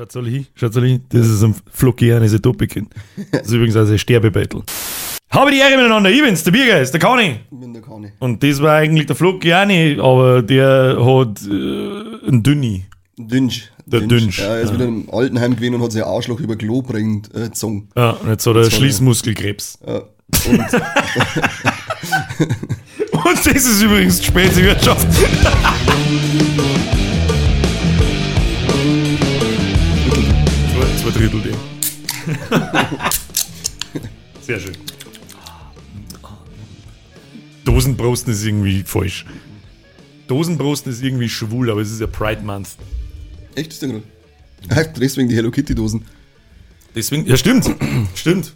[0.00, 1.04] Schaut alle hin, schaut alle hin.
[1.10, 1.54] Das ist ein
[2.40, 2.88] Topikin.
[3.32, 4.62] Das ist übrigens also ein Sterbebattle.
[5.28, 7.40] Habe die Ehre miteinander, ich bin's, der Biergeist, der Kani.
[7.50, 8.10] Ich bin der Kani.
[8.18, 12.86] Und das war eigentlich der Flockiani, aber der hat äh, einen Dünni.
[13.18, 13.70] Dünsch.
[13.84, 14.76] Der Dünsch, Ja, er ist ja.
[14.76, 17.90] wieder im Altenheim gewesen und hat sich ein Arschloch über Klo bringt, äh, gezogen.
[17.94, 19.80] Ja, und jetzt hat er Schließmuskelkrebs.
[19.86, 19.96] Ja.
[19.96, 20.04] Und
[23.12, 24.62] Und das ist übrigens die späte
[31.00, 31.54] zwei, Drittel die.
[34.42, 34.76] Sehr schön.
[37.64, 39.24] Dosenbrosten ist irgendwie falsch.
[40.28, 42.70] Dosenbrosten ist irgendwie schwul, aber es ist ja Pride Month.
[43.54, 44.04] echt ist der Grund.
[44.98, 46.04] Deswegen die Hello Kitty Dosen.
[46.94, 47.70] Deswegen, ja stimmt,
[48.14, 48.54] stimmt.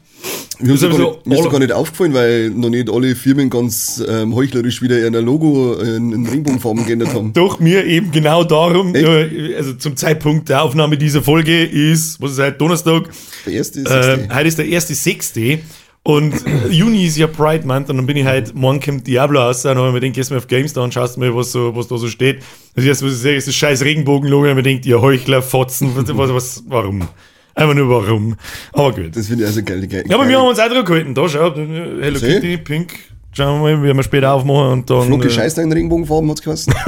[0.61, 3.17] Mir ist, Das ist gar aber nicht, mir gar nicht aufgefallen, weil noch nicht alle
[3.17, 7.33] Firmen ganz ähm, heuchlerisch wieder ihr Logo in, in Regenbogenfarben geändert haben.
[7.35, 9.05] Doch mir eben genau darum, Echt?
[9.05, 13.11] äh, also zum Zeitpunkt der Aufnahme dieser Folge ist, was ist heute, Donnerstag,
[13.47, 15.59] Der erste ist äh, äh, heute ist der erste Sechste
[16.05, 19.41] und äh, Juni ist ja Pride Month und dann bin ich halt, morgen kommt Diablo
[19.41, 21.51] aus und dann habe ich mir gedacht, gehst mal auf GameStar und schaust mal, was,
[21.51, 22.43] so, was da so steht.
[22.77, 25.91] Das erste, was ich sehe, ist das scheiß Regenbogenlogo und mir denkt, ihr Heuchler, Fotzen,
[25.97, 27.09] was, was, warum?
[27.55, 28.37] Einfach nur warum.
[28.73, 29.17] Aber gut.
[29.17, 29.87] Das finde ich also geil.
[29.87, 31.15] geil Ja, aber wir haben uns auch dran gehalten.
[31.15, 32.35] Da, schau, Hello Seh.
[32.35, 32.95] Kitty, Pink.
[33.33, 35.07] Schauen wir mal, werden wir später aufmachen und dann.
[35.07, 36.73] Flocke äh, Scheiß da in Regenbogenfarben hat's geheißen.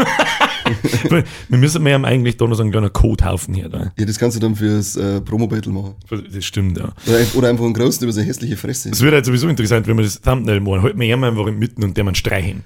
[1.48, 3.68] wir müssen, wir haben eigentlich da noch so einen kleinen Codehaufen hier.
[3.68, 3.92] Da.
[3.96, 5.94] ja, das kannst du dann fürs äh, Promo-Battle machen.
[6.32, 6.92] Das stimmt, ja.
[7.06, 8.90] Oder, oder einfach einen großen über seine hässliche Fresse.
[8.90, 10.92] Es wird halt sowieso interessant, wenn wir das Thumbnail machen.
[10.96, 12.64] Wir einmal einfach mitten und der man streichen.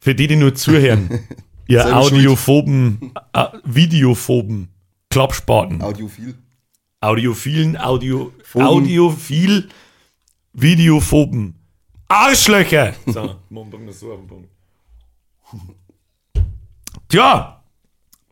[0.00, 1.20] Für die, die nur zuhören,
[1.66, 4.68] ihr audiophoben, äh, videophoben,
[5.10, 6.34] Klappspaten, Audiophil.
[7.00, 8.66] audiophilen, Audio, Phoben.
[8.66, 9.68] audiophil,
[10.52, 11.54] videophoben,
[12.08, 12.94] Arschlöcher!
[13.06, 14.48] So, machen wir das so auf den Punkt.
[17.08, 17.60] Tja,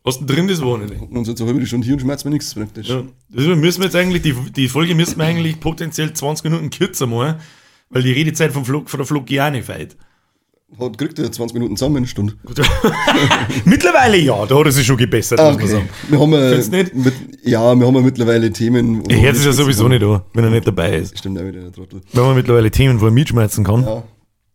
[0.03, 0.95] was denn drin das Wochenende?
[0.95, 2.87] Und so eine halbe Stunde hier und schmerzt mir nichts praktisch.
[2.87, 7.07] Ja, müssen wir jetzt eigentlich, die, die Folge müssen wir eigentlich potenziell 20 Minuten kürzer
[7.07, 7.41] machen,
[7.89, 9.97] weil die Redezeit vom Flug, von der Flogiane feit.
[10.77, 12.33] Hat kriegt er 20 Minuten zusammen in einer Stunde.
[13.65, 15.67] Mittlerweile ja, da hat er sich schon gebessert, muss man Okay.
[15.67, 15.89] sagen.
[16.09, 16.95] Wir haben ja, Findest nicht?
[16.95, 17.13] mit,
[17.43, 19.03] ja, wir haben ja mittlerweile Themen.
[19.09, 21.17] Er hört es ja sowieso nicht an, wenn er nicht dabei ist.
[21.17, 22.01] Stimmt auch wieder, der Trottel.
[22.11, 23.83] Wir haben mittlerweile Themen, wo er mitschmerzen kann.
[23.83, 24.03] Ja.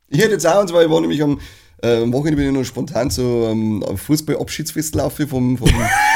[0.09, 1.41] Ich hätte jetzt auch, und zwar, ich war nämlich am,
[1.83, 5.69] äh, Wochenende bin ich noch spontan so ähm, Fußball-Abschiedsfest laufen vom, vom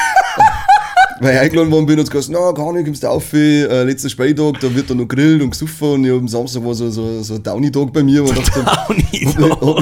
[1.21, 4.09] weil ich eingeladen worden bin und gesagt, na, gar nicht, kommst du auf, äh, letzter
[4.09, 7.23] Spieltag, da wird dann noch grillt und gesoffen und ich am Samstag war so, so,
[7.23, 9.25] so ein Downy-Tag bei mir, wo ich dachte, hab mich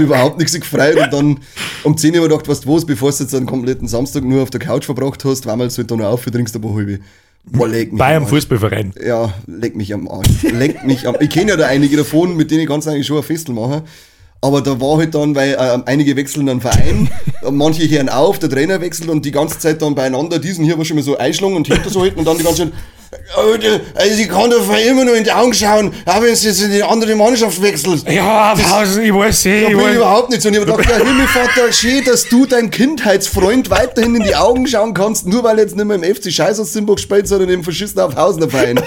[0.01, 1.39] überhaupt nichts gefreut und dann
[1.85, 4.51] um 10 Uhr gedacht, weißt du was, bevor du jetzt einen kompletten Samstag nur auf
[4.51, 7.01] der Couch verbracht hast, weil halt dann noch auf, trinkst ein paar halbe.
[7.49, 8.27] Boah, leck mich Bei einem.
[8.27, 8.93] Fußballverein.
[9.05, 10.43] Ja, leck mich am Arsch.
[10.43, 13.19] Leck mich am Ich kenne ja da einige davon, mit denen ich ganz eigentlich schon
[13.19, 13.85] ein Festel mache.
[14.41, 17.11] Aber da war halt dann, weil äh, einige wechseln dann Verein,
[17.51, 20.85] manche hören auf, der Trainer wechselt und die ganze Zeit dann beieinander, diesen hier war
[20.85, 22.73] schon mal so einschlagen und hinter so halten und dann die ganze Zeit,
[23.37, 26.63] Alter, also ich kann doch immer nur in die Augen schauen, auch wenn es jetzt
[26.63, 28.09] in die andere Mannschaft wechselt.
[28.11, 30.49] Ja, Pausen, ich weiß eh, bin ich überhaupt nicht so.
[30.49, 34.67] Und ich hab gedacht, ja, Himmelvater, schön, dass du deinem Kindheitsfreund weiterhin in die Augen
[34.67, 37.65] schauen kannst, nur weil jetzt nicht mehr im FC Scheiß aus Simburg spielt, sondern im
[37.65, 38.81] verschissenen Aufhausener Verein.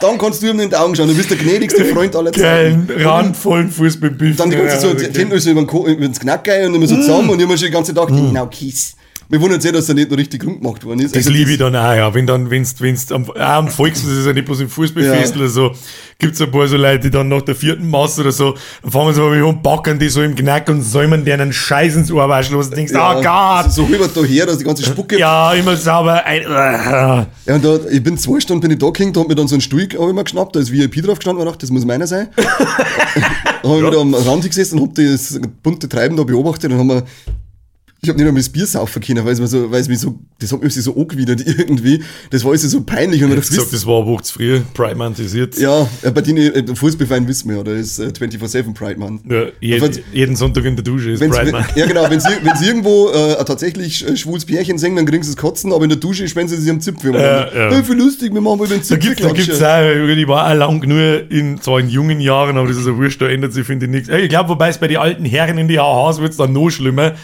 [0.00, 1.08] Dann kannst du ihm in die Augen schauen.
[1.08, 2.88] Du bist der gnädigste Freund aller Zeiten.
[2.88, 4.36] randvollen Fußballbiff.
[4.36, 7.30] Dann die ganze Zeit so, die Hände so über den Knack und immer so zusammen
[7.30, 8.94] und ich hab mir schon die ganze Zeit gedacht, genau, Kiss.
[9.30, 11.14] Mir wundert sehr, dass er nicht noch richtig rund gemacht worden ist.
[11.14, 12.14] Das Also liebe ich dann auch, ja.
[12.14, 15.40] Wenn dann, wenn's, wenn's am, auch am Volksfest ist ja nicht bloß im Fußballfest Ja.
[15.40, 15.70] oder so,
[16.18, 19.12] gibt's ein paar so Leute, die dann nach der vierten Maß oder so, dann fangen
[19.14, 22.68] sie mal an, backen die so im Knack und säumen denen Scheiß ins Ohr los
[22.68, 23.70] und denkst, oh Gott.
[23.70, 25.18] So rüber daher, dass die ganze Spucke.
[25.18, 26.24] Ja, immer sauber.
[26.24, 29.28] Ein, äh, Ja, und da, ich bin zwei Stunden bin ich da gehängt, da hat
[29.28, 31.70] mir dann so ein Stuhl mir geschnappt, da ist VIP drauf gestanden, und dachte, das
[31.70, 32.28] muss meiner sein.
[32.36, 36.78] dann habe ich wieder am Rand gesessen und hab das bunte Treiben da beobachtet und
[36.78, 37.02] haben wir
[38.00, 39.98] ich habe nicht einmal das Bier saufen können, weil es mir so, weil es mich
[39.98, 42.00] so, das hat mich so angewidert irgendwie.
[42.30, 43.24] Das war alles so peinlich.
[43.24, 44.60] Und ich gesagt, wisst- das war auch zu früh.
[44.74, 45.58] Pride-mantisiert.
[45.58, 49.00] ja, äh, bei denen, äh, der Fußballverein wissen wir ja, da ist äh, 24-7 Pride
[49.00, 49.22] Month.
[49.28, 51.64] Ja, jed, Wenn's- jeden Sonntag in der Dusche ist Pride Man.
[51.74, 55.24] ja genau, wenn sie, wenn sie irgendwo äh, tatsächlich äh, schwules Pärchen singen, dann kriegen
[55.24, 57.12] sie es kotzen, aber in der Dusche spenden sie sich am Zipfel.
[57.14, 57.70] Ja, ja.
[57.74, 60.04] Hey, viel lustig, wir machen mal den Da gibt da gibt's Zipfelklatscher.
[60.04, 62.96] auch, ich war auch lang nur in, zwar in jungen Jahren, aber das ist ja
[62.96, 64.08] wurscht, da ändert sich, finde ich, nichts.
[64.08, 67.14] Ich glaube, wobei es bei den alten Herren in die AHs wird's dann noch schlimmer.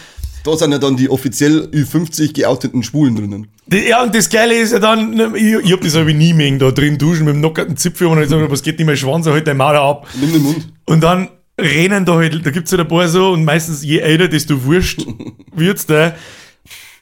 [0.45, 3.49] Da sind ja dann die offiziell Ü50 geouteten Schwulen drinnen.
[3.73, 6.59] Ja, und das Geile ist ja dann, ne, ich, ich hab das ich nie mehr
[6.59, 8.97] da drin duschen mit dem nockerten Zipfel und dann sag ich, was geht nicht mehr
[8.97, 10.07] Schwanz, halt dein Maul ab.
[10.21, 10.69] Nimm den Mund.
[10.85, 14.29] Und dann rennen da halt, da gibt's halt ein paar so und meistens je älter,
[14.29, 15.07] desto wurscht
[15.55, 16.15] wird's da.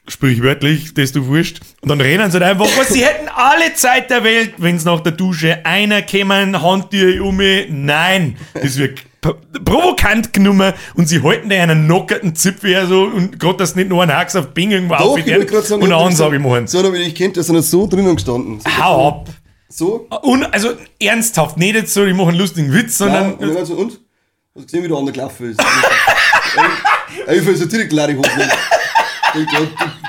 [0.07, 1.59] Sprichwörtlich, desto wurscht.
[1.81, 4.99] Und dann rennen sie halt einfach, was sie hätten alle Zeit der Welt, wenn's nach
[5.01, 7.67] der Dusche einer kämen, Handtücher um mich.
[7.69, 13.57] Nein, das wird provokant genommen und sie halten da einen knockerten Zipfel so und gerade,
[13.57, 16.07] dass nicht nur ein Hax auf Bing irgendwo Doch, ich sagen, und ich eine hab
[16.07, 16.67] Ansage gesagt, machen.
[16.67, 18.59] So, da bin ich kennt, da sind so drinnen gestanden.
[18.59, 19.29] So, Hau ab.
[19.69, 20.07] so.
[20.21, 23.67] Und, also ernsthaft, nicht jetzt so, ich mache einen lustigen Witz, sondern und dann halt
[23.67, 23.91] so, und?
[23.91, 24.01] Hast
[24.55, 25.59] du gesehen, wie der andere gelaufen ist?
[27.31, 28.41] Ich will so direkt Larry Hosen.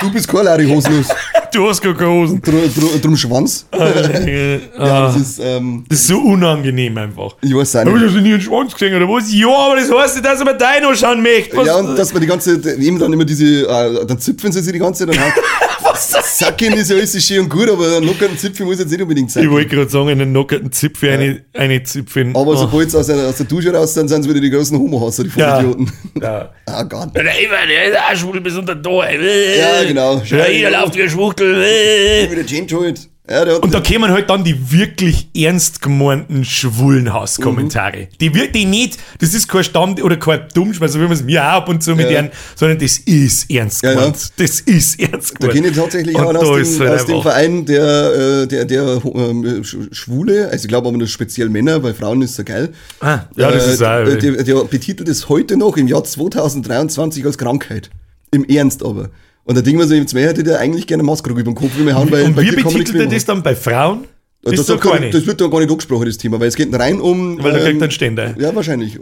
[0.05, 1.07] Du, bist kein Larry Hosenlos.
[1.53, 2.41] du hast gar keine Hosen.
[2.43, 3.67] Drum, drum, drum Schwanz.
[3.73, 7.37] Äh, Ja, ah, das ist, ähm, das ist so unangenehm einfach.
[7.43, 8.05] ich auch Aber nicht.
[8.07, 9.33] hast du nie einen Schwanz gesehen oder was?
[9.33, 11.57] Ja, aber das heißt nicht, dass ich mir deinen anschauen möchte.
[11.57, 14.61] Was, Ja, und dass man die ganze, eben dann immer diese, äh, dann zipfen sie
[14.63, 15.15] sich die ganze Zeit.
[15.15, 15.35] Dann halt,
[15.83, 16.39] was das?
[16.39, 19.31] Sacken ist ja alles schön und gut, aber ein lockerten Zipfel muss jetzt nicht unbedingt
[19.31, 19.45] sein.
[19.45, 22.31] Ich wollte gerade sagen, einen knockerten Zipfel, eine, eine Zipfel.
[22.31, 22.57] Aber Oh.
[22.57, 25.25] sobald sie aus, der- aus der Dusche raus sind, sind sie wieder die großen Homo-Hasser,
[25.25, 25.61] die ja.
[25.61, 25.91] Idioten.
[26.21, 26.51] ja.
[26.67, 27.15] Ah Gott.
[27.15, 28.91] Der Ivan, der ist auch schwul bis unter da.
[29.11, 29.94] Ja, genau.
[29.95, 31.63] Ja, jeder läuft wie Schwuchtel.
[31.63, 32.31] Äh.
[32.31, 33.09] Wieder Change halt.
[33.27, 38.01] Ja, der Und da kämen halt dann die wirklich ernst gemeinten schwulen Hasskommentare.
[38.01, 38.19] Mhm.
[38.21, 41.43] Die wirklich nicht, das ist kein Stand oder kein Dummschmerz, so wie man es mir
[41.43, 42.21] auch ab und zu mit Ja.
[42.21, 43.97] denen, sondern das ist ernst Ja, ja.
[43.97, 44.29] gemeint.
[44.37, 45.55] Das ist ernst Da gemeint.
[45.55, 49.43] kenne ich tatsächlich auch da aus, dem, aus dem Verein, der, äh, der, der ähm,
[49.63, 52.73] Sch- Schwule, also ich glaube aber nur speziell Männer, weil Frauen ist ja geil.
[53.01, 54.01] Ah, ja, das ist auch.
[54.01, 57.89] äh, der, der betitelt es heute noch im Jahr 2023 als Krankheit.
[58.33, 59.09] Im Ernst aber.
[59.45, 61.71] Und da denken wir so, jetzt mehr hätte der eigentlich gerne Maskrug über den Kopf
[61.79, 62.53] wie wir haben, weil und bei er
[62.95, 64.05] mehr das dann bei Frauen?
[64.43, 65.11] Das, sagt er- keine.
[65.11, 67.43] das wird dann gar nicht angesprochen, das Thema, weil es geht rein um.
[67.43, 68.35] Weil da kriegt er einen Ständer.
[68.39, 68.99] Ja, wahrscheinlich.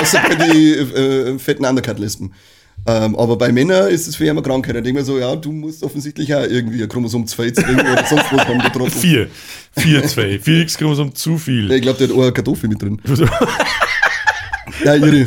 [0.00, 2.32] Außer bei den äh, fetten Undercut-Lesben.
[2.86, 4.76] Ähm, aber bei Männern ist es für immer Krankheit.
[4.76, 8.04] Da denken wir so, ja, du musst offensichtlich auch irgendwie ein Chromosom 2 kriegen oder
[8.08, 8.90] sonst was haben, der Trottel.
[8.92, 9.28] Vier.
[9.76, 10.38] Vier, zwei.
[10.38, 11.70] Vier X-Chromosom zu viel.
[11.72, 13.00] Ich glaube, der hat auch eine Kartoffel mit drin.
[14.84, 15.26] Ja, irre.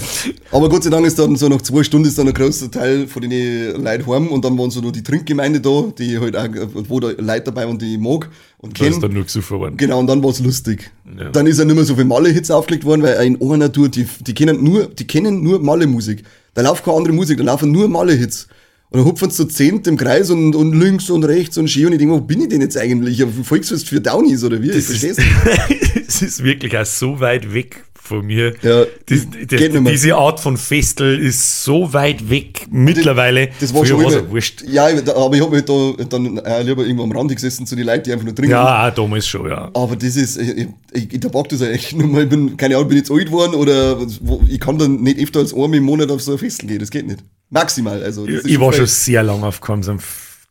[0.51, 3.07] Aber Gott sei Dank ist dann so nach zwei Stunden ist dann ein großer Teil
[3.07, 6.47] von den Leuten heim und dann waren so noch die Trinkgemeinde da, die halt auch,
[6.87, 8.29] wo da Leute dabei und die ich mag
[8.59, 9.01] und Da ist kennen.
[9.01, 9.77] dann nur gesucht worden.
[9.77, 10.91] Genau, und dann war's lustig.
[11.17, 11.29] Ja.
[11.29, 14.05] Dann ist ja nicht mehr so viel Malle-Hits aufgelegt worden, weil in einer Tour, die,
[14.21, 16.23] die kennen nur, die kennen nur Malle-Musik.
[16.53, 18.47] Da läuft keine andere Musik, da laufen nur Malle-Hits.
[18.91, 21.85] Und dann hupfen sie so zehnt im Kreis und, und links und rechts und schön
[21.87, 23.23] und ich denke, wo bin ich denn jetzt eigentlich?
[23.23, 24.69] Auf dem Volksfest für Downies oder wie?
[24.69, 25.17] Ich Das versteh's
[26.07, 28.55] ist, es ist wirklich auch so weit weg von mir.
[28.63, 29.91] Ja, das, geht das, mehr.
[29.91, 33.49] diese Art von Festel ist so weit weg mittlerweile.
[33.59, 34.63] Das war schon immer, ja wurscht.
[34.67, 37.75] Ja, ich- aber ich habe halt da dann äh, lieber irgendwo am Rand gesessen zu
[37.75, 38.53] den Leuten, die einfach nur trinken.
[38.53, 39.69] Ja, damals schon, ja.
[39.75, 42.77] Aber das ist, ich, ich, ich, ich pack das echt nur mal, ich bin, keine
[42.77, 45.83] Ahnung, bin jetzt alt geworden oder wo, ich kann dann nicht öfter als einmal im
[45.83, 47.19] Monat auf so ein Festel gehen, das geht nicht.
[47.49, 48.27] Maximal, also.
[48.27, 49.97] Ich, war schon sehr lange auf keinem so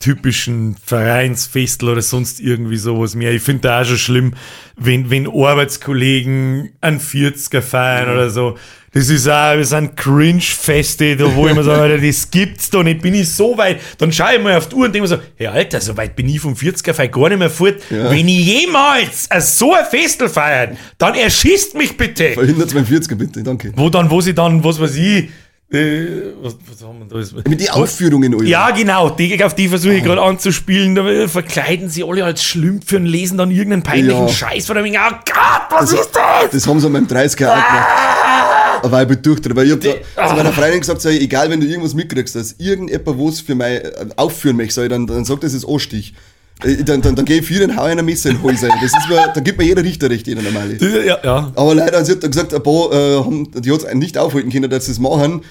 [0.01, 3.33] typischen Vereinsfestel oder sonst irgendwie sowas mehr.
[3.33, 4.35] Ich finde da auch schon schlimm,
[4.77, 8.57] wenn, wenn Arbeitskollegen an 40er feiern oder so.
[8.93, 12.83] Das ist auch, das sind Cringe-Feste, da wo ich mir sage, Alter, das gibt's doch
[12.83, 13.81] nicht, bin ich so weit.
[13.99, 16.17] Dann schaue ich mal auf die Uhr und denke mir so, hey Alter, so weit
[16.17, 17.77] bin ich vom 40er Feier gar nicht mehr fort.
[17.91, 18.11] Ja.
[18.11, 22.33] Wenn ich jemals so ein Festel feiern, dann erschießt mich bitte.
[22.33, 23.73] Verhindert mein 40er bitte, danke.
[23.77, 25.29] Wo dann, wo sie dann, was weiß ich,
[25.71, 27.19] äh, was, was haben wir da?
[27.19, 27.49] Jetzt?
[27.49, 28.47] Mit den Aufführungen, Alter.
[28.47, 30.95] Ja, genau, die, auf die versuche ich gerade anzuspielen.
[30.95, 34.33] Da äh, verkleiden sie alle als Schlümpfe und lesen dann irgendeinen peinlichen Ja.
[34.33, 34.87] Scheiß von dem.
[34.87, 36.51] Oh Gott, was ist das?
[36.53, 38.85] Das haben sie an meinem 30er auch gemacht.
[38.85, 41.51] Aber ich bin durchdreht, weil ich hab da, zu meiner Freundin gesagt, sag ich, egal,
[41.51, 45.25] wenn du irgendwas mitkriegst, dass irgendjemand was für mich äh, aufführen möchte, ich, dann, dann
[45.25, 46.15] sagt das ist Anstich.
[46.61, 48.63] Dann, dann, dann gehe ich für den Hau einer Messer in den Hals.
[48.65, 48.71] ey.
[48.83, 50.77] Das ist mir, da gibt mir jeder Richterrecht, jeder normale.
[51.07, 51.53] Ja, ja.
[51.55, 54.51] Aber leider, sie hat dann gesagt, ein paar, äh, haben, die hat es nicht aufhalten
[54.51, 55.43] können, dass sie es machen.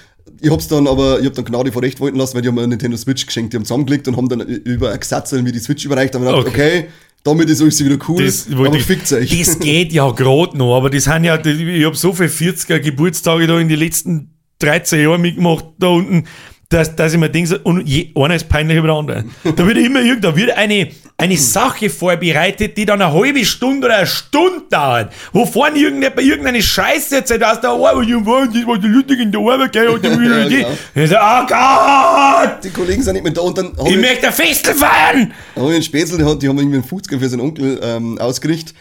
[0.41, 2.55] Ich hab's dann aber, ich hab dann Gnade vor Recht walten lassen, weil die haben
[2.55, 5.53] mir eine Nintendo Switch geschenkt, die haben zusammengelegt und haben dann über ein Gesatzel mir
[5.53, 6.49] die Switch überreicht, aber gedacht, Okay.
[6.79, 6.87] okay.
[7.23, 9.39] damit ist alles wieder cool, Das, aber ich- fickt euch.
[9.45, 13.47] das geht ja gerade noch, aber das sind ja, ich habe so viele 40er Geburtstage
[13.47, 16.25] da in den letzten 13 Jahren mitgemacht, da unten,
[16.69, 19.25] dass, dass ich mir denke, und je, einer ist peinlicher wie der andere.
[19.55, 23.87] Da wird immer irgend, da wird eine, eine Sache vorbereitet, die dann eine halbe Stunde
[23.87, 28.45] oder eine Stunde dauert, wo vorne irgendjemand irgendeine Scheiße erzählt aus der Arbeit, ich war,
[28.47, 30.55] das war die Leute in der Arbeit, gell, und die Ja, Idee.
[30.57, 30.69] genau.
[31.05, 34.01] Ich so, oh Gott, Die Kollegen sind nicht mehr da und dann habe ich ich,
[34.01, 35.31] möchte ein Festel feiern!
[35.55, 38.75] hab ich einen Spätzl, die, haben irgendwie einen 50er für seinen Onkel ähm, ausgerichtet.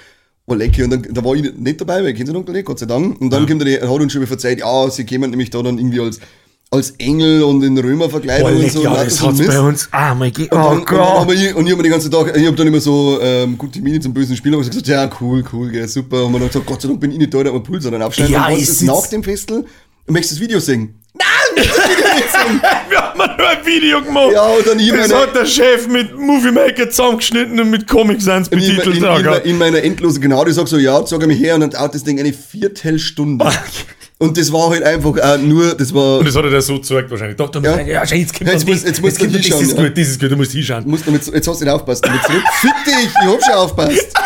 [0.47, 0.85] War lecker.
[0.85, 2.87] Und dann, da war ich nicht dabei, weil ich kenne seinen Onkel nicht, Gott sei
[2.87, 3.21] Dank.
[3.21, 5.79] Und dann kommt er, hat uns schon wieder verzeiht, ja, sie kämen nämlich da dann
[5.79, 6.21] irgendwie als,
[6.71, 8.83] als Engel und in Römerverkleidung Oh, und so.
[8.83, 9.49] ja, das hat's Mist.
[9.51, 10.99] bei uns, ah, Und oh dann, und Gott.
[11.21, 13.81] hab ich, und ich habe den ganzen Tag, ich habe dann immer so ähm, gute
[13.81, 16.25] Miene zum bösen Spiel, aber gesagt, ja, cool, cool, gell, super.
[16.25, 18.03] Und man hat gesagt, Gott sei Dank bin ich nicht da, der hat Puls dann
[18.03, 18.33] aufschneiden.
[18.35, 19.65] Ja, und ist nach dem Festel?
[20.07, 20.95] Du möchtest das Video singen?
[21.15, 22.61] Nein, ich möchte das Video nicht singen.
[22.91, 24.33] Wir haben nur ein Video gemacht.
[24.33, 27.87] Ja, und dann ich Das meine- hat der Chef mit Movie Maker zusammengeschnitten und mit
[27.89, 28.97] Comic Sans In, in, betitelt.
[28.99, 29.45] in, Oh in, Gott.
[29.47, 32.19] in meiner endlosen Gnade sag so, ja, sag mich her und dann dauert das Ding
[32.21, 33.47] eine Viertelstunde.
[34.19, 36.77] Und das war halt einfach auch nur, das war, Und das hat er dir so
[36.77, 37.37] gezeigt wahrscheinlich.
[37.37, 37.77] Doch, du Ja.
[37.81, 37.87] ja.
[37.87, 39.77] ja, schau, jetzt kommt Ja, jetzt muss- jetzt musst du kommt dann- hinschauen, Das ist
[39.77, 40.85] gut, das ist gut, du musst hinschauen.
[40.89, 42.43] musst damit, jetzt hast du nicht aufpasst, damit zurück.
[42.61, 44.07] Fick dich, ich hab schon aufpasst.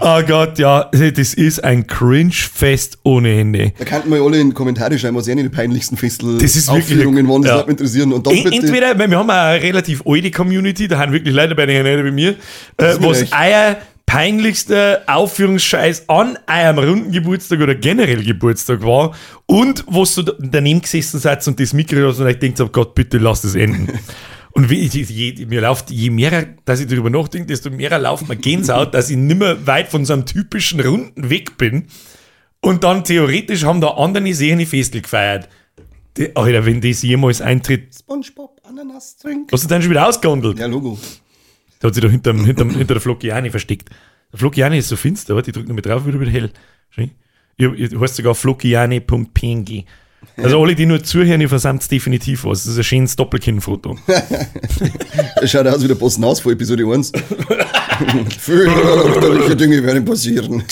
[0.00, 3.72] Oh Gott, ja, das ist ein Cringe-Fest ohne Ende.
[3.78, 6.66] Da könnten wir alle in die Kommentare schreiben, was ihnen die peinlichsten Festel Das ist
[6.66, 7.56] wirklich- Aufführungen waren, das ja.
[7.58, 8.12] würde interessieren.
[8.12, 11.66] Und E- Entweder, weil wir haben eine relativ alte Community, da haben wirklich Leute bei
[11.66, 12.30] nicht wie mir,
[12.78, 13.76] äh, was euer
[14.10, 19.14] peinlichster Aufführungsscheiß an eurem runden Geburtstag oder generell Geburtstag war
[19.46, 22.66] und was so da- daneben gesessen seid und das Mikro hast und euch denkt, oh
[22.68, 23.88] Gott, bitte lass das enden.
[24.52, 28.28] Und wie, ich- je, mir läuft, je mehr, dass ich darüber nachdenke, desto mehr lauft
[28.28, 31.86] mir Gänsehaut, dass ich nimmer weit von so einem typischen Runden weg bin.
[32.60, 35.48] Und dann theoretisch haben da andere sehende Festel gefeiert.
[36.16, 39.52] Die, Alter, wenn das jemals eintritt, Spongebob, Ananas, Drink.
[39.52, 40.58] Hast du den schon wieder ausgehandelt?
[40.58, 40.98] Ja, Logo.
[41.80, 43.90] Der hat sich da hinterm, hinterm, hinter der Flockiani versteckt.
[44.32, 46.50] Der Flockiani ist so finster, ich drücke noch mit drauf, wird wieder hell.
[47.56, 49.84] Ihr, ihr heißt sogar flockiani.png.
[50.36, 52.64] Also alle, die nur zuhören, ihr versandt definitiv was.
[52.64, 53.98] Das ist ein schönes Doppelkinn-Foto.
[55.36, 57.12] Das schaut aus wie der Boss Naus vor Episode 1.
[58.38, 60.62] Fürchterliche Dinge werden passieren.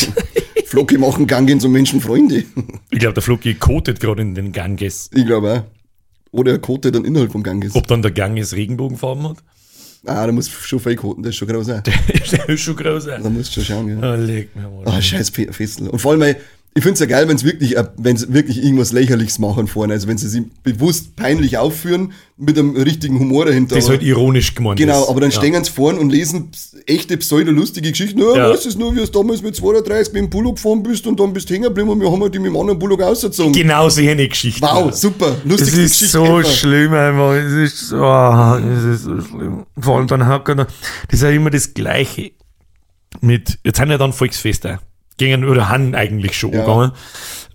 [0.67, 2.45] Flocki machen Gang zum Menschenfreunde.
[2.91, 5.11] Ich glaube, der Flocki kotet gerade in den Ganges.
[5.15, 5.65] Ich glaube auch.
[6.31, 7.75] Oder er kotet dann innerhalb vom Ganges.
[7.75, 9.39] Ob dann der Ganges Regenbogenfarben hat?
[10.07, 11.67] Ah, da muss schon viel koten, das ist schon groß.
[11.67, 13.07] Der ist schon groß.
[13.07, 14.13] Da musst du schon schauen, ja.
[14.13, 14.85] Ah, leg mir mal.
[14.87, 15.89] Ah, scheiß Fe- Festel.
[15.89, 16.37] Und vor allem,
[16.79, 19.95] ich finde es ja geil, wenn es wirklich, äh, sie wirklich irgendwas Lächerliches machen vorne.
[19.95, 23.75] Also wenn sie sich bewusst peinlich aufführen, mit einem richtigen Humor dahinter.
[23.75, 24.79] Das ist halt ironisch gemeint.
[24.79, 25.09] Genau, ist.
[25.09, 25.37] aber dann ja.
[25.37, 26.53] stehen sie vorne und lesen
[26.87, 28.21] echte pseudo-lustige Geschichten.
[28.21, 28.51] Ja, Ja.
[28.51, 31.19] weißt du es nur, wie es damals mit 32 mit dem Bullock gefahren bist und
[31.19, 33.53] dann bist du hängen geblieben und wir haben halt die mit dem anderen Bullock ausgezogen.
[33.53, 34.63] Genau so eine Geschichte.
[34.63, 35.37] Wow, super.
[35.45, 36.45] Es Lustigste ist Geschichte so ever.
[36.45, 37.33] schlimm einfach.
[37.33, 39.67] Es ist so, ah, es ist so schlimm.
[39.81, 40.69] Vor allem dann hat er, das
[41.11, 42.31] ist ja immer das Gleiche.
[43.21, 44.79] Mit, jetzt haben ja dann Volksfeste.
[45.19, 46.61] Gingen oder haben eigentlich schon Ja.
[46.65, 46.93] angegangen.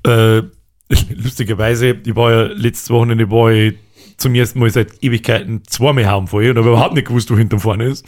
[0.05, 0.43] Äh,
[1.15, 3.73] lustigerweise, ich war ja letztes Wochenende war ich
[4.17, 7.85] zum ersten Mal seit Ewigkeiten zweimal heimfallen und habe überhaupt nicht gewusst, wo hinten vorne
[7.85, 8.05] ist.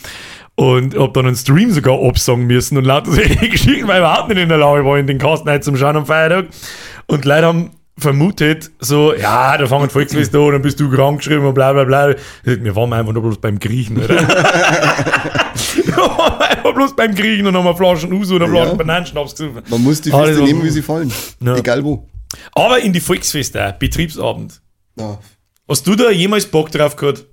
[0.56, 4.30] Und hab dann einen Stream sogar absagen müssen und lauter solche Geschichten, weil ich überhaupt
[4.30, 6.46] nicht in der Lage war, in den Kasten heute zum Schauen am Feiertag.
[7.08, 11.46] Und Leute haben vermutet, so, ja, da fangen Volksfeste an, dann bist du krank geschrieben
[11.46, 12.14] und bla bla bla.
[12.44, 14.16] Wir waren einfach nur bloß beim Griechen, oder?
[16.76, 18.76] bloß beim Griechen und eine Flaschen Uso und eine Flasche Ja.
[18.76, 19.64] Bananenschnaps gesoffen.
[19.70, 21.12] Man muss die Feste nehmen, wie sie fallen.
[21.44, 21.56] Ja.
[21.56, 22.08] Egal wo.
[22.54, 24.62] Aber in die Volksfeste, auch, Betriebsabend.
[25.00, 25.20] Ja.
[25.68, 27.26] Hast du da jemals Bock drauf gehabt?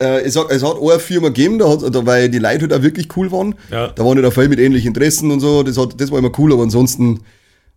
[0.00, 2.72] Äh, es, hat, es hat eine Firma gegeben, da hat, da, weil die Leute halt
[2.72, 3.54] auch wirklich cool waren.
[3.70, 3.88] Ja.
[3.88, 5.62] Da waren ja da viele mit ähnlichen Interessen und so.
[5.62, 7.20] Das, hat, das war immer cool, aber ansonsten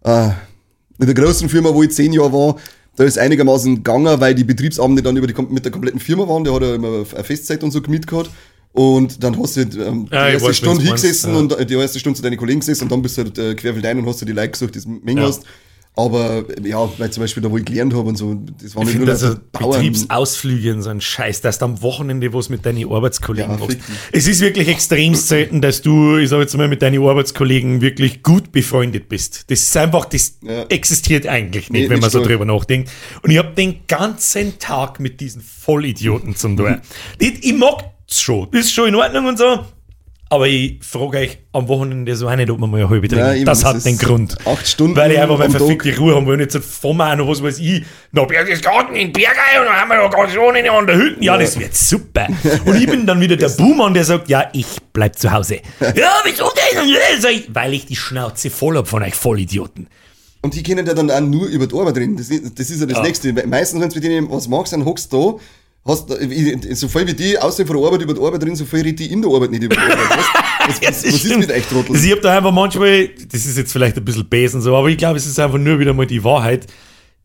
[0.03, 0.29] äh,
[0.97, 2.55] mit der großen Firma, wo ich zehn Jahre war,
[2.95, 6.43] da ist einigermaßen gegangen, weil die Betriebsabende dann über die, mit der kompletten Firma waren.
[6.43, 8.29] Der hat ja immer eine Festzeit und so gemietet gehabt.
[8.73, 11.39] Und dann hast du ähm, die Ja, erste weiß, Stunde hingesessen ja.
[11.39, 13.53] und äh, die erste Stunde zu deinen Kollegen gesessen und dann bist du halt äh,
[13.55, 15.27] querfeld ein und hast du die Leute gesucht, die Menge Ja.
[15.27, 15.43] hast.
[15.93, 18.97] Aber ja, weil zum Beispiel da, wo ich gelernt habe und so, das Ich nicht
[18.97, 19.71] nur also Bauern.
[19.81, 23.77] Betriebsausflüge und so ein Scheiß, dass du am Wochenende was mit deinen Arbeitskollegen Ja, machst.
[24.13, 28.23] Es ist wirklich extrem selten, dass du, ich sag jetzt mal, mit deinen Arbeitskollegen wirklich
[28.23, 29.51] gut befreundet bist.
[29.51, 30.63] Das ist einfach, das Ja.
[30.69, 32.89] existiert eigentlich nicht, Nee, wenn nicht man so drüber nachdenkt.
[33.21, 36.79] Und ich habe den ganzen Tag mit diesen Vollidioten zum tun.
[37.19, 37.53] ich, ich
[38.11, 39.65] mag's schon, ist schon in Ordnung und so.
[40.29, 43.25] Aber ich frage euch am Wochenende so auch nicht, ob man mal eine halbe trinken.
[43.25, 44.37] Ja, eben, das hat den Grund.
[44.45, 45.51] acht Stunden Weil ich einfach Tag.
[45.51, 46.39] verfickte Ruhe haben will.
[46.39, 49.89] Jetzt fahren wir auch noch, was weiß ich, nach Berchtesgaden in Bergei und dann haben
[49.89, 51.21] wir noch ganz ohne an der Hütte.
[51.21, 52.27] Ja, das wird super.
[52.63, 55.55] Und ich bin dann wieder der Buhmann, der sagt, ja, ich bleib zu Hause.
[55.81, 56.87] Ja, wieso denn?
[56.87, 59.87] Ja, Weil ich die Schnauze voll hab von euch Vollidioten.
[60.43, 62.15] Und die können ja dann auch nur über die Arbeit reden.
[62.15, 63.03] Das ist, das ist ja das Ja.
[63.03, 63.33] Nächste.
[63.47, 65.43] Meistens, wenn du mit denen was machst, dann hockst du da,
[65.85, 68.65] hast, ich- so viel wie die außerhalb von der Arbeit über die Arbeit reden, so
[68.65, 69.97] viel redet die in der Arbeit nicht über die Arbeit.
[70.67, 71.39] Was, was, was, ist stimmt.
[71.39, 71.95] mit euch Trottel?
[71.95, 74.89] Also ich hab da einfach manchmal, das ist jetzt vielleicht ein bisschen besen so, aber
[74.89, 76.67] ich glaube, es ist einfach nur wieder mal die Wahrheit.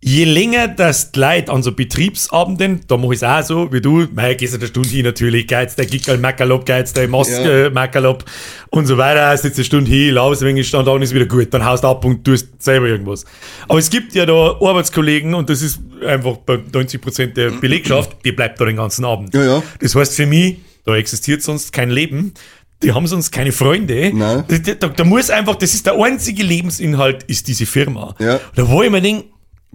[0.02, 3.80] Je länger das die Leute an so Betriebsabenden, da mache ich es auch so, wie
[3.80, 7.64] du, mei, gehst du eine Stunde hin natürlich, geiz der Gickel, Mackerlob, geiz der Maske,
[7.64, 7.70] Ja.
[7.70, 8.24] Mackerlob
[8.70, 11.24] und so weiter, hast jetzt eine Stunde hin, laufst ein wenig stand an, ist wieder
[11.26, 13.24] gut, dann haust du ab und tust selber irgendwas.
[13.68, 18.32] Aber es gibt ja da Arbeitskollegen und das ist einfach bei 90% der Belegschaft, die
[18.32, 19.34] bleibt da den ganzen Abend.
[19.34, 19.62] Ja, ja.
[19.80, 22.34] Das heißt für mich, da existiert sonst kein Leben.
[22.82, 24.12] Die haben sonst keine Freunde.
[24.14, 24.44] Nein.
[24.46, 28.14] Da, da, da muss einfach, das ist der einzige Lebensinhalt, ist diese Firma.
[28.18, 28.38] Ja.
[28.54, 29.24] Da wo ich mir denke,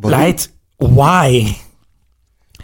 [0.01, 0.20] Warum?
[0.20, 1.55] Leute, why?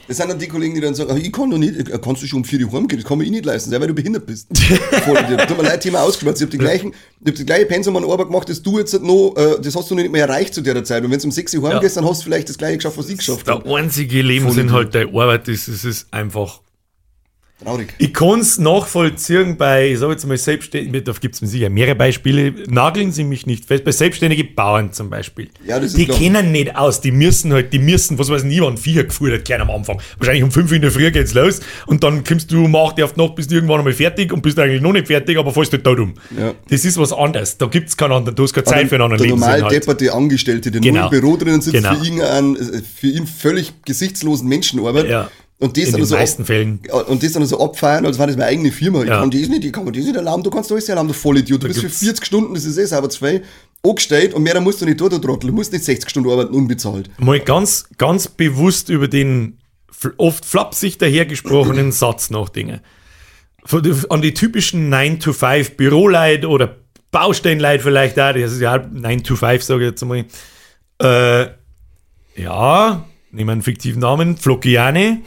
[0.07, 2.23] Das sind dann die Kollegen, die dann sagen, ach, ich kann doch nicht, äh, kannst
[2.23, 4.25] du schon um 4 Uhr heimgehen, das kann man eh nicht leisten, weil du behindert
[4.25, 4.47] bist.
[4.57, 5.17] Voll,
[5.47, 6.39] Tut mir leid, Thema ausgeschwatzt.
[6.41, 8.93] Ich habe die gleichen, ich hab die gleiche Pensum an Arbeit gemacht, das du jetzt
[9.01, 11.03] noch, äh, das hast du nicht mehr erreicht zu der Zeit.
[11.03, 13.09] Und wenn du um 6 Uhr heimgehst, dann hast du vielleicht das gleiche geschafft, was
[13.09, 13.75] ich geschafft Der habe.
[13.75, 16.61] einzige Lebensinhalt der Arbeit ist, es ist einfach
[17.63, 17.95] Traurig.
[17.97, 21.69] Ich kann es nachvollziehen bei, ich sage jetzt mal, Selbstständigen, da gibt es mir sicher
[21.71, 25.49] mehrere Beispiele, nageln Sie mich nicht fest, bei selbstständigen Bauern zum Beispiel.
[25.65, 26.19] Ja, das ist die klar.
[26.19, 29.59] kennen nicht aus, die müssen halt, die müssen, was weiß ich, waren Viecher geführt, gleich
[29.59, 29.99] am Anfang.
[30.19, 32.99] Wahrscheinlich um 5 Uhr in der Früh geht's los und dann kommst du um 8
[32.99, 35.37] Uhr auf die Nacht, bist du irgendwann einmal fertig und bist eigentlich noch nicht fertig,
[35.39, 36.13] aber fällst halt tot um.
[36.37, 36.53] Ja.
[36.69, 39.03] Das ist was anderes, da gibt es keinen anderen, du hast keine Zeit für einen
[39.05, 39.83] anderen der normal Lebensinhalt.
[39.87, 41.09] depperte Angestellte, der Genau.
[41.09, 41.95] nur im Büro drinnen sitzt, Genau.
[41.95, 45.09] für, ihn einen, äh, für ihn völlig gesichtslosen Menschen arbeitet.
[45.09, 45.31] Ja.
[45.59, 46.79] Und das In dann den so meisten Fällen.
[47.07, 49.01] Und das dann so abfeiern, als wäre das meine eigene Firma.
[49.01, 49.21] Ich Ja.
[49.21, 51.63] kann das nicht, ich kann das nicht erlauben, du kannst alles erlauben, du Vollidiot.
[51.63, 53.41] Du bist für gibt's- 40 Stunden, das ist eh sauber zwei,
[53.83, 55.49] angestellt und mehr musst du nicht tun, du Trottel.
[55.49, 57.09] Du musst nicht 60 Stunden arbeiten, unbezahlt.
[57.19, 59.57] mal ganz, ganz bewusst über den
[60.17, 62.81] oft flapsig dahergesprochenen Satz nachdenken.
[63.71, 66.75] Die- An die typischen 9-to-5 Büroleit oder
[67.09, 70.25] Baustellenleit vielleicht auch, das ist ja halb 9-to-5, sage ich jetzt einmal.
[71.01, 71.47] Äh,
[72.41, 75.21] ja, nehmen wir einen fiktiven Namen, Flockiane.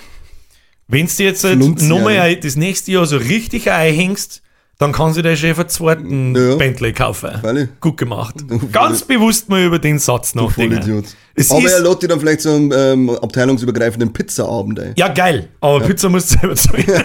[0.91, 4.43] Wenn du jetzt halt nochmal das nächste Jahr so richtig einhängst,
[4.79, 6.57] dann kann sich der Chef einen zweiten Ja.
[6.57, 7.31] Bentley kaufen.
[7.41, 7.69] Freilich.
[7.81, 8.37] Gut gemacht.
[8.73, 11.05] Ganz bewusst mal über den Satz nachdenken.
[11.51, 14.95] Aber er lädt dich dann vielleicht zu einem ähm, abteilungsübergreifenden Pizzaabend ein.
[14.97, 15.49] ja, geil.
[15.61, 16.85] Aber Pizza musst du selber zahlen.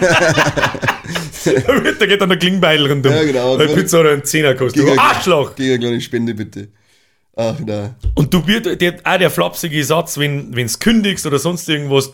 [1.98, 3.12] da geht dann der Klingbeil rundum.
[3.12, 3.58] Ja, genau.
[3.58, 4.82] Weil Pizza hat einen Zehner kostet.
[4.82, 5.54] Du Arschloch!
[5.54, 6.68] Gegen eine kleine Spende, bitte.
[7.36, 7.94] Ach, na.
[8.14, 12.12] Und du wird der, auch der flapsige Satz, wenn es kündigst oder sonst irgendwas,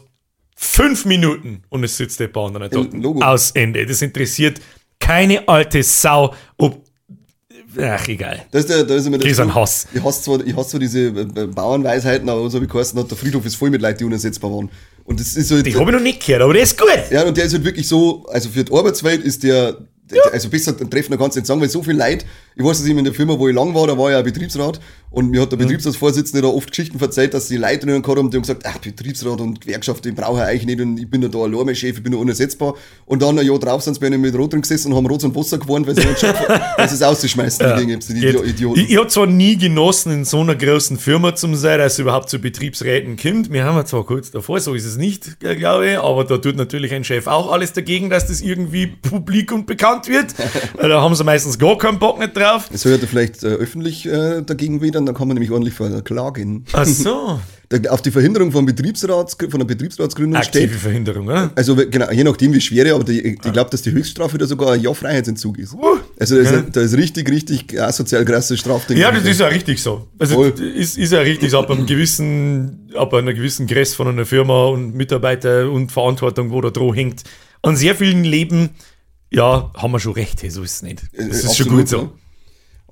[0.55, 3.23] fünf Minuten und es sitzt der Bahn dann dort.
[3.23, 3.85] Aus Ende.
[3.87, 4.61] Das interessiert
[4.99, 6.83] keine alte Sau, ob.
[7.81, 8.45] Ach, egal.
[8.51, 9.87] Da ist, der, da ist immer Das ist ein Hass.
[9.95, 13.11] Ich hasse zwar, ich hasse zwar diese äh, äh, Bauernweisheiten, aber so wie geheißen hat,
[13.11, 14.71] der Friedhof ist voll mit Leuten, die unersetzbar waren.
[15.05, 16.89] Und das ist halt, Die habe ich noch nicht gehört, aber der ist gut.
[17.11, 19.79] ja, und der ist halt wirklich so, also für die Arbeitswelt ist der,
[20.11, 22.87] der also besser treffender kannst du nicht sagen, weil so viel Leid, ich weiß, dass
[22.87, 24.81] ich in der Firma, wo ich lang war, da war ich ja Betriebsrat
[25.11, 25.59] und mir hat Mhm.
[25.59, 28.63] der Betriebsratsvorsitzende da oft Geschichten erzählt, dass die Leute drinnen gehabt haben, die haben gesagt,
[28.67, 31.75] ach, Betriebsrat und Gewerkschaft, den brauche ich eigentlich nicht und ich bin ja da allein
[31.75, 32.75] Chef, ich bin ja unersetzbar.
[33.07, 35.07] Und dann ein Jahr drauf sind sie bei einem mit Rot drin gesessen und haben
[35.07, 36.47] Rot und Wasser gewarnt, weil sie nicht schaffen,
[36.89, 38.49] sie es auszuschmeißen, die Dinge, die.
[38.51, 38.81] Idioten.
[38.81, 41.99] Ich, ich habe zwar nie genossen, in so einer großen Firma zu sein, dass es
[41.99, 43.53] überhaupt zu Betriebsräten kommt.
[43.53, 46.39] Wir haben ja zwar kurz davor, so ist es nicht, äh, glaube ich, aber da
[46.39, 50.35] tut natürlich ein Chef auch alles dagegen, dass das irgendwie publik und bekannt wird.
[50.79, 52.42] Weil da haben sie meistens gar keinen Bock nicht drauf.
[52.71, 56.65] Das sollte vielleicht äh, öffentlich äh, dagegen widern, dann kann man nämlich ordentlich verklagen.
[56.73, 57.41] Ach so.
[57.89, 60.79] Auf die Verhinderung von, Betriebsrats, von der Betriebsratsgründung Aktive steht.
[60.79, 61.51] Verhinderung, oder?
[61.55, 64.73] Also genau, je nachdem wie schwer, aber die, ich glaube, dass die Höchststrafe da sogar
[64.73, 65.75] ein Jahr Freiheitsentzug ist.
[66.19, 68.99] Also da ist, da ist richtig, richtig asozial krasses Strafding.
[68.99, 70.07] Ja, das ist ja richtig so.
[70.19, 70.51] Also Voll.
[70.77, 74.67] ist, ist ja richtig so, ab einem gewissen, ab einer gewissen Größe von einer Firma
[74.67, 77.23] und Mitarbeiter und Verantwortung, wo da dran hängt.
[77.63, 78.71] An sehr vielen Leben,
[79.31, 81.05] ja, haben wir schon recht, hey, so ist es nicht.
[81.17, 82.13] Das Äh, ist schon absolut, gut so.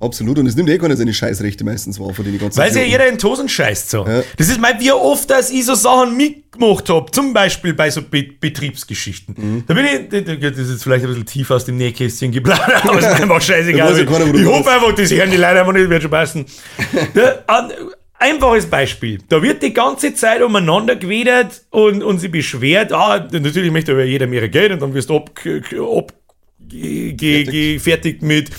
[0.01, 0.37] Absolut.
[0.39, 3.07] Und es nimmt eh keiner seine Scheißrechte meistens wahr von den ganzen Weil ja jeder
[3.07, 4.05] in die Hosen scheißt so.
[4.05, 4.23] Ja.
[4.37, 8.01] Das ist mal wie oft, dass ich so Sachen mitgemacht habe, zum Beispiel bei so
[8.01, 9.35] Be Betriebsgeschichten.
[9.37, 9.63] Mhm.
[9.67, 10.09] Da bin ich,
[10.41, 13.41] das ist jetzt vielleicht ein bisschen tief aus dem Nähkästchen geplaudert, aber ist mir einfach
[13.41, 13.99] scheißegal.
[13.99, 14.45] ich warst.
[14.45, 16.45] hoffe einfach, das hören die Leute einfach nicht, wird schon passen.
[17.15, 17.69] Ja,
[18.19, 19.17] Einfaches Beispiel.
[19.29, 24.03] Da wird die ganze Zeit umeinander gewedert und, und sie beschwert, ah, natürlich möchte aber
[24.03, 26.13] jeder mehr Geld und dann wirst du ab, ab
[26.59, 28.51] ge- ge- gefertigt mit,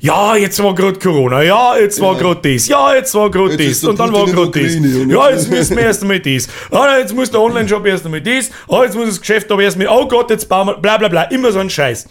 [0.00, 3.80] ja, jetzt war gerade Corona, ja, jetzt war gerade das, ja, jetzt war gerade das
[3.80, 4.74] der und dann war gerade das.
[4.76, 6.48] Und Ja, jetzt- müssen wir erst einmal das.
[6.70, 8.50] Ah, jetzt muss der Online-Shop erst einmal das.
[8.68, 11.08] Ah, jetzt muss das Geschäft aber erst mal, oh Gott, jetzt bauen wir, bla bla
[11.08, 12.06] bla, immer so ein Scheiß.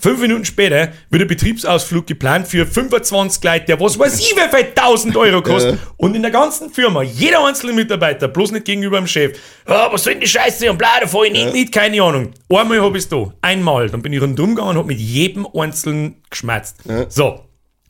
[0.00, 4.56] Fünf Minuten später wird ein Betriebsausflug geplant für 25 Leute, der was weiß ich, wie
[4.56, 5.74] viel 1000 Euro kostet.
[5.74, 5.80] Ja.
[5.96, 10.04] Und in der ganzen Firma, jeder einzelne Mitarbeiter, bloß nicht gegenüber dem Chef, ah, was
[10.04, 12.30] soll denn die Scheiße und bla, da fahr ich nicht, nicht, keine Ahnung.
[12.48, 13.90] Einmal hab ich's da, einmal.
[13.90, 16.76] Dann bin ich rundum gegangen und hab mit jedem Einzelnen geschmerzt.
[16.88, 17.10] Ja.
[17.10, 17.40] So,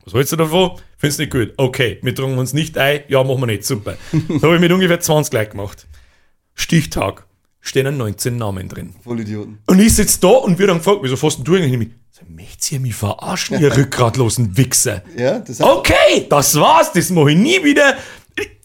[0.05, 0.81] was hältst du davon?
[0.97, 1.53] Findest nicht gut?
[1.59, 3.03] Okay, wir tragen uns nicht ein.
[3.09, 3.65] Ja, machen wir nicht.
[3.65, 3.99] Super.
[4.13, 5.87] da habe ich mit ungefähr 20 Leute gemacht.
[6.55, 7.28] Stichtag.
[7.61, 8.95] Stehen 19 Namen drin.
[9.05, 9.59] Vollidioten.
[9.67, 11.93] Und ich sitze da und wird dann gefragt, wieso fährst denn du eigentlich nicht mit?
[12.29, 15.03] Möchtet ihr mich verarschen, ihr rückgratlosen Wichser?
[15.17, 17.97] Ja, das Okay, das war's, das mache ich nie wieder.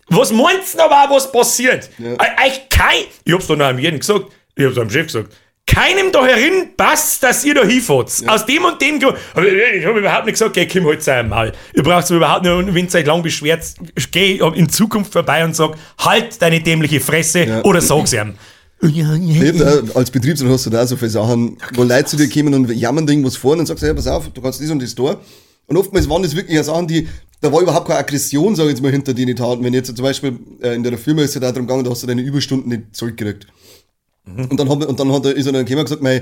[0.10, 1.90] Was meinst du aber, was passiert?
[1.98, 2.12] Ja.
[2.14, 4.26] Euch kein, ich hab's dann auch jedem gesagt,
[4.56, 5.34] ich hab's am Chef gesagt,
[5.66, 8.12] keinem da herin passt, dass ihr da hinfahrt.
[8.28, 9.18] Aus dem und dem Grund.
[9.34, 11.54] Aber Ich ich hab überhaupt nicht gesagt, geh, komm halt sein Mal.
[11.74, 13.64] Ihr braucht mir überhaupt nicht, wenn ihr euch lang beschwert,
[14.12, 17.62] geh in Zukunft vorbei und sag, halt deine dämliche Fresse Ja.
[17.64, 18.34] oder sag's ihm.
[19.42, 22.54] Eben, äh, als Betriebsrat hast du da so viele Sachen, wo Leute zu dir kommen
[22.54, 24.94] und jammern irgendwas vor und sagst du, ja, pass auf, du kannst das und das
[24.96, 25.20] da.
[25.68, 27.08] Und oftmals waren das wirklich Sachen, die,
[27.40, 29.64] da war überhaupt keine Aggression, sag ich jetzt mal, hinter denen Taten.
[29.64, 31.92] Wenn jetzt zum Beispiel äh, in der Firma ist es ja da darum gegangen, da
[31.92, 33.48] hast du deine Überstunden nicht zurückgekriegt.
[34.26, 36.22] Und dann, hat, und dann hat ist er dann gekommen und gesagt, mein,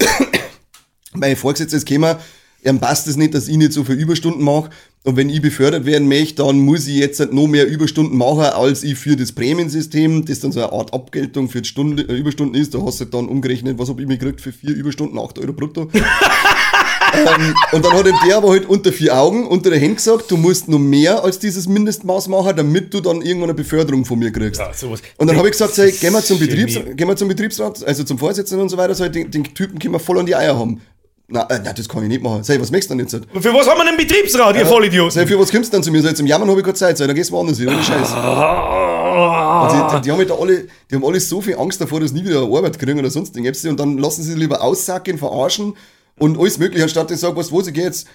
[1.12, 2.16] mein Vorgesetzter ist gekommen,
[2.64, 4.70] ihm passt es nicht, dass ich nicht so viele Überstunden mache.
[5.04, 8.44] Und wenn ich befördert werden möchte, dann muss ich jetzt halt noch mehr Überstunden machen,
[8.44, 12.16] als ich für das Prämiensystem, das dann so eine Art Abgeltung für die Stunde, äh,
[12.16, 12.72] Überstunden ist.
[12.72, 15.40] Da hast du halt dann umgerechnet, was habe ich mir gekriegt für vier Überstunden, 8
[15.40, 15.88] Euro brutto.
[15.92, 20.36] ähm, und dann hat der aber halt unter vier Augen, unter der Hand gesagt, du
[20.36, 24.30] musst noch mehr als dieses Mindestmaß machen, damit du dann irgendwann eine Beförderung von mir
[24.30, 24.60] kriegst.
[24.60, 24.70] Ja.
[25.16, 26.38] Und dann habe ich gesagt, hey, gehen wir zum.
[26.38, 29.80] Betriebs, gehen wir zum Betriebsrat, also zum Vorsitzenden und so weiter, so, den, den Typen
[29.80, 30.80] können wir voll an die Eier haben.
[31.28, 32.42] Na, äh, das kann ich nicht machen.
[32.42, 33.42] Ich, was möchtest du denn jetzt?
[33.42, 35.12] Für was haben wir einen Betriebsrat, ihr Vollidiot?
[35.12, 36.04] Sag ich, für was kommst du dann zu mir?
[36.04, 37.00] Ich, zum Jammern habe ich keine Zeit.
[37.00, 38.08] Ich, dann gehst du woanders hin, ohne Scheiß.
[38.12, 42.16] Die, die, die, haben halt alle, die haben alle so viel Angst davor, dass sie
[42.16, 43.64] nie wieder eine Arbeit kriegen oder sonst irgendwas.
[43.64, 45.74] Und dann lassen sie sich lieber aussacken, verarschen
[46.18, 48.06] und alles mögliche, anstatt ich sage, was, wo sie geht jetzt.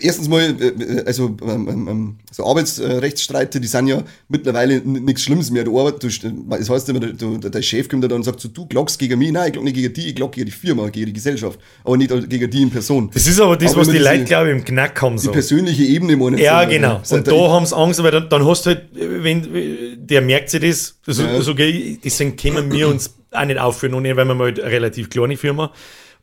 [0.00, 5.50] Erstens mal, äh, also ähm, ähm, ähm, so Arbeitsrechtsstreite, die sind ja mittlerweile nichts Schlimmes
[5.50, 5.64] mehr.
[5.64, 9.00] Du das heißt immer, du, der Chef kommt da dann und sagt so, du klagst
[9.00, 9.32] gegen mich.
[9.32, 11.96] Nein, ich klag nicht gegen die, ich klag gegen die Firma, gegen die Gesellschaft, aber
[11.96, 13.10] nicht gegen die in Person.
[13.12, 15.16] Das ist aber das, Aber was die Leute, glaube ich, im Knack haben.
[15.16, 15.32] Die So.
[15.32, 16.96] persönliche Ebene, meine ich Ja, genau.
[17.10, 20.50] Und der- da haben sie Angst, weil dann, dann hast du halt, wenn der merkt
[20.50, 21.40] sich das, so, Ja.
[21.40, 25.10] so, deswegen können wir uns auch nicht aufführen, ohne, weil wir mal halt eine relativ
[25.10, 25.72] kleine Firma.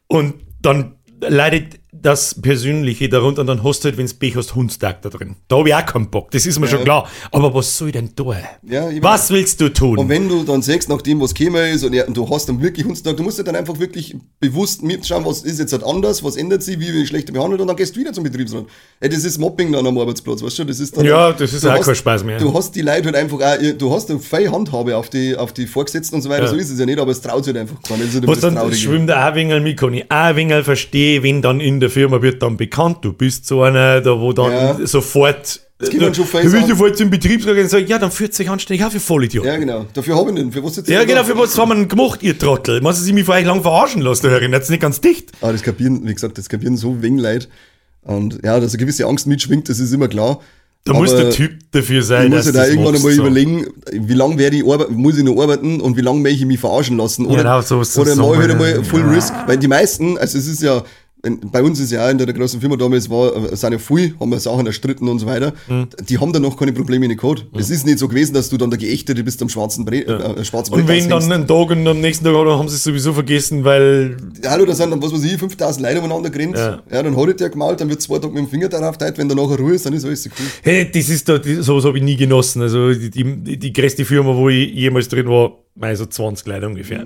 [0.08, 4.56] Und dann leidet das Persönliche darunter und dann hast du halt, wenn du Pech hast,
[4.56, 5.36] Hundstag da drin.
[5.50, 7.10] Da habe ich auch keinen Bock, das ist mir schon klar.
[7.32, 8.38] Aber was soll ich denn tun?
[8.64, 9.98] Ja, ich was willst du tun?
[9.98, 12.62] Und wenn du dann sagst, nachdem was gekommen ist und, ja, und du hast dann
[12.62, 16.24] wirklich Hundstag, du musst ja dann einfach wirklich bewusst mitschauen, was ist jetzt halt anders,
[16.24, 18.66] was ändert sich, wie ich schlechter behandelt und dann gehst du wieder zum Betriebsrat.
[19.02, 20.64] Ey, das ist Mobbing dann am Arbeitsplatz, weißt du?
[20.64, 22.38] Das ist dann, Ja, das ist auch hast, kein Spaß mehr.
[22.38, 25.52] Du hast die Leute halt einfach auch, du hast eine freie Handhabe auf die, auf
[25.52, 26.50] die Vorgesetzten und so weiter, Ja.
[26.50, 28.00] so ist es ja nicht, aber es traut sich halt einfach keiner.
[28.06, 30.16] Das ist halt immer Was das dann schwimmt auch ein wenig mit, kann ich auch
[30.16, 34.00] ein wenig verstehen, wenn dann in der Firma wird dann bekannt, du bist so einer,
[34.02, 34.88] da wo dann Ja.
[34.88, 35.60] sofort.
[35.80, 38.86] geht man schon du willst sofort zum Betriebsrat und sagen, ja, dann führt sich anständig
[38.86, 39.44] auch für Vollidiot.
[39.46, 39.86] Ja, Ja, genau.
[39.94, 40.52] Dafür habe ich den.
[40.52, 42.80] Für was jetzt genau, für was haben wir denn gemacht, ihr Trottel?
[42.82, 45.32] Man Sie mich vor euch lang verarschen lassen, Herrin, jetzt nicht ganz dicht.
[45.42, 47.48] Aber das kapieren, wie gesagt, das kapieren so wenig Leute.
[48.04, 50.40] Und ja, dass eine gewisse Angst mitschwingt, das ist immer klar.
[50.84, 53.22] Da Aber muss der Typ dafür sein, Du musst ja da irgendwann einmal so.
[53.22, 56.46] überlegen, wie lange werde ich arbe- muss ich noch arbeiten und wie lange möchte ich
[56.46, 57.28] mich verarschen lassen.
[57.28, 59.10] Oder, Genau, so- so oder mache ich halt einmal Full ja.
[59.12, 59.34] Risk.
[59.46, 60.84] Weil die meisten, also es ist ja,
[61.24, 64.16] bei uns ist ja auch in der großen Firma damals war, äh, sind ja viel,
[64.20, 65.54] haben wir Sachen erstritten und so weiter.
[65.68, 65.88] Mhm.
[66.10, 67.44] Die haben dann noch keine Probleme in den Code.
[67.58, 70.44] Es ist nicht so gewesen, dass du dann der Geächtete bist am schwarzen Brett, äh,
[70.44, 73.14] schwarzen Und wenn dann einen Tag und am nächsten Tag oder haben sie es sowieso
[73.14, 76.58] vergessen, weil Hallo, da sind dann, was weiß ich, 5000 Leute umeinander gerannt.
[76.58, 76.82] Ja.
[76.92, 77.04] Ja.
[77.04, 79.30] dann hat er der gemalt, dann wird zwei Tage mit dem Finger darauf teilt, wenn
[79.30, 80.46] dann nachher Ruhe ist, dann ist alles so cool.
[80.64, 82.64] Hey, das ist da, sowas habe ich nie genossen.
[82.64, 86.68] Also die, die, die größte Firma, wo ich jemals drin war, mei, so 20 Leute
[86.68, 87.06] ungefähr.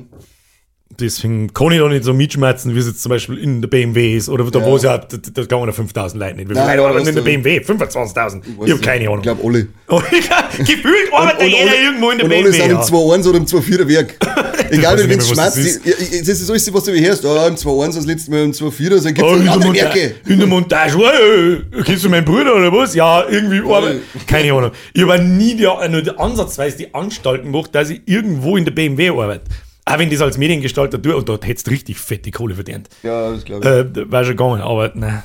[1.00, 4.16] Deswegen kann ich da nicht so mitschmerzen, wie es jetzt zum Beispiel in der BMW
[4.16, 4.30] ist.
[4.30, 4.66] Oder da Ja.
[4.66, 6.48] wo es ja, da, da kann man 5000 Leute nicht.
[6.50, 7.60] Wie viele Nein, Leute in der BMW?
[7.60, 8.42] 25.000.
[8.66, 9.18] Ich habe keine Ahnung.
[9.18, 9.68] Ich glaube, alle.
[10.60, 12.52] Gefühlt arbeitet jeder irgendwo in der und alle BMW.
[12.52, 12.82] sind im Ja.
[12.84, 14.16] 2.1 oder im 2.4er Werk.
[14.70, 15.58] Egal, ich wenn es schmerzt.
[15.58, 16.30] das ist.
[16.30, 17.26] Das alles, was du hörst.
[17.26, 19.74] Ah, im 2.1 das letzte Mal im 2.4er, dann gibt Oh, es in, der andere
[19.74, 20.16] Werke.
[20.28, 20.98] in der Montage.
[20.98, 22.94] Hey, kennst du meinen Bruder oder was?
[22.96, 23.60] Ja, irgendwie.
[23.60, 23.92] Aber,
[24.28, 24.72] keine Ahnung.
[24.94, 29.10] Ich habe nie die, nur ansatzweise die Anstalten gemacht, dass ich irgendwo in der BMW
[29.10, 29.44] arbeite.
[29.88, 32.90] Auch wenn das als Mediengestalter tue, und dort hättest du richtig fette Kohle verdient.
[33.04, 34.02] Ja, das glaube ich.
[34.02, 35.22] Äh, war schon gegangen, aber nein.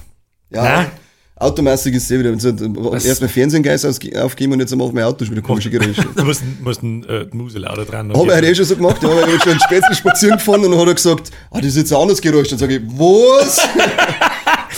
[0.50, 0.86] ja, nein.
[1.36, 2.30] automäßig ist es eh wieder.
[2.92, 6.04] Erst mal Fernsehgeist aufgeben und jetzt macht mein Auto schon wieder komische Geräusche.
[6.14, 8.12] Du musst, musst einen äh, die Muse lauter dran.
[8.12, 10.88] Habe ich eh schon so gemacht, ja, ich schon spätestens spazieren gefahren und dann hat
[10.88, 12.48] er gesagt, ah, das ist jetzt ein anderes Geräusch.
[12.48, 13.60] Dann sage ich, was?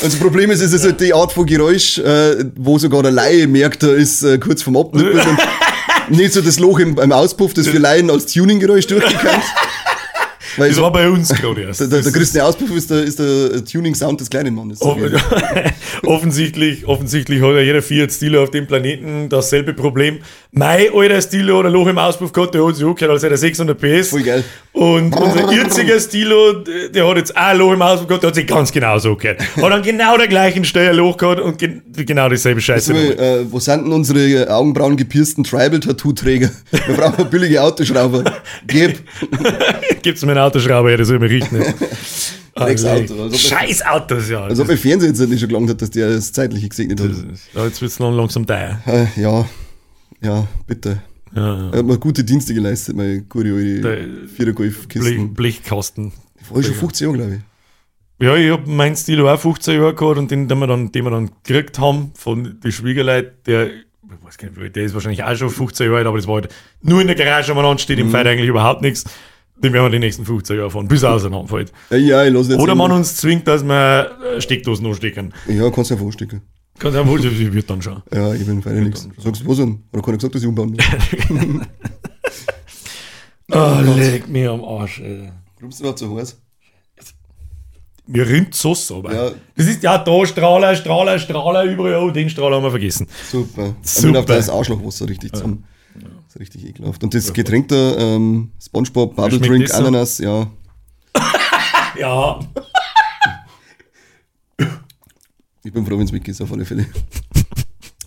[0.03, 3.13] Also das Problem ist, es ist halt die Art von Geräusch, äh, wo sogar der
[3.13, 5.39] Laie merkt, er ist äh, kurz vom Abnippeln und
[6.19, 9.45] nicht so das Loch im, im Auspuff, das für Laien als Tuning-Geräusch durchgekannt.
[10.57, 11.81] Weil Das so, war bei uns erst.
[11.81, 14.81] der, der, der größte Auspuff ist der, ist der Tuning-Sound des kleinen Mannes.
[14.83, 14.97] Oh,
[16.05, 20.19] offensichtlich, offensichtlich hat ja jeder Fiat Stilo auf dem Planeten dasselbe Problem.
[20.51, 23.35] Mein alter Stilo hat ein Loch im Auspuff gehabt, der hat sich angehört, als hätte
[23.35, 24.09] er 600 PS.
[24.11, 24.45] Voll geil.
[24.73, 28.35] Und unser jetziger Stilo, der hat jetzt auch ein Loch im Auspuff gehabt, der hat
[28.35, 29.41] sich ganz genauso angehört.
[29.57, 32.95] Hat dann genau der gleichen Steuerloch gehabt und gen genau dieselbe Scheiße.
[32.95, 36.51] Mal, äh, wo sind denn unsere Augenbrauen gepiersten Tribal-Tattoo-Träger?
[36.87, 38.25] Wir brauchen billige Autoschrauber.
[38.67, 39.03] Gib.
[40.03, 41.63] Gibt's mir einen Autoschrauber, her, der soll mir richten.
[42.55, 43.23] Ah, Auto.
[43.23, 44.43] Also, Scheiß Autos, ja.
[44.45, 47.09] Als ob mein Fernseher jetzt nicht schon gelangt hat, dass der das zeitliche gesegnet hat.
[47.55, 48.79] ja jetzt wird's lang langsam teuer.
[48.87, 49.47] Äh, ja,
[50.21, 51.03] ja, bitte.
[51.35, 55.35] Ja, Er hat mir gute Dienste geleistet, meine gute alte vierer Blech.
[55.35, 56.13] Blechkasten.
[56.51, 58.27] War schon 15 Jahre, glaube ich.
[58.27, 61.05] Ja, ich hab meinen Stilo auch 15 Jahre gehabt und den, den wir dann, den
[61.05, 63.73] wir dann gekriegt haben von den Schwiegerleuten, der, ich
[64.23, 66.49] weiß gar nicht, der ist wahrscheinlich auch schon 15 Jahre alt, aber das war halt
[66.83, 69.05] nur in der Garage umeinander, steht im Feld eigentlich überhaupt nichts.
[69.63, 71.73] Den werden wir die nächsten 15 Jahre fahren, bis er auseinanderfällt.
[71.91, 72.61] Ja, ja, ich lasse jetzt.
[72.61, 75.33] Oder man uns zwingt, dass wir äh, Steckdosen anstecken.
[75.49, 76.43] Ja, kannst du ja vorstecken.
[76.79, 78.03] Kannst du wohl, das wird dann schon.
[78.13, 79.09] Ja, ich bin feiner nichts.
[79.19, 79.83] Sagst du, was denn?
[79.93, 81.61] Oder kann ich gesagt, dass ich umbauen will?
[83.55, 85.31] Oh, leg mir am Arsch, ey.
[85.59, 86.39] Glaubst du, war zu heiß?
[88.07, 89.15] mir rinnt Sauce aber.
[89.15, 89.31] Ja.
[89.57, 93.07] Das ist ja da Strahler, Strahler, Strahler, überall, oh, den Strahler haben wir vergessen.
[93.31, 93.75] Super.
[93.83, 94.09] Super.
[94.11, 95.65] Ich auf das Arschlochwasser richtig zusammen.
[95.95, 97.03] Das ist richtig ekelhaft.
[97.03, 99.79] Und das Getränk da, ähm, Spongebob, Bubble Drink, das so?
[99.79, 100.51] Ananas, ja.
[101.99, 102.41] Ja,
[105.65, 106.87] Ich bin froh, wenn es ist, auf alle Fälle.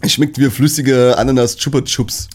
[0.01, 2.27] Es schmeckt wie ein flüssiger Ananas Chupa Chups.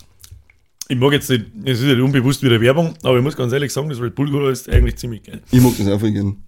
[0.89, 3.71] ich mag jetzt nicht, es ist nicht unbewusst wieder Werbung, aber ich muss ganz ehrlich
[3.71, 5.43] sagen, das Red Bull Cola ist eigentlich ziemlich geil.
[5.51, 6.39] Ich mag das auch voll gern.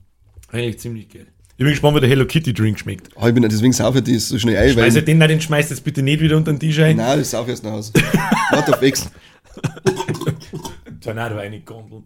[0.51, 1.27] Eigentlich ziemlich geil.
[1.51, 3.15] Ich bin gespannt, wie der Hello Kitty Drink schmeckt.
[3.15, 4.85] Aber ich bin deswegen saufe ich das so schnell ein, weil.
[4.85, 6.97] Also den, nein, den schmeißt jetzt bitte nicht wieder unter den Tisch ein.
[6.97, 7.93] Nein, das saufe ich erst nach Hause.
[8.51, 9.11] Warte auf Ex.
[11.01, 12.05] Da war eine Gondel.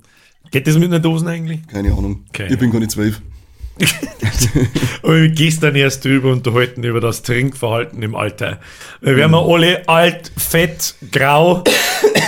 [0.51, 1.65] Geht das mit einer Dosen eigentlich?
[1.69, 2.25] Keine Ahnung.
[2.33, 3.23] Keine Ich bin gar nicht zwölf.
[5.03, 8.61] Aber wir gestern erst drüber unterhalten über das Trinkverhalten im Alter.
[9.01, 11.63] Wir werden alle alt, fett, grau.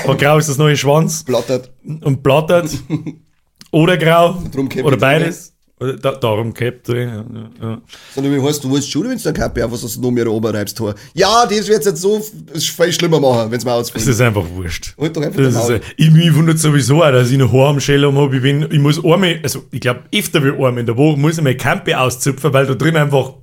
[0.04, 1.72] Aber grau ist das neue Schwanz Blattert.
[1.84, 2.70] und blattert.
[3.70, 4.42] Oder grau.
[4.82, 5.57] Oder beides.
[5.80, 7.08] Oder da, darum Cap drin.
[7.08, 7.80] Ja, ja.
[8.14, 10.76] Sondern wie heißt du, willst schon, wenn du dann Kappe einfach so noch mehr oberreibst.
[10.76, 10.94] Tor.
[11.14, 14.06] Ja, das wird jetzt so viel schlimmer machen, wenn es mir Das ausfällt.
[14.06, 14.94] ist einfach wurscht.
[14.98, 17.68] Halt doch einfach Das ist, äh, ich, mich wundert sowieso auch, dass ich noch Haar
[17.68, 18.36] am Schellum habe.
[18.36, 21.38] Ich, bin, ich muss einmal, also ich glaube, öfter wie einmal in der Woche muss
[21.38, 23.34] ich meine Campe auszupfen, weil da drin einfach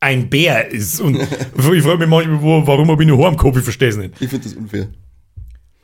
[0.00, 1.00] ein Bär ist.
[1.00, 1.16] Und
[1.74, 3.56] ich frage mich manchmal, wo, warum habe ich noch Haar am Kopf?
[3.56, 4.14] Ich verstehe es nicht.
[4.20, 4.88] Ich finde das unfair.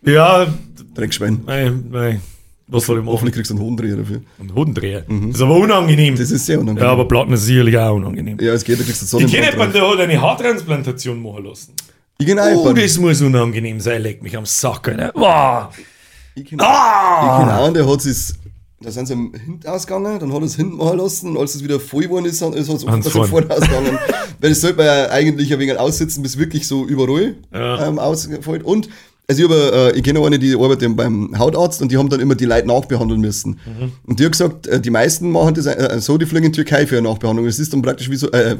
[0.05, 0.47] Ja,
[0.95, 1.41] Dreckschwein.
[1.47, 2.21] nein, nein.
[2.69, 3.13] Was soll ich machen?
[3.15, 4.21] Hoffentlich kriegst du einen Hodendreher dafür.
[4.41, 5.03] Ein Hodendreher.
[5.09, 6.17] Das ist aber unangenehm.
[6.17, 6.85] Das ist sehr unangenehm.
[6.85, 8.39] ja, aber Platten ist sicherlich auch unangenehm.
[8.41, 11.75] Ja, es geht, da kriegst du Ich kenne jemanden, der hat eine Haartransplantation machen lassen.
[12.19, 12.83] Ich kenne Oh, jemanden.
[12.83, 15.13] das muss unangenehm sein, leck mich am Sack, Alter.
[15.15, 15.77] Wow.
[16.35, 17.39] Ich kenne Ah!
[17.41, 18.17] kenn einen, der hat sich,
[18.81, 21.55] da sind sie am Hint ausgegangen, dann hat er es hinten machen lassen und als
[21.55, 23.51] es wieder voll geworden ist, ist es vorne vorn.
[23.51, 23.99] ausgegangen.
[24.41, 27.87] Weil das sollte man ja eigentlich ein wenig aussitzen, bis wirklich so überall Ja.
[27.87, 28.65] ähm, ausfällt.
[28.65, 28.89] Und
[29.29, 32.21] also ich, hab, äh, ich kenne eine, die arbeitet beim Hautarzt und die haben dann
[32.21, 33.59] immer die Leute nachbehandeln müssen.
[33.67, 33.93] Mhm.
[34.05, 36.57] Und die hat gesagt, äh, die meisten machen das äh, so, die fliegen in die
[36.57, 37.47] Türkei für eine Nachbehandlung.
[37.47, 38.57] Das ist dann praktisch wie so, äh,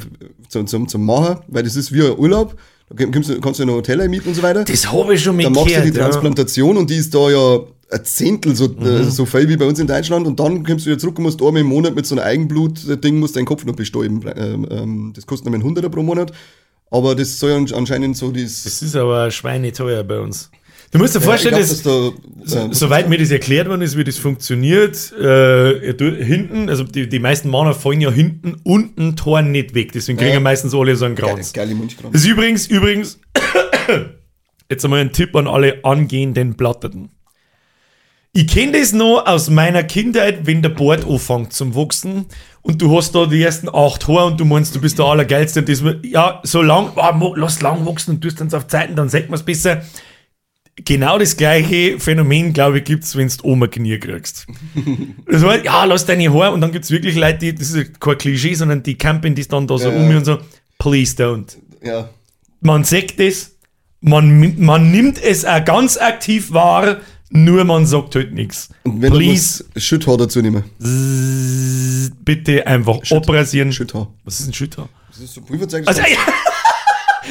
[0.49, 2.57] zum, zum, zum Machen, weil das ist wie ein Urlaub.
[2.89, 4.65] Da kannst du, kannst du ein Hotel einmieten und so weiter.
[4.65, 5.97] Das habe ich schon Dann machst du die mitgehört.
[5.97, 6.03] Ja.
[6.11, 8.87] Transplantation und die ist da ja ein Zehntel so, Mhm.
[8.87, 11.25] äh, so viel wie bei uns in Deutschland und dann kommst du wieder zurück und
[11.25, 14.21] musst einmal im Monat mit so einem Eigenblut-Ding musst deinen Kopf noch bestäuben.
[14.37, 16.33] Ähm, ähm, das kostet nämlich 100 pro Monat.
[16.91, 18.63] Aber das soll ja anscheinend so das.
[18.65, 20.51] Das ist aber schweineteuer bei uns.
[20.93, 23.97] Du musst dir vorstellen, dass, glaub, dass da, äh, soweit mir das erklärt worden ist,
[23.97, 25.95] wie das funktioniert, äh,
[26.25, 29.91] hinten, also die, die meisten Männer fallen ja hinten unten Tor nicht weg.
[29.93, 30.35] Deswegen kriegen Ja.
[30.37, 31.53] ja meistens alle so einen geile, Kranz.
[31.53, 32.13] geile Mundkranz.
[32.13, 33.19] Das ist übrigens, übrigens,
[34.71, 37.11] jetzt einmal ein Tipp an alle angehenden Platterten.
[38.39, 42.27] Ich kenne das noch aus meiner Kindheit, wenn der Bart anfängt zum Wachsen
[42.61, 45.61] und du hast da die ersten acht Haare und du meinst, du bist der Allergeilste
[45.61, 49.09] und das, ja, so lang, mo- lass lang wachsen und tust dann auf Zeiten, dann
[49.09, 49.81] sieht man es besser.
[50.85, 54.47] Genau das gleiche Phänomen, glaube ich, gibt es, wenn du Oma Knie kriegst.
[55.27, 57.99] Das heißt, ja, lass deine Haare und dann gibt es wirklich Leute, die, das ist
[57.99, 60.19] kein Klischee, sondern die campen das dann da so Ja, um ja.
[60.19, 60.39] und so,
[60.79, 62.11] please don't Ja.
[62.61, 63.57] man sagt es,
[64.03, 66.99] man, man nimmt es auch ganz aktiv wahr,
[67.31, 68.69] nur man sagt halt nichts.
[68.85, 70.65] Und wenn Please, du Schütthaar dazu nehmen.
[72.25, 73.73] bitte einfach abrasieren.
[73.73, 74.09] Schütthaar.
[74.25, 74.89] Was ist ein Schütter?
[75.11, 75.87] Das ist so Pulverzeug.
[75.87, 76.07] Also, ja.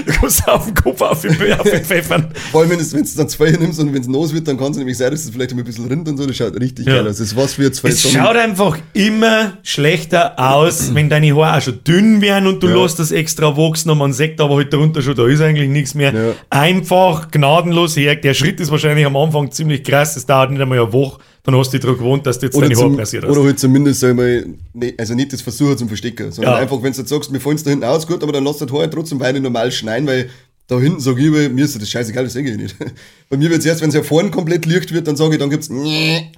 [0.06, 2.28] Du kommst auf den Kopf auf den, auf den Pfeffern.
[2.52, 4.72] Vor allem, wenn du es dann zwei nimmst und wenn es los wird, dann kann
[4.72, 6.26] es nämlich sein, dass es vielleicht ein bisschen rinnt und so.
[6.26, 6.96] Das schaut richtig Ja.
[6.96, 7.18] geil aus.
[7.18, 11.62] Das ist was für zwei Es schaut einfach immer schlechter aus, wenn deine Haare auch
[11.62, 12.82] schon dünn werden und du Ja.
[12.82, 15.94] lässt das extra wachsen und man sagt aber halt darunter schon, da ist eigentlich nichts
[15.94, 16.14] mehr.
[16.14, 16.32] Ja.
[16.50, 18.16] Einfach gnadenlos her.
[18.16, 21.56] Der Schritt ist wahrscheinlich am Anfang ziemlich krass, es dauert nicht einmal eine Woche, dann
[21.58, 23.32] hast du dich daran gewohnt, dass du jetzt Oder, deine Haare zum, rasiert hast.
[23.32, 26.60] oder halt zumindest sag ich mal, ne, also nicht das Versuchen zum Verstecken, sondern Ja.
[26.60, 28.72] einfach, wenn du jetzt sagst, wir fallen da hinten aus, gut, aber dann lass das
[28.72, 30.30] Haar trotzdem weiter normal schneiden, weil
[30.68, 32.76] da hinten sage ich, mir ist das scheißegal, das sehe ich nicht.
[33.30, 35.40] Bei mir wird es erst, wenn es ja vorne komplett licht wird, dann sage ich,
[35.40, 36.32] dann gibt's nee.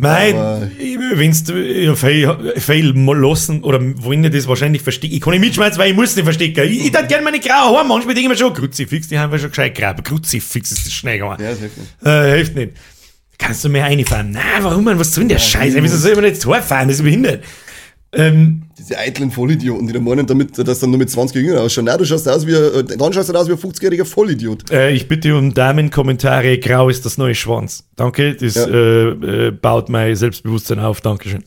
[0.00, 5.40] Nein, wenn du viel mal lassen oder wenn ich das wahrscheinlich verstecken, ich kann nicht
[5.40, 6.68] mitschmeißen, weil ich muss nicht verstecken.
[6.68, 9.40] Ich, ich gerne meine grauen Haare, manchmal denke ich mir schon, Kruzifix, die haben wir
[9.40, 10.04] schon gescheit graben.
[10.04, 11.42] Kruzifix ist das schnell gegangen.
[11.42, 12.06] Ja, das hilft nicht.
[12.06, 12.72] Äh, hilft nicht.
[13.38, 14.32] Kannst du mir reinfahren?
[14.32, 14.98] Nein, warum, man?
[14.98, 15.82] Was soll denn der Scheiße?
[15.82, 16.88] Wieso soll man jetzt Tor fahren?
[16.88, 17.42] Das ist behindert.
[18.10, 21.84] Ähm, Diese eitlen Vollidioten, die da meinen, damit, dass dann nur mit 20 jünger ausschauen.
[21.84, 24.70] Nein, du schaust aus wie, ein- dann schaust du aus wie ein 50-jähriger Vollidiot.
[24.70, 26.58] äh, ich bitte um Damenkommentare.
[26.58, 27.84] Grau ist das neue Schwanz.
[27.96, 28.66] Danke, das Ja.
[28.66, 29.08] äh,
[29.48, 31.02] äh, baut mein Selbstbewusstsein auf.
[31.02, 31.44] Dankeschön.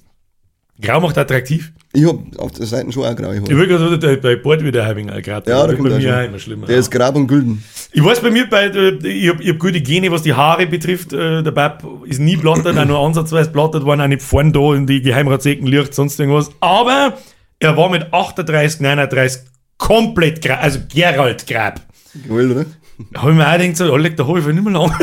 [0.82, 1.72] Grau macht attraktiv.
[1.94, 3.58] Ich hab auf der Seite schon auch graue Ich Haare.
[3.58, 5.50] will gerade bei, bei Bord wieder Having gerade.
[5.52, 6.68] Ja, da bei kommt mir er auch immer schlimmer.
[6.68, 7.64] Der ist grab und gülden.
[7.92, 10.68] Ich weiß bei mir, bei, äh, ich habe ich hab gute Gene, was die Haare
[10.68, 11.12] betrifft.
[11.12, 14.74] Äh, der Bab ist nie blattert, auch nur ansatzweise blattert, waren auch nicht vorne da
[14.74, 16.50] in die Geheimratsecken Licht, sonst irgendwas.
[16.62, 17.18] Aber
[17.60, 19.42] er war mit 38, 39
[19.78, 21.82] komplett grab, also Gerald Grab.
[22.28, 22.66] Geil, oder?
[23.12, 24.94] Da habe ich mir auch gedacht, so, Alter, da habe ich nicht mehr lang.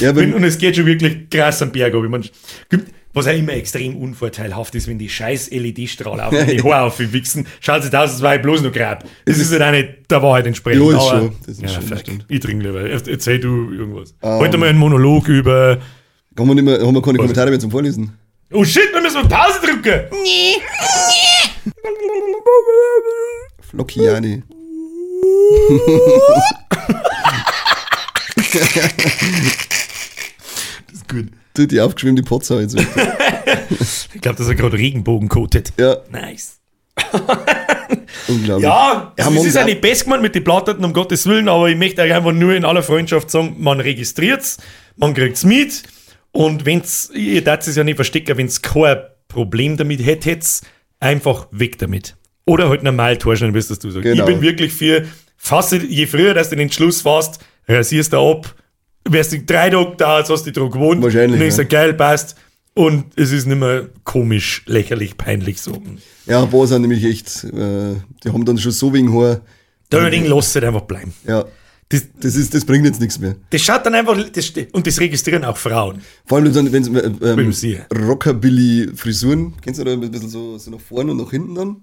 [0.00, 2.02] Ja, und es geht schon wirklich krass am Berg ab.
[2.04, 2.24] Ich mein,
[2.70, 7.46] gibt, Was auch immer extrem unvorteilhaft ist, wenn die scheiß LED-Strahler auf die Haare aufwichsen,
[7.60, 9.04] schaut es aus, als wäre ich bloß noch grab.
[9.24, 10.82] Das ist halt auch nicht der Wahrheit entsprechend.
[10.82, 11.36] Ja, ist aber- schon.
[11.40, 12.26] Das ist ja, schon, stimmt.
[12.28, 12.82] Ich trinke lieber.
[12.82, 14.14] Er- Erzähl du irgendwas.
[14.22, 14.38] Ähm.
[14.38, 15.78] Heute mal einen Monolog über.
[16.38, 18.16] Haben wir, nicht mehr, haben wir keine Kommentare mehr zum Vorlesen?
[18.52, 20.02] Oh shit, wir müssen Pause drücken!
[23.60, 24.42] Flockiani.
[30.88, 31.28] Das ist gut.
[31.54, 32.76] Du, die aufgeschwemmte Potzer jetzt.
[34.14, 35.72] Ich glaube, dass er gerade Regenbogen kotet.
[35.78, 36.58] Ja, Nice.
[38.28, 38.64] unglaublich.
[38.64, 41.68] Ja, Ja, es ist ja nicht best gemeint mit den Platten, um Gottes Willen, aber
[41.68, 44.58] ich möchte euch einfach nur in aller Freundschaft sagen, man registriert's,
[44.96, 45.82] man kriegt's mit
[46.32, 48.98] und wenn's, ihr darf es ja nicht verstecken, wenn's kein
[49.28, 50.44] Problem damit hättet,
[51.00, 52.16] einfach weg damit.
[52.46, 53.18] Oder halt normal
[53.58, 54.04] es das du sagst.
[54.04, 54.24] Genau.
[54.24, 58.54] Ich bin wirklich für, fasse, je früher dass du den Entschluss fasst, rasierst du ab,
[59.12, 61.64] wärst du drei Tage da, jetzt hast du dran gewohnt, Wahrscheinlich, dann ist ja.
[61.64, 62.36] geil, passt
[62.74, 65.82] und es ist nicht mehr komisch, lächerlich, peinlich so.
[66.26, 69.40] Ja, ein paar sind nämlich echt, äh, die haben dann schon so wegen Haar.
[69.90, 71.12] Da Ding lass es einfach bleiben.
[71.26, 71.44] Ja,
[71.88, 73.34] Das, das, ist, das bringt jetzt nichts mehr.
[73.50, 76.02] Das schaut dann einfach, das, und das registrieren auch Frauen.
[76.26, 76.82] Vor allem, dann, wenn
[77.48, 78.06] es äh, ähm.
[78.06, 81.76] Rockabilly-Frisuren, kennst du da ein bisschen so, so nach vorne und nach hinten dann?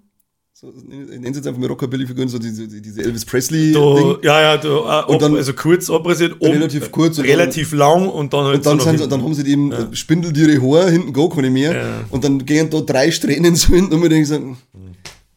[0.58, 4.18] So, ich nenne es jetzt einfach mal Rockabilly-Figuren, so diese, diese Elvis Da, Presley-Ding.
[4.24, 7.74] ja, ja, da, äh, ob, dann- also kurz abrasiert, oben, Relativ kurz und dann- relativ
[7.74, 9.10] lang und dann halt Und dann, so sind, sie- hinten.
[9.10, 9.90] dann haben sie eben ja.
[9.94, 11.76] spindeltiere Haare, hinten gar keine mehr.
[11.76, 12.06] Ja.
[12.10, 14.56] Und dann gehen da drei Strähnen so hinten und wir denken so,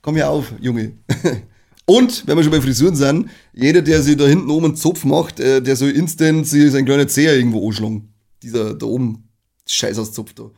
[0.02, 0.92] komm ja auf, Junge.
[1.84, 5.04] Und, wenn wir schon bei Frisuren sind, jeder, der sich da hinten oben einen Zopf
[5.06, 8.12] macht, äh, der soll instant sich sein kleiner Zeher irgendwo anschlagen.
[8.42, 9.26] Dieser da oben,
[9.66, 10.50] scheiß aus Zopf da.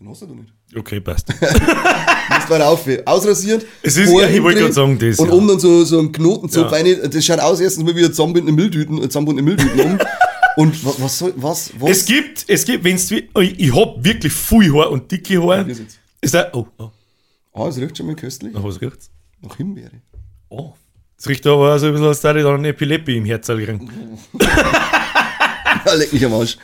[0.00, 0.52] Den hast du doch nicht.
[0.74, 1.28] Okay, passt.
[1.40, 3.66] Musst weiter auf, ausrasiert.
[3.82, 5.34] Es ist- ja, ich wollte gerade sagen, das, Und ja.
[5.34, 6.78] oben dann so, so ein Knotenzopf Ja.
[6.78, 6.98] rein.
[7.10, 9.98] Das schaut aus erstens mal wie ein zusammenbundene Milchtüten, äh, zusammenbundene Milchtüten um.
[10.56, 11.90] Und was, was soll, was, was?
[11.90, 15.66] es gibt, es gibt, wenn's, wie- ich, ich hab wirklich viel Haar und dicke Haar.
[15.66, 15.76] wie
[16.22, 16.90] ist da, oh, oh,
[17.52, 18.52] Ah, es riecht schon mal köstlich.
[18.54, 19.10] nach was riecht's?
[19.42, 19.90] Nach Himbeere.
[20.48, 20.72] Oh.
[21.18, 23.90] Es riecht aber so ein bisschen, als da da ein Epilepsie im Herz kriegen.
[25.86, 26.58] Ja, leck mich am Arsch.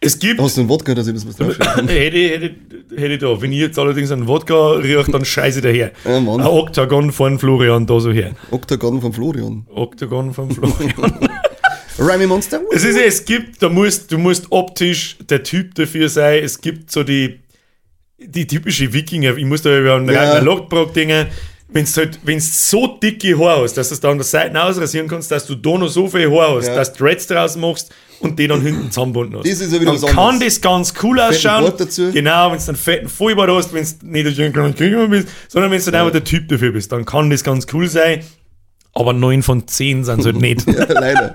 [0.00, 2.54] Es gibt, Hast du einen Wodka, dass ich das was hätte, hätte,
[2.96, 3.40] hätte ich da.
[3.40, 5.92] Wenn ich jetzt allerdings einen Wodka rieche, dann scheiße daher.
[6.04, 6.40] Ja, Mann.
[6.40, 8.32] Ein Oktagon von Florian da so her.
[8.50, 9.66] Oktagon von Florian.
[9.74, 10.92] Oktagon von Florian.
[11.98, 12.60] Remy Monster?
[12.72, 16.44] es ist, es gibt, da musst, du musst optisch der Typ dafür sein.
[16.44, 17.40] Es gibt so die,
[18.18, 19.36] die typische Wikinger.
[19.38, 20.24] Ich muss da über einen Ja.
[20.24, 20.40] ja.
[21.68, 24.62] Wenn du halt, wenn's so dicke Haare hast, dass du es da an der Seite
[24.62, 26.76] ausrasieren kannst, dass du da noch so viel Haar hast, Ja.
[26.76, 29.50] dass du Dreads draus machst und die dann hinten zusammenbunden hast.
[29.50, 30.54] Das ist ja wieder dann was kann anderes.
[30.54, 31.72] das ganz cool ausschauen.
[32.12, 35.70] Genau, wenn du einen fetten Vollbart hast, wenn du nicht der kleine Krieger bist, sondern
[35.72, 38.20] wenn du dann einfach der Typ dafür bist, dann kann das ganz cool sein.
[38.94, 40.64] Aber 9 von 10 sind es halt nicht.
[40.72, 41.34] Ja, leider.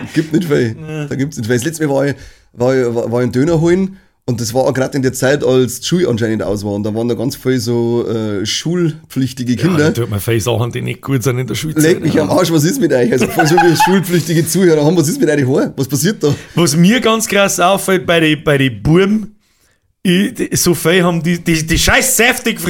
[0.00, 0.76] Gibt, gibt nicht viel.
[1.08, 1.56] Da gibt's nicht viel.
[1.56, 2.14] Das letzte Mal war ich,
[2.52, 5.42] war ich, war ich einen Döner holen und das war auch gerade in der Zeit,
[5.42, 6.72] als die Schule anscheinend aus war.
[6.72, 9.84] Und da waren da ganz viele so äh, schulpflichtige Ja, Kinder.
[9.84, 11.82] dann tut man viele Sachen, die nicht gut sind in der Schulzeit.
[11.82, 13.10] Leck mich am Arsch, was ist mit euch?
[13.10, 15.72] Also, falls wir schulpflichtige Zuhörer haben, was ist mit euch Haar?
[15.76, 16.34] Was passiert da?
[16.54, 19.34] Was mir ganz krass auffällt bei den bei die Buben,
[20.02, 22.60] ich, die, so viele haben die, die, die scheiß saftig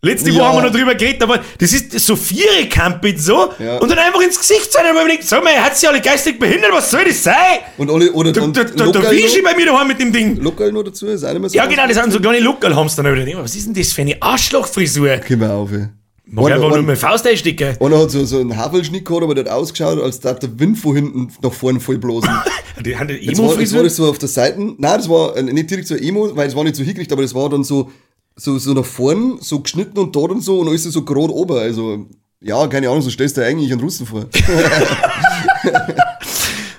[0.00, 0.48] Letzte Woche Ja.
[0.48, 3.78] haben wir noch drüber geredet, aber das ist so viere Campit so Ja.
[3.78, 6.38] und dann einfach ins Gesicht sein und man denkt, sag mal, hat sie alle geistig
[6.38, 7.34] behindert, was soll das sein?
[7.78, 10.12] Und alle, oder Da, dann da, da, da Lockerl noch, bei mir daheim mit dem
[10.12, 10.36] Ding.
[10.40, 11.56] Lockerl noch dazu, ist auch nicht mehr so.
[11.56, 13.02] Ja, genau, das sind so kleine Luckerl-Hamster.
[13.02, 15.16] dann hab ich gedacht, Was ist denn das für eine Arschlochfrisur?
[15.26, 15.88] Geh mal auf, ey.
[16.30, 17.76] Mach Einer- einfach nur meine Faust einstecken.
[17.80, 20.78] Einer hat so, so einen Havelschnitt gehabt, aber der hat ausgeschaut, als darf der Wind
[20.78, 22.30] von hinten nach vorne voll blasen.
[22.84, 23.82] Die haben die Jetzt war, jetzt war Emo-Frisur.
[23.82, 24.60] das so auf der Seite.
[24.60, 27.22] Nein, das war äh, nicht direkt so Emo, weil es war nicht so hingekriegt, aber
[27.22, 27.90] das war dann so,
[28.38, 31.56] so, so nach vorn, so geschnitten und da und so und alles so gerade oben.
[31.58, 32.06] Also,
[32.40, 34.26] ja, keine Ahnung, so stellst du dir eigentlich einen Russen vor.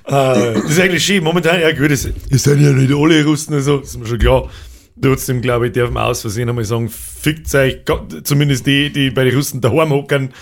[0.05, 1.23] Ah, das ist eigentlich schön.
[1.23, 4.07] Momentan, ja gut, es, es sind ja nicht alle Russen und so, das ist mir
[4.07, 4.49] schon klar.
[5.01, 9.11] Trotzdem, glaube ich, darf man aus Versehen einmal sagen, fickt euch, Gott, zumindest die, die
[9.11, 10.33] bei den Russen daheim hocken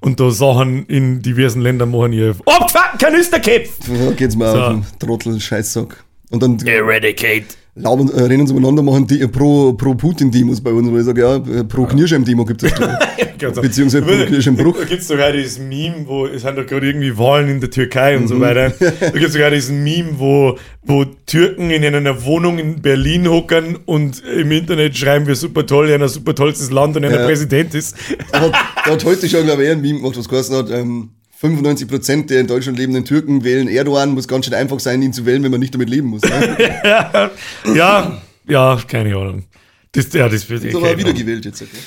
[0.00, 3.78] und da Sachen in diversen Ländern machen, ihr abgefuckten Kanisterköpf!
[3.86, 4.58] Da geht's mir So.
[4.58, 6.04] auf den Trottel, Scheißsack.
[6.30, 7.56] Und dann Eradicate.
[7.78, 11.04] Laufen, äh, rennen sie umeinander, machen die, äh, pro, pro Putin-Demos bei uns, weil ich
[11.06, 12.98] sage, ja, äh, pro Knirschheim-Demo gibt es da.
[13.60, 14.76] Beziehungsweise pro Knirschheim-Bruch.
[14.78, 17.70] Da gibt es sogar dieses Meme, wo es sind doch gerade irgendwie Wahlen in der
[17.70, 18.28] Türkei und Mhm.
[18.28, 18.70] so weiter.
[18.80, 23.76] Da gibt es sogar diesen Meme, wo, wo Türken in einer Wohnung in Berlin hocken
[23.86, 27.26] und im Internet schreiben, wir super toll, einer super tollstes Land und einer Ja.
[27.26, 27.96] Präsident ist.
[28.32, 28.52] Da hat,
[28.84, 31.10] da hat heute schon, glaube ich, ein Meme gemacht, was geheißen hat, ähm,
[31.40, 35.24] 95% der in Deutschland lebenden Türken wählen Erdogan, muss ganz schön einfach sein, ihn zu
[35.24, 36.22] wählen, wenn man nicht damit leben muss.
[36.22, 36.70] Ne?
[37.74, 39.44] ja, ja, keine Ahnung.
[39.92, 41.62] Das, ja, das wird Ist aber wiedergewählt jetzt.
[41.62, 41.78] Okay?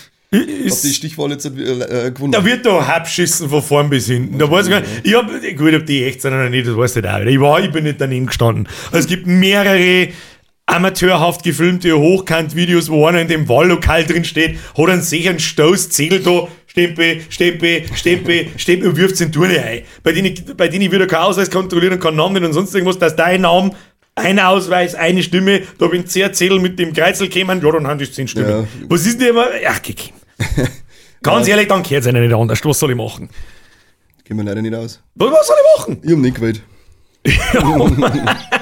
[0.66, 2.32] Hast die Stichwahl jetzt äh, äh, gewonnen?
[2.32, 4.40] Da wird doch abschissen von vorn bis hinten.
[4.40, 4.92] Da weiß ich gar nicht.
[5.04, 7.20] Ich hab, gut, ob die echt sind oder nicht, das weiß ich auch.
[7.20, 8.70] Ich war, ich bin nicht daneben gestanden.
[8.94, 10.08] Es gibt mehrere
[10.65, 16.25] amateurhaft gefilmte Hochkant-Videos, wo einer in dem Wahllokal drin steht, hat einen sicheren Stoß, zählt
[16.25, 19.82] da, Stempel, Stempel, Stempel, Stempel und wirft die Turne ein.
[20.04, 23.13] Bei denen, bei denen ich wieder keinen Ausweis kontrollieren kann, Namen und sonst irgendwas, dass
[23.13, 23.72] dein Name,
[24.15, 27.88] ein Ausweis, eine Stimme, da bin ich sehr Zettel mit dem Kreuzel gekommen, ja, dann
[27.88, 28.50] haben die zehn Stimmen.
[28.50, 28.67] Ja.
[28.88, 29.48] Was ist denn immer?
[29.67, 29.96] Ach, geh.
[31.22, 32.63] Ganz ehrlich, dann gehört es einer nicht anders.
[32.63, 33.28] Was soll ich machen?
[34.24, 35.04] Gehen wir leider nicht aus.
[35.15, 36.00] Was, soll ich machen?
[36.04, 36.62] Ich hab nicht gewählt.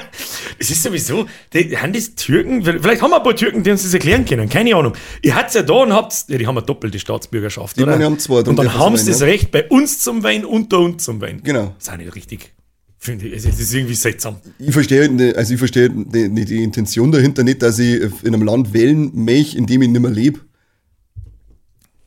[0.62, 3.82] Es ist sowieso, die, haben das Türken, vielleicht haben wir ein paar Türken, die uns
[3.82, 4.92] das erklären können, keine Ahnung.
[5.22, 7.92] Ihr habt ja da und habt, ja, die haben eine doppelte Staatsbürgerschaft, Die oder?
[7.92, 9.22] meine, haben zwei, und dann haben sie das.
[9.22, 11.40] Recht, bei uns zum Wein und da uns zum Wein.
[11.42, 11.74] Genau.
[11.78, 12.52] Das ist auch nicht richtig.
[12.98, 14.36] Finde ich, das ist irgendwie seltsam.
[14.58, 18.42] Ich verstehe, ne- also ich verstehe die, die, Intention dahinter nicht, dass ich in einem
[18.42, 20.40] Land wählen möchte, in dem ich nicht mehr lebe.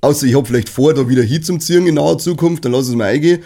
[0.01, 2.95] Außer ich habe vielleicht vor, da wieder hinzuziehen in naher Zukunft, dann lasse ich es
[2.95, 3.41] mir eingehen.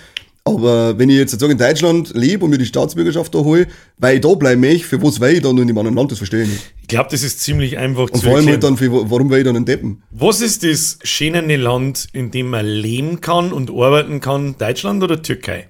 [0.47, 3.67] Aber wenn ich jetzt sozusagen in Deutschland lebe und mir die Staatsbürgerschaft da hole,
[3.97, 6.17] weil ich da bleiben möchte, für was will ich dann in einem anderen Land, das
[6.19, 6.73] verstehe ich nicht.
[6.81, 9.39] Ich glaube, das ist ziemlich einfach Und zu vor allem halt dann, für, warum will
[9.39, 10.01] ich dann einen Deppen?
[10.11, 14.55] Was ist das schöne Land, in dem man leben kann und arbeiten kann?
[14.57, 15.67] Deutschland oder Türkei?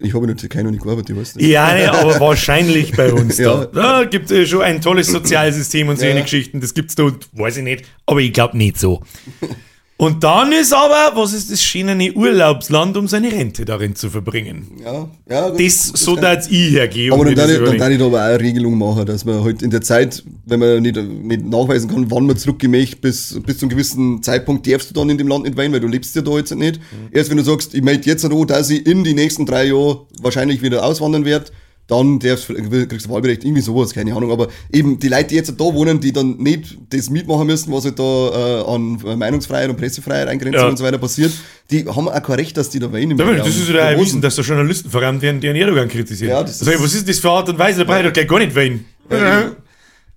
[0.00, 1.48] Ich habe in der Türkei noch nicht gearbeitet, ich weiß nicht.
[1.48, 3.64] Ja, ne, aber wahrscheinlich bei uns Ja.
[3.64, 3.98] da.
[4.00, 6.22] Da gibt es schon ein tolles Sozialsystem und solche Ja.
[6.22, 6.60] Geschichten.
[6.60, 9.02] Das gibt's da, und weiß ich nicht, aber ich glaube nicht so.
[10.00, 14.68] Und dann ist aber, was ist das schöne Urlaubsland, um seine Rente darin zu verbringen?
[14.80, 17.12] Ja, ja, gut, Das, so kann- dass ich hergehe.
[17.12, 19.24] Aber und dann darf ich, dann darf ich da aber auch eine Regelung machen, dass
[19.24, 23.40] man halt in der Zeit, wenn man nicht, nicht nachweisen kann, wann man zurückgemächt, bis,
[23.44, 25.88] bis zu einem gewissen Zeitpunkt darfst du dann in dem Land nicht weinen, weil du
[25.88, 26.76] lebst ja da jetzt nicht.
[26.78, 27.08] Mhm.
[27.10, 29.98] Erst wenn du sagst, ich melde jetzt an, dass ich in die nächsten drei Jahren
[30.22, 31.46] wahrscheinlich wieder auswandern werde,
[31.88, 34.30] dann darfst, kriegst du Wahlberechtigung, irgendwie sowas, keine Ahnung.
[34.30, 37.84] Aber eben die Leute, die jetzt da wohnen, die dann nicht das mitmachen müssen, was
[37.84, 38.02] halt da
[38.62, 40.68] äh, an Meinungsfreiheit und Pressefreiheit, Eingrenzung Ja.
[40.68, 41.32] und so weiter passiert,
[41.70, 43.16] die haben auch kein Recht, dass die da weinen.
[43.18, 46.30] Ja, Das ist ja erwiesen, dass da Journalisten voran werden, die einen Erdogan kritisieren.
[46.32, 47.80] Ja, das also, was ist das für Art und Weise?
[47.80, 48.84] Da brauche ich doch gleich gar nicht weinen.
[49.10, 49.52] Ja,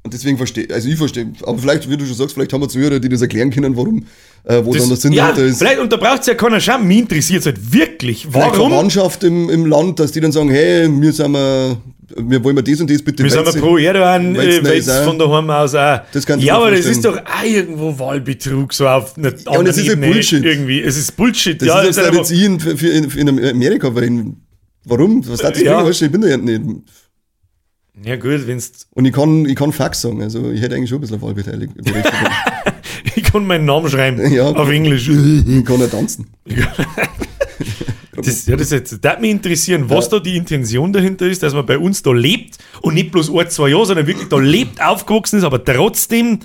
[0.03, 2.69] Und deswegen verstehe, also ich verstehe, aber vielleicht, wie du schon sagst, vielleicht haben wir
[2.69, 4.03] Zuhörer, die das erklären können, warum,
[4.45, 5.59] äh, wo dann der Sinn ja, dahinter ist.
[5.59, 6.87] vielleicht, und da braucht es ja keiner Scham.
[6.87, 8.27] Mich interessiert es halt wirklich.
[8.31, 8.71] Vielleicht Warum?
[8.71, 11.77] Verwandtschaft im, im Land, dass die dann sagen, hey, wir sind wir,
[12.17, 13.23] wir wollen wir das und das bitte.
[13.23, 15.03] Wir sind wir pro Erdogan, äh, ist, auch.
[15.03, 15.99] von daheim aus auch.
[16.11, 19.77] Das kannst ja, aber das ist doch auch irgendwo Wahlbetrug, so auf einer und das
[19.77, 20.43] ist ja Ebene Bullshit.
[20.43, 20.81] Irgendwie.
[20.81, 21.61] Es ist Bullshit.
[21.61, 24.33] Das ja, jetzt ist jetzt in, in, Amerika, weil
[24.85, 25.23] warum?
[25.27, 25.83] Was hat das Ja.
[25.83, 25.95] bringen?
[26.01, 26.61] Ich bin da ja nicht.
[28.03, 30.99] Ja gut, wenn's, Und ich kann, ich kann Fax sagen, also ich hätte eigentlich schon
[30.99, 31.75] ein bisschen Wahlbeteiligung.
[33.15, 34.49] ich kann meinen Namen schreiben Ja.
[34.51, 35.07] auf Englisch.
[35.07, 36.27] ich kann ja tanzen.
[38.13, 41.53] Das, ja, das, jetzt, das würde mich interessieren, was da die Intention dahinter ist, dass
[41.53, 44.81] man bei uns da lebt und nicht bloß ein, zwei Jahre, sondern wirklich da lebt,
[44.81, 46.39] aufgewachsen ist, aber trotzdem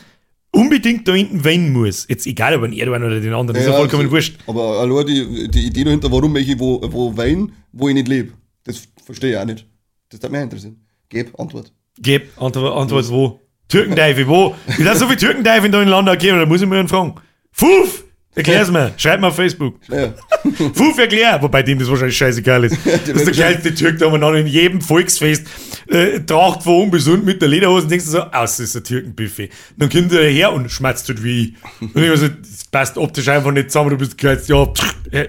[0.53, 2.07] unbedingt da hinten weinen muss.
[2.09, 4.39] Jetzt egal, ob ein Erdogan oder den anderen, ist ja vollkommen also, wurscht.
[4.47, 8.33] Aber allein die, die Idee dahinter, warum ich wo, wo wein, wo ich nicht lebe,
[8.65, 9.67] das verstehe ich auch nicht.
[10.09, 11.73] Das hat mich auch Gib Antwort.
[11.99, 13.41] Gib, Antwort, Antwort wo?
[13.69, 14.55] Türkenteufel, wo?
[14.77, 17.15] Wie da so viele Türkenteufel da in Land geben, da muss ich mir einen fragen.
[17.51, 18.05] Fuf!
[18.37, 19.77] Erklär's mir, schreib mir auf Facebook.
[19.89, 20.13] Ja.
[20.75, 21.41] Fuf, erklär!
[21.41, 22.77] Wobei dem das wahrscheinlich scheißegal ist.
[22.85, 25.47] Das ist der geilste Türk, da man dann in jedem Volksfest
[25.89, 28.85] äh, tracht von unbesund mit der Lederhose und denkst du so, aus, das ist ein
[28.85, 29.51] Türkenbuffet.
[29.79, 31.95] Dann kommt er her und schmatzt halt wie ich.
[31.95, 35.29] Und ich so, das passt optisch einfach nicht zusammen, du bist geil, ja, pff, äh.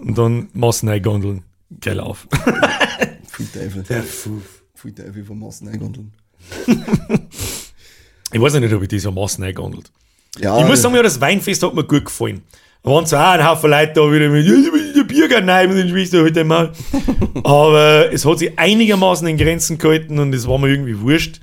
[0.00, 1.44] Und dann Massen eingondeln.
[1.80, 2.26] Geil auf.
[3.44, 3.82] Pfui Teufel.
[3.82, 4.02] Der.
[4.02, 5.68] Pfui Teufel von Massen.
[8.34, 9.90] Ich weiß nicht, ob ich das am Massen eingondelt.
[10.38, 12.42] Ja, Ich muss sagen, ja, das Weinfest hat mir gut gefallen.
[12.82, 16.42] Da waren zwar ein Haufen Leute da wieder mit, der Biergarten nein, den Schwester heute
[16.42, 16.72] mal.
[17.44, 21.40] Aber es hat sich einigermaßen in Grenzen gehalten und es war mir irgendwie wurscht.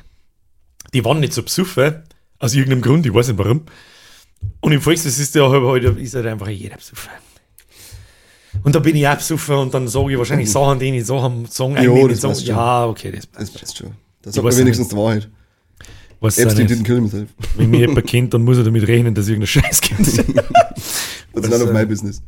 [0.95, 2.02] Die waren nicht so besoffen,
[2.39, 3.66] aus irgendeinem Grund, ich weiß nicht warum.
[4.60, 7.12] Und im Volksfest ist ja halt, halt, ist halt einfach jeder besoffen.
[8.64, 11.05] Und da bin ich auch besoffen und dann sage ich wahrscheinlich Sachen, die ich nicht
[11.05, 12.55] sagen, sagen Ja, eigentlich das nicht schon.
[12.55, 13.60] Ja, okay, das das passt.
[13.62, 13.91] passt schon.
[14.22, 15.30] Das sagt wenigstens die Wahrheit.
[16.20, 16.76] Was Epstein nicht.
[16.80, 17.30] didn't kill himself.
[17.55, 19.99] Wenn mich jemand kennt, dann muss er damit rechnen, dass irgendein Scheiß kommt.
[20.01, 20.26] Das ist
[21.34, 22.22] Das, of äh, my business.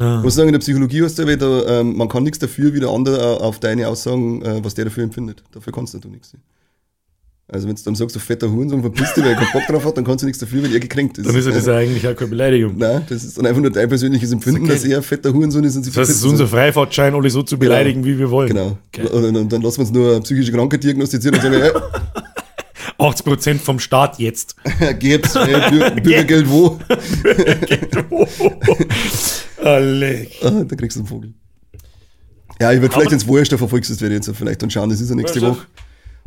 [0.00, 0.16] Ja.
[0.18, 2.80] Ich muss sagen, in der Psychologie hast du wieder, ähm, man kann nichts dafür, wie
[2.80, 5.42] der andere äh, auf deine Aussagen, äh, was der dafür empfindet.
[5.52, 6.32] Dafür kannst du nichts.
[7.46, 9.84] Also wenn du dann sagst, du fetter Hurensohn, verpiss dich, weil er keinen Bock drauf
[9.84, 11.28] hat, dann kannst du nichts dafür, wenn er gekränkt ist.
[11.28, 12.74] Dann ist ja das äh, eigentlich auch keine Beleidigung.
[12.78, 14.72] Nein, das ist dann einfach nur dein persönliches Empfinden, okay.
[14.72, 17.42] dass er fetter Hurensohn ist und sie Das heißt, es ist unser Freifahrtschein, alle so
[17.42, 18.48] zu beleidigen, wie wir wollen.
[18.48, 18.78] Genau.
[18.88, 19.06] Okay.
[19.08, 21.70] Und, und dann lassen wir uns nur psychische Krankheit diagnostizieren und sagen, hey,
[22.98, 24.56] 80% vom Staat jetzt.
[24.98, 26.78] geht's, hey, Bür Bürgergeld wo?
[29.62, 30.26] Alle.
[30.42, 31.34] Ah, da kriegst du einen Vogel.
[32.58, 35.00] Ja, ich würde vielleicht ins Wohlstoff verfolgst, das werde ich jetzt vielleicht dann schauen, das
[35.00, 35.42] ist ja nächste.
[35.42, 35.66] Woche.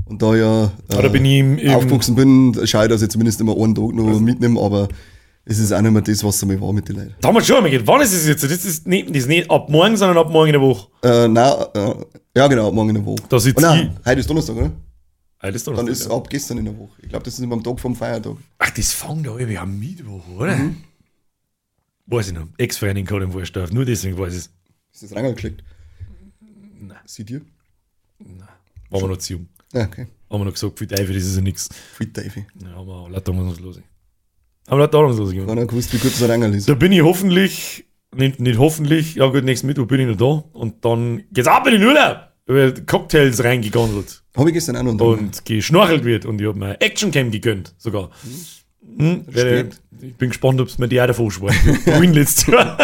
[0.09, 3.41] Und da ja äh, bin ich im, im aufgewachsen bin, schaue ich, dass ich zumindest
[3.41, 4.87] immer einen Tag noch mitnehme, aber
[5.49, 7.15] Es ist auch nicht mehr das, was es einmal war mit den Leuten.
[7.21, 7.87] Da haben wir schon einmal geredet.
[7.87, 8.43] Wann ist es jetzt?
[8.43, 10.89] Das ist nicht, das ist nicht ab morgen, sondern ab morgen in der Woche.
[11.03, 11.93] Äh, nein, äh,
[12.35, 13.23] ja genau, morgen in der Woche.
[13.29, 14.71] Da sitzt oh, nein, heute ist Donnerstag, oder?
[15.39, 16.17] Das ist Dann Donnerstag, ist ja.
[16.17, 16.97] ab gestern in der Woche.
[17.01, 18.35] Ich glaube, das ist immer am Tag vom Feiertag.
[18.59, 20.59] Ach, das fängt da irgendwie am Mittwoch, oder?
[22.07, 22.47] Weiß ich noch.
[22.57, 23.71] Ex-Verein in Kohlenwurstdorf.
[23.71, 24.49] Nur deswegen weiß ich es.
[24.93, 25.63] Ist das reingeklickt?
[26.79, 26.97] Nein.
[27.05, 27.41] Seht ihr?
[28.89, 29.47] Waren wir noch zu jung.
[29.73, 30.07] Ja, okay.
[30.29, 31.69] Haben wir noch gesagt, für Teufel, das ist ja nichts.
[31.95, 32.45] Fit Davy.
[32.61, 33.77] Ja, haben wir lauter ahnungslos.
[33.77, 33.83] Haben
[34.67, 35.47] wir lauter ahnungslos gemacht.
[35.49, 36.67] Wenn er gewusst, wie gut das Rangel ist.
[36.67, 40.57] Da bin ich hoffentlich, nicht, nicht hoffentlich, ja gut, nächsten Mittwoch bin ich noch da.
[40.57, 42.27] Und dann geht's ab in den Urlaub.
[42.45, 44.99] Da wird Cocktails reingegandelt Habe ich gestern auch noch.
[45.05, 46.25] und geschnorchelt wird.
[46.25, 48.09] Und ich habe mir Actioncam gegönnt, sogar.
[48.97, 49.69] Hm, werde-
[50.01, 51.55] ich bin gespannt, ob es mir die auch davon schwört.
[51.85, 52.77] Brühen letztes Jahr.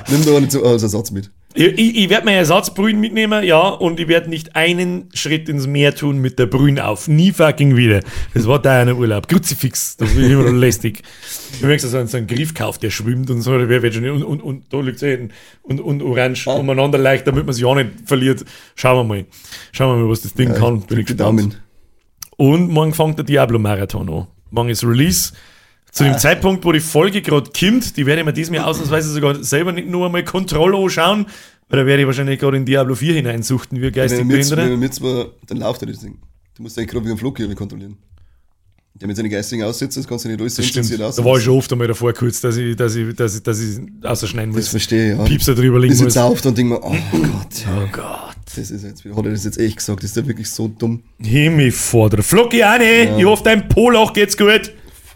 [0.10, 1.30] Nimm da nicht so als Ersatz mit.
[1.54, 5.66] Ich, ich, ich werde mir Ersatzbrühen mitnehmen, ja, und ich werde nicht einen Schritt ins
[5.66, 7.08] Meer tun mit der Brühen auf.
[7.08, 8.00] Nie fucking wieder.
[8.32, 9.28] Das war deiner Urlaub.
[9.28, 11.02] Kruzifix, das ich immer noch lästig.
[11.54, 14.08] Ich merke so einen, so einen Griff kauft, der schwimmt und so, wer wird schon,
[14.08, 15.18] und, und, und da liegt es
[15.62, 18.44] und, und orange umeinander leicht, damit man sich auch nicht verliert.
[18.74, 19.26] Schauen wir mal.
[19.72, 20.80] Schauen wir mal, was das Ding kann.
[20.82, 21.40] Bin ich gespannt.
[21.40, 21.54] Daumen.
[22.38, 24.26] Und morgen fängt der Diablo-Marathon an.
[24.50, 25.32] Morgen ist Release.
[25.92, 29.44] Zu dem Zeitpunkt, wo die Folge gerade kommt, die werde ich mir diesmal ausnahmsweise sogar
[29.44, 31.26] selber nicht nur einmal Kontrolle anschauen,
[31.68, 34.70] weil da werde ich wahrscheinlich gerade in Diablo 4 hineinsuchten, wie geistig Wenn wenn Behinderte.
[34.70, 36.16] wir mit zwar, dann läuft ja das Ding.
[36.56, 37.98] Du musst eigentlich gerade wie ein Flug hier kontrollieren.
[38.94, 40.90] Der mit seinen geistigen Aussätzen, das kannst du nicht alles Das stimmt.
[40.98, 43.60] Da war ich schon oft einmal davor kurz, dass ich, dass ich, dass ich, dass
[43.60, 44.68] ich ausschneiden Das muss.
[44.68, 45.24] verstehe ich, ja.
[45.24, 46.16] Piepser drüber sitze muss.
[46.16, 48.34] auf und denke mir, oh Gott, Oh Gott.
[48.54, 51.02] das ist jetzt wieder, hat er das jetzt echt gesagt, ist der wirklich so dumm?
[51.22, 53.18] Himmel vor der Flocki eine.
[53.18, 54.72] Ich hoffe, dein Poloch geht's gut.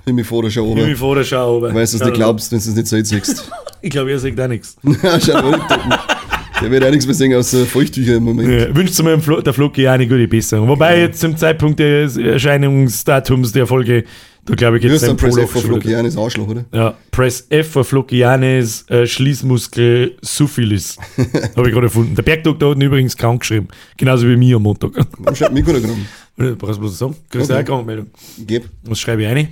[0.08, 0.96] Mich vor der Himmel oben.
[0.96, 1.62] vor der Schau.
[1.62, 3.50] Weil du es nicht glaubst, wenn du es nicht so jetzt siehst.
[3.82, 4.76] Ich glaube, ihr sagt auch nichts.
[5.02, 5.60] Ja, Schau mal,
[6.62, 8.48] der wird auch nichts mehr singen außer Feuchttücher im Moment.
[8.48, 10.66] Ja, wünscht mir Flo, der Flocki auch eine gute Besserung.
[10.68, 14.04] Wobei jetzt zum Zeitpunkt des Erscheinungsdatums der Folge,
[14.46, 16.64] da glaube ich, Du jetzt hast dann Press F wieder- Flockianis Arschloch, oder?
[16.72, 20.96] Ja, Press F für Flockianes äh, Schließmuskel Syphilis.
[21.56, 22.14] Habe ich gerade erfunden.
[22.16, 23.68] Der Bergdoktor hat ihn übrigens krank geschrieben.
[23.98, 24.92] Genauso wie mir am Montag.
[25.18, 26.06] Warum schreibt mich gut genommen?
[26.58, 27.16] Brauchst du bloß sagen?
[27.30, 27.52] Kriegst du Okay.
[27.52, 28.06] auch eine Krankmeldung?
[28.46, 28.64] Geb.
[28.84, 29.48] Was schreibe ich eine?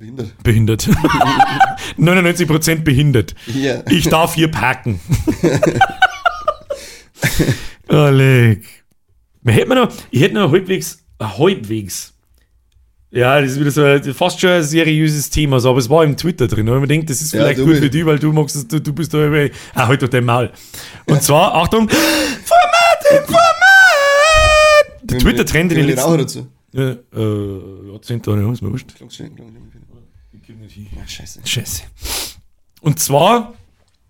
[0.00, 0.42] Behindert.
[0.42, 0.88] Behindert.
[1.98, 3.34] 99% behindert.
[3.46, 3.82] Ja.
[3.90, 4.98] Ich darf hier parken.
[7.90, 8.64] oh, leck.
[9.42, 12.14] Man hätte mir noch, ich hätte noch halbwegs, äh, halbwegs.
[13.10, 16.02] Ja, das ist wieder so ein, fast schon ein seriöses Thema, so, aber es war
[16.02, 16.66] im Twitter drin.
[16.66, 18.56] Und ich mir denke, das ist Ja, vielleicht du gut für dich, weil du magst
[18.56, 20.50] es, du, du bist da über, ah, halt doch dein Maul.
[21.08, 23.42] Und zwar, Achtung, Format, Format!
[25.02, 26.46] Der Twitter-Trend in den den letzten, dazu.
[26.72, 28.94] ja, äh, Jahrzehnte, ja, ist mir wurscht.
[28.96, 29.30] Schön, schön.
[31.02, 31.40] Ah, scheiße.
[31.44, 31.82] Scheiße.
[32.80, 33.54] Und zwar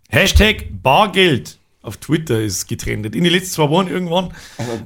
[0.08, 3.06] Hashtag Bargeld auf Twitter ist getrennt.
[3.06, 4.32] In den letzten zwei Wochen irgendwann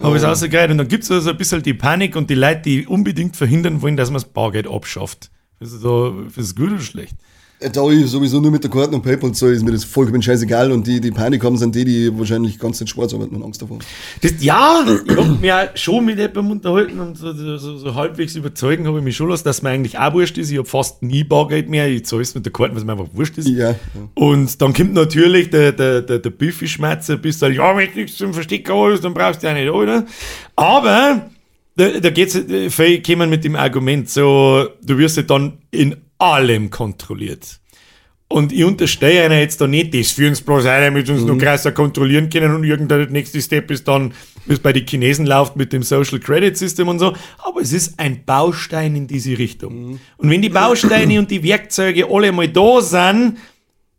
[0.01, 2.35] habe ich es rausgekriegt und dann gibt es also ein bisschen die Panik und die
[2.35, 5.31] Leute, die unbedingt verhindern wollen, dass man das Bargeld abschafft.
[5.59, 7.17] Findest du da, ist gut oder schlecht?
[7.65, 10.23] Äh, Da ich sowieso nur mit der Karte und PayPal zahle, ist mir das vollkommen
[10.23, 10.71] scheißegal.
[10.73, 13.63] Und die, die Panik haben, sind die, die wahrscheinlich ganz nicht schwarz arbeiten und Angst
[13.63, 13.79] davor.
[14.21, 17.95] Das, ja, ich habe mich auch schon mit jemandem unterhalten und so, so, so, so
[17.95, 20.51] halbwegs überzeugen habe ich mich schon lassen, dass mir eigentlich auch wurscht ist.
[20.51, 21.89] Ich habe fast nie Bargeld mehr.
[21.89, 23.49] Ich zahle es mit der Karte, was mir einfach wurscht ist.
[23.49, 23.71] Ja.
[23.71, 23.77] ja.
[24.15, 28.17] Und dann kommt natürlich der, der, der, der Büffelschmerzer, bis dann, ja, wenn du nichts
[28.17, 30.05] zum Verstecken hast, dann brauchst du ja nicht, oder?
[30.57, 31.31] Aber
[31.77, 36.71] da, da geht's, äh, kommen mit dem Argument so, du wirst ja dann in allem
[36.71, 37.61] kontrolliert.
[38.29, 41.39] Und ich unterstehe einer jetzt da nicht, das für uns bloß einer mit uns noch
[41.39, 44.13] krasser kontrollieren können und irgendein nächster Step ist dann,
[44.47, 47.13] wie es bei den Chinesen läuft mit dem Social Credit System und so.
[47.39, 50.01] Aber es ist ein Baustein in diese Richtung.
[50.17, 53.37] Und wenn die Bausteine und die Werkzeuge alle mal da sind,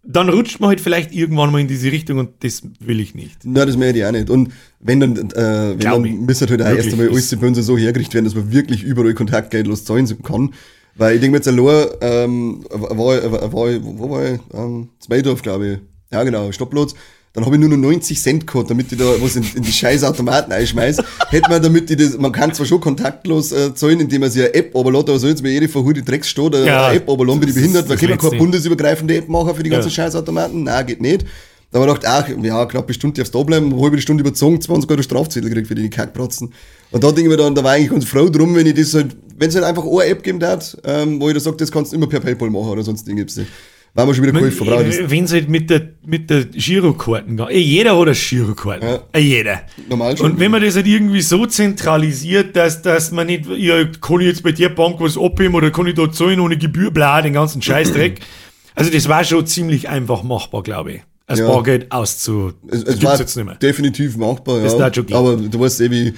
[0.07, 3.43] dann rutscht man halt vielleicht irgendwann mal in diese Richtung und das will ich nicht.
[3.43, 4.30] Nein, das möchte ich auch nicht.
[4.30, 7.57] Und wenn dann, äh, wenn Glaub dann müsste halt auch erst einmal alles bei uns
[7.66, 10.53] so hergerichtet werden, dass man wirklich überall kontaktgeldlos zahlen kann.
[10.98, 14.39] Weil ich denke mir jetzt allein, ähm, war, war, war, wo war ich?
[14.54, 15.80] Ähm, Zweidorf, glaube ich.
[16.12, 16.96] Ja, genau, Stopplotz.
[17.34, 19.72] Dann habe ich nur noch 90 Cent gehabt, damit ich da was in, in die
[19.72, 21.00] scheiß Automaten einschmeiß.
[21.30, 24.41] Hätte man damit ich das, man kann zwar schon kontaktlos äh, zahlen, indem man sich
[24.41, 27.50] eine App runterlädt, aber soll jetzt mir jede verhulte Drecksstadt eine Ja, App runterladen, bin
[27.50, 29.96] ich behindert, weil kann man keine bundesübergreifende App machen für die ganzen Ja.
[29.96, 30.64] Scheißautomaten?
[30.64, 31.26] Nein, geht nicht.
[31.72, 34.22] Da habe ich gedacht, ach, ja, knappe Stunde darfst du da bleiben, eine halbe Stunde
[34.22, 36.54] überzogen, 20 Euro Strafzettel gekriegt für die Kackpratzen.
[36.91, 38.76] Und da denke ich mir dann, da war ich eigentlich ganz froh drum, wenn ich
[38.76, 41.58] das halt, wenn es halt einfach eine App geben darf, ähm, wo ich da sage,
[41.58, 43.50] das kannst du immer per Paypal machen oder sonst Ding gibt's nicht.
[43.94, 45.10] War mir schon wieder geholfen, das.
[45.10, 47.50] Wenn es halt mit der, mit der Girokarten geht.
[47.50, 48.90] Eh, Jeder hat eine Girokarten.
[48.90, 49.00] Ja.
[49.14, 49.62] Eh, Jeder.
[49.88, 50.32] Normal schon.
[50.32, 54.28] Und wenn man das halt irgendwie so zentralisiert, dass, dass man nicht, ja, kann ich
[54.28, 57.34] jetzt bei der Bank was abheben oder kann ich da zahlen ohne Gebühr, bla, den
[57.34, 58.20] ganzen Scheißdreck.
[58.78, 61.02] Also das war schon ziemlich einfach machbar, glaube ich.
[61.28, 61.48] Als Ja.
[61.48, 62.52] Bargeld auszu...
[62.68, 63.56] Es, das es war jetzt nicht mehr.
[63.56, 64.80] definitiv machbar, Das ja.
[64.80, 65.14] darf schon.
[65.14, 66.14] Aber du weißt eh, wie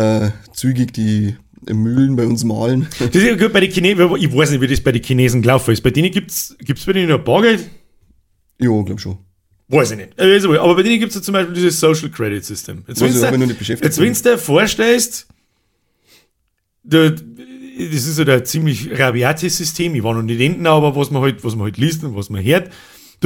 [0.00, 1.34] äh, zügig die
[1.74, 2.88] Mühlen bei uns malen.
[2.98, 5.72] Das ist gut bei den Chinesen, ich weiß nicht, wie das bei den Chinesen gelaufen
[5.72, 5.82] ist.
[5.82, 7.68] Bei denen gibt's, gibt's bei denen noch Bargeld?
[8.58, 9.18] ja, glaub schon.
[9.68, 10.14] Weiß ich nicht.
[10.18, 12.84] Ist aber- bei denen gibt es ja zum Beispiel dieses Social Credit System.
[12.86, 15.26] Jetzt, wenn du dir vorstellst,
[16.84, 19.94] der, das ist ja ein ziemlich rabiates System.
[19.94, 22.30] Ich war noch nicht hinten, aber was man halt, was man halt liest und was
[22.30, 22.70] man hört.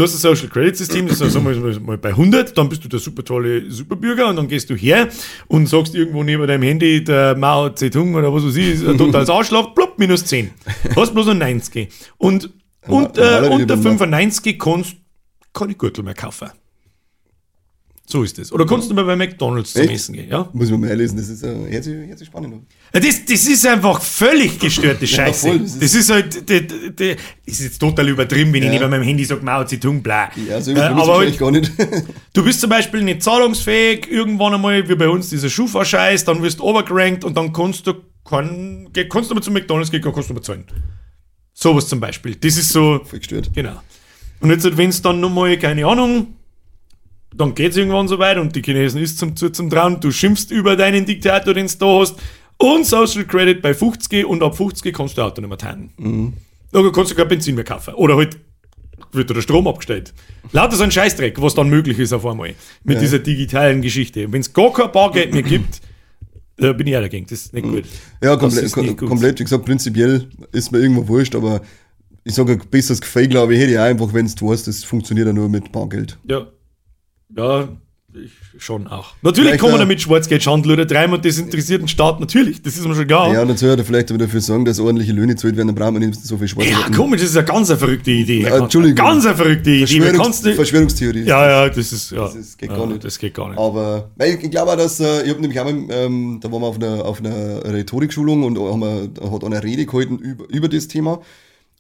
[0.01, 2.89] Du hast ein Social Credit System, das ist mal, mal bei 100, dann bist du
[2.89, 5.09] der super tolle Superbürger und dann gehst du her
[5.47, 8.97] und sagst irgendwo neben deinem Handy, der Mao Zedong oder was weiß ich, ist ein
[8.97, 10.53] totales Arschloch, plopp, minus 10.
[10.97, 11.91] Hast bloß noch 90.
[12.17, 12.49] Und,
[12.87, 14.97] unter beim- 95 kannst
[15.53, 16.49] keine Gürtel mehr kaufen.
[18.11, 18.51] So ist es.
[18.53, 19.93] Oder kannst du mal bei McDonalds zum Echt?
[19.93, 20.49] Essen gehen, ja?
[20.53, 21.85] Muss man mal lesen, das ist, äh, hört
[22.19, 22.67] sich spannend an.
[22.93, 25.47] Ja, Das, das ist einfach völlig gestörte Scheiße.
[25.49, 26.63] voll, das, das ist, ist- halt, das,
[26.97, 28.73] das ist jetzt total übertrieben, wenn ich Ja.
[28.81, 30.29] neben meinem Handy sage, Mao Zedong, bla.
[30.49, 31.71] Ja, so äh, ist aber halt, gar nicht.
[32.33, 36.59] du bist zum Beispiel nicht zahlungsfähig, irgendwann einmal, wie bei uns, dieser Schufa-Scheiß, dann wirst
[36.59, 37.95] du overgerankt und dann kannst du,
[38.29, 40.65] kann, kannst du mal zum McDonalds gehen, kannst du bezahlen.
[41.53, 42.35] Sowas zum Beispiel.
[42.35, 43.51] Das ist so, Voll gestört.
[43.55, 43.81] Genau.
[44.41, 46.35] Und jetzt, wenn es dann nochmal, keine Ahnung,
[47.35, 50.11] dann geht es irgendwann so weit und die Chinesen ist zum, zu, zum Trauen, du
[50.11, 52.17] schimpfst über deinen Diktator, den du da hast,
[52.59, 55.93] und Social Credit bei 50 und ab 50 kannst du Auto nicht mehr tanken.
[55.97, 56.33] Mhm.
[56.73, 57.95] Da kannst du kein Benzin mehr kaufen.
[57.95, 58.39] Oder halt
[59.13, 60.13] wird dir der Strom abgestellt.
[60.53, 62.55] Lauter so ein Scheißdreck, was dann möglich ist auf einmal
[62.85, 63.01] mit Ja.
[63.01, 64.31] dieser digitalen Geschichte.
[64.31, 65.81] Wenn es gar kein Bargeld mehr gibt,
[66.59, 67.27] da bin ich auch dagegen.
[67.29, 67.85] Das ist nicht gut.
[68.23, 69.09] Ja, nicht kom gut.
[69.09, 69.41] komplett.
[69.41, 71.63] Wie gesagt, prinzipiell ist mir irgendwo wurscht, aber
[72.25, 75.27] ich sage, ein besseres Gefühl, glaube ich, hätte ich einfach, wenn du weißt, das funktioniert
[75.27, 76.19] ja nur mit Bargeld.
[76.29, 76.47] Ja.
[77.37, 77.69] Ja,
[78.13, 79.15] ich schon auch.
[79.23, 83.07] Natürlich Vielleicht kann man damit Schwarzgeldschandel oder dreimal desinteressierten Staat, natürlich, das ist mir schon
[83.07, 83.33] klar.
[83.33, 85.93] Ja, dazu hat er vielleicht aber dafür sorgen, dass ordentliche Löhne zahlt werden, dann braucht
[85.93, 86.69] man nicht so viel Schwarz.
[86.69, 88.43] Ja, komisch, das ist eine ganz eine verrückte Idee.
[88.43, 88.97] Äh, Entschuldigung.
[88.97, 89.87] Ganz eine verrückte Idee.
[89.87, 91.23] Verschwörungs du, Verschwörungstheorie.
[91.23, 92.25] ja, ja, das ist, ja.
[92.25, 93.05] Das ist- geht ja, gar nicht.
[93.05, 93.59] Das geht gar nicht.
[93.59, 96.51] Aber weil ich, ich glaube auch, dass, äh, ich habe nämlich auch mal, ähm, da
[96.51, 100.49] waren wir auf einer, auf einer Rhetorikschulung und haben wir, hat eine Rede gehalten über,
[100.49, 101.21] über das Thema.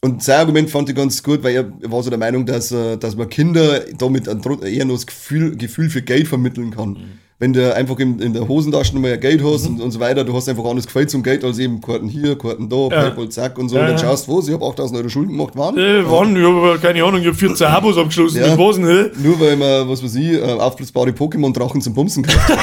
[0.02, 2.96] Und sein Argument fand ich ganz gut, weil er war so der Meinung, dass, äh,
[2.96, 6.96] dass man Kinder damit eher nur das Gefühl, Gefühl für Geld vermitteln kann.
[7.38, 10.34] Wenn du einfach in, in der Hosentasche mal Geld hast und, und so weiter, du
[10.34, 13.68] hast einfach anders Gefühl zum Geld als eben Karten hier, Karten da, Paypal, zack und
[13.68, 13.76] so.
[13.76, 14.02] Ja, und dann ja.
[14.02, 15.76] schaust du, was, ich habe 8000 Euro Schulden gemacht, waren.
[15.76, 16.36] Äh, wann?
[16.36, 18.40] Ich habe keine Ahnung, ich habe 14 Abos abgeschlossen.
[18.40, 18.58] Ja.
[18.58, 19.10] Was denn, hä?
[19.22, 22.58] Nur weil man, was weiß ich, äh, aufblasbare Pokémon-Drachen zum Bumsen kauft.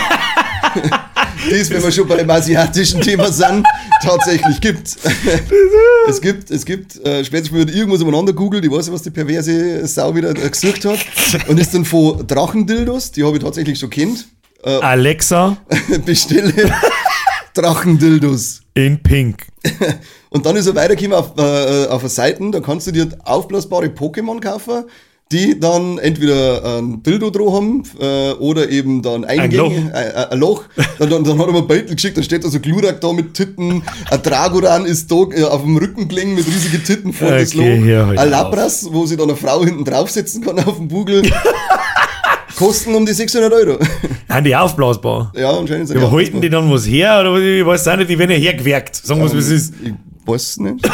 [1.50, 3.66] das, wenn wir schon bei dem asiatischen Thema sind,
[4.02, 4.96] tatsächlich gibt.
[6.08, 9.12] es gibt, es gibt, äh, spätestens man irgendwas umeinander googelt, ich weiß nicht, was die
[9.12, 11.00] perverse Sau wieder äh, gesucht hat,
[11.48, 14.28] und ist dann von Drachendildos, die habe ich tatsächlich schon kennt,
[14.64, 15.58] Alexa?
[16.06, 16.54] Bestelle
[17.54, 18.62] Drachendildos.
[18.74, 19.46] in Pink.
[20.30, 23.88] Und dann ist er weitergekommen auf, äh, auf eine Seite, da kannst du dir aufblasbare
[23.88, 24.86] Pokémon kaufen,
[25.32, 29.72] die dann entweder ein Dildo drauf haben äh, oder eben dann Eingänge, Loch.
[29.72, 30.64] Ein, ein, ein Loch.
[31.00, 33.12] Dann, dann, dann hat er mir ein Bild geschickt, dann steht da so Glurak da
[33.12, 37.30] mit Titten, ein Dragoran ist da äh, auf dem Rücken gelegen mit riesigen Titten vor
[37.30, 38.44] das Loch, Okay, hör halt ein auf.
[38.44, 41.24] Labras, wo sich dann eine Frau hinten draufsetzen kann auf dem Bugel.
[42.56, 43.78] Kosten um die 600 Euro.
[44.30, 45.32] Haben die aufblasbar?
[45.36, 47.20] ja, anscheinend sind die aber halten die dann was her?
[47.20, 47.42] Oder was?
[47.42, 48.96] ich weiß auch nicht, die werden ja hergewerkt.
[48.96, 49.74] Sagen wir es, wie es ist.
[49.84, 49.94] Ich
[50.28, 50.90] weiß es nicht.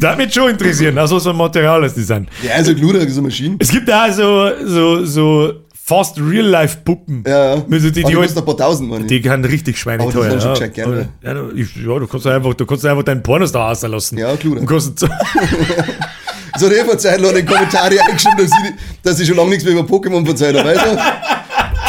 [0.00, 2.28] Das mich schon interessieren, was für ein Material das die sind.
[2.42, 3.56] Ja, also Glurak ist eine Maschine.
[3.58, 5.52] Es gibt auch so, so, so
[5.84, 7.24] fast Real-Life-Puppen.
[7.26, 7.64] Ja, ja.
[7.70, 9.06] Also die, die, die halt- ein paar tausend, ich.
[9.08, 10.30] die kann richtig schweineteuer.
[10.30, 10.56] Das ja.
[10.56, 11.08] schon ne?
[11.22, 14.18] ja, du- ich- ja, du kannst einfach, du kannst einfach deinen Pornos da auslassen.
[14.18, 14.56] Ja, klar.
[14.58, 15.04] Und kannst,
[16.56, 19.64] So, der hat Zeit lang in Kommentare eingeschrieben, dass ich, dass ich schon lange nichts
[19.64, 20.98] mehr über Pokémon verzeiht habe, weißt du?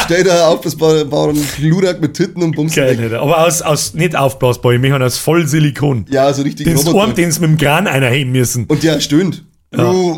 [0.06, 2.76] Steht da auf, das war, ein Glurak mit Titten und Bumsen.
[2.76, 3.12] Geil, weg.
[3.12, 6.06] aber aus, aus nicht aufblasbar, ich meine aus voll Silikon.
[6.08, 7.00] Ja, so richtig Den Roboter.
[7.00, 8.64] Arm, den sie mit dem Kran einer heben müssen.
[8.66, 9.44] Und der stöhnt.
[9.76, 10.12] Ruh.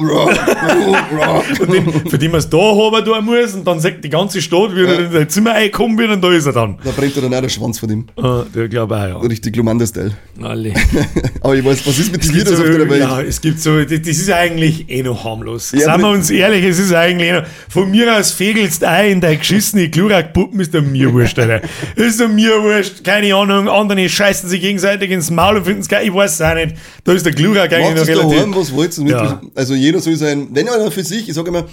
[1.61, 4.42] Und den, für den man es da haben tun muss und dann sagt die ganze
[4.42, 6.76] Stadt, wie er in sein Zimmer reinkommen wird und da ist er dann.
[6.84, 8.07] Da brennt er dann auch der Schwanz von ihm.
[8.16, 9.16] Ah, der glaube auch, ja.
[9.18, 10.12] Richtig Glumanda-Style.
[10.42, 10.74] Alle.
[11.40, 13.01] Aber ich weiß, was ist mit den Liedern so, auf der Welt?
[13.01, 15.72] ja, es gibt so, das, das ist eigentlich eh noch harmlos.
[15.72, 19.12] Ja, Seien wir uns ehrlich, es ist eigentlich eh noch, von mir aus fegelst ein
[19.12, 21.62] in deine geschissene Glurak-Puppen, ist doch mir wurscht, Alter.
[21.96, 25.88] Ist doch mir wurscht, keine Ahnung, andere scheißen sich gegenseitig ins Maul und finden es
[25.88, 26.76] geil, ich weiß es auch nicht.
[27.05, 28.38] Da ist der Glurak eigentlich Macht noch relativ...
[28.38, 29.38] daheim, was wollt ihr?
[29.43, 29.49] Ja.
[29.55, 31.64] Also jeder soll sein, wenn einer für sich, ich sage immer,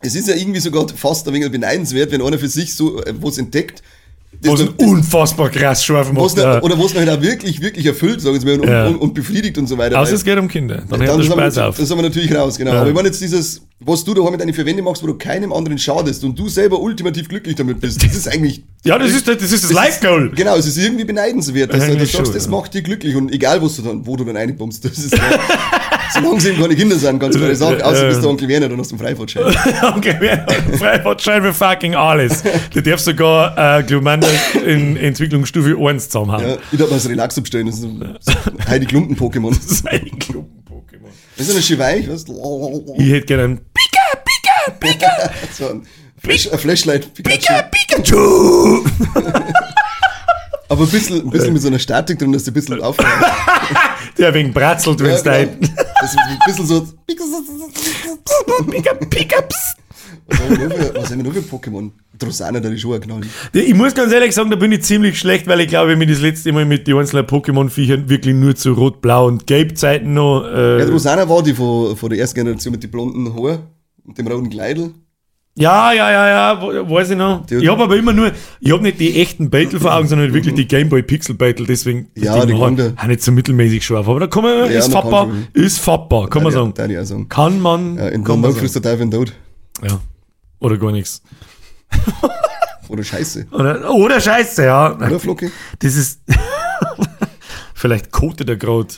[0.00, 3.12] es ist ja irgendwie sogar fast ein wenig beneidenswert, wenn einer für sich so äh,
[3.20, 3.82] was entdeckt,
[4.42, 6.38] das Was dann- ein unfassbar krass scharf was macht.
[6.44, 6.62] ja.
[6.62, 8.86] oder was noch halt auch wirklich, wirklich erfüllt, sagen wir mal, und, Ja.
[8.86, 9.98] und, und befriedigt und so weiter.
[10.00, 11.76] Außer es geht um Kinder, dann dann sind wir, Spaß das auf.
[11.76, 12.72] sind wir natürlich raus, genau.
[12.72, 12.80] Ja.
[12.80, 15.52] Aber ich meine jetzt dieses, was du da mit deinen Verwendung machst, wo du keinem
[15.52, 18.62] anderen schadest und du selber ultimativ glücklich damit bist, das ist eigentlich.
[18.82, 20.30] Ja, das ist das, das, ist das Life-Goal.
[20.34, 23.60] Genau, es ist irgendwie beneidenswert, dass du Eigentlich sagst, das macht dich glücklich und egal,
[23.60, 25.12] was du dann, wo du dann reinbummst, das ist
[26.12, 28.78] Solange sie eben keine Kinder sind, ganz klar sagen, außer bist du Onkel Werner, dann
[28.78, 29.44] hast du einen Freifahrtschein.
[29.96, 30.42] okay,
[30.78, 32.42] Freifahrtschein für fucking alles.
[32.72, 34.28] Du darfst sogar äh, Glumanda
[34.66, 36.42] in Entwicklungsstufe 1 zusammenhauen.
[36.42, 38.32] Ja, ich darf mal das Relax abstellen, das ist so
[38.68, 39.54] Heidi Klumpen-Pokémon.
[39.54, 41.10] Das ist ein Klumpen-Pokémon.
[41.36, 42.94] Das ist eine schön weich, weißt du?
[42.98, 45.86] Ich hätte gerne einen Pika, Pika, Pika, So ein,
[46.18, 47.14] Flash, ein Flashlight.
[47.14, 47.38] Pikachu.
[47.40, 48.84] Pika, Pikachu.
[50.70, 53.10] Aber ein bisschen, ein bisschen mit so einer Statik drin, dass du ein bisschen aufhörst.
[54.16, 55.56] Der wegen bratzelt, wenn es da genau.
[56.00, 56.86] Das ist ein bisschen so.
[58.70, 59.36] Pika, Pika.
[60.28, 61.90] Was haben wir noch für- Pokémon?
[62.18, 63.20] Drosana, der ist schon ein Knall.
[63.52, 66.06] Ich muss ganz ehrlich sagen, da bin ich ziemlich schlecht, weil ich glaube, ich mir
[66.06, 70.42] das letzte Mal mit den einzelnen Pokémon-Viechern wirklich nur zu Rot, Blau und Gelb-Zeiten noch.
[70.44, 73.60] Ja, Äh, Drosana war die von, von der ersten Generation mit den blonden Haaren
[74.04, 74.92] und dem roten Kleidel.
[75.56, 77.44] Ja, ja, ja, ja, wo- weiß ich noch.
[77.46, 80.32] Die- ich habe aber immer nur, ich habe nicht die echten Battle vor Augen, sondern
[80.32, 84.08] wirklich die Gameboy Pixel Battle, deswegen ist Ja, die konnte- auch nicht so mittelmäßig scharf.
[84.08, 86.72] Aber da kann man, Ja, ist fappbar, kann ist fappbar, kann man sagen.
[86.72, 87.28] Auch sagen.
[87.28, 89.32] Kann man, Ja, in kann man der Teufel den Tod.
[89.82, 90.00] Ja.
[90.60, 91.22] Oder gar nichts.
[92.88, 93.46] Oder Scheiße.
[93.52, 94.96] Oder, oder Scheiße, ja.
[94.96, 95.50] Oder Flocke?
[95.78, 96.20] Das ist,
[97.74, 98.88] vielleicht kotet er gerade.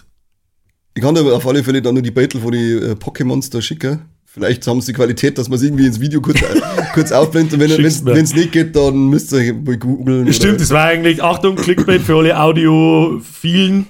[0.95, 3.61] Ich kann aber auf alle Fälle dann nur die Battle von den äh, Pokémons da
[3.63, 4.01] schicken.
[4.35, 6.41] Vielleicht haben sie die Qualität, dass man es irgendwie ins Video kurz,
[6.95, 7.53] kurz aufblendet.
[7.53, 10.33] Und wenn es nicht geht, dann müsst ihr mal googeln.
[10.33, 13.89] Stimmt, das war eigentlich, Achtung, Clickbait für alle Audiophilen.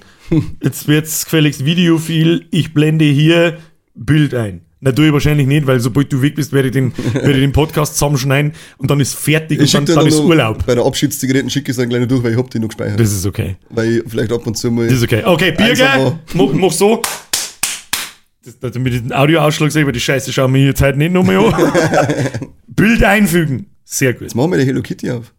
[0.61, 2.45] Jetzt wird's gefälligst Videophil.
[2.51, 3.57] Ich blende hier
[3.95, 4.61] Bild ein.
[4.81, 7.39] Na, tue ich wahrscheinlich nicht, weil sobald du weg bist, werde ich den, werde ich
[7.39, 10.65] den Podcast zusammenschneiden und dann ist fertig Ich und dann, dir dann ist Urlaub.
[10.65, 12.99] Bei der Abschiedszigaretten schicke ich es dann gleich durch, weil ich hab die noch gespeichert.
[12.99, 13.55] Das ist okay.
[13.69, 14.87] weil ich vielleicht ab und zu mal.
[14.87, 15.23] Das ist okay.
[15.23, 17.01] Okay, Birger, mach, mach so.
[18.43, 21.37] Das, damit ich den Audioausschlag sehe, weil die Scheiße schauen wir jetzt heute nicht nochmal
[21.37, 22.51] an.
[22.67, 23.69] Bild einfügen.
[23.85, 24.23] Sehr gut.
[24.23, 25.33] Jetzt machen wir die Hello Kitty auf.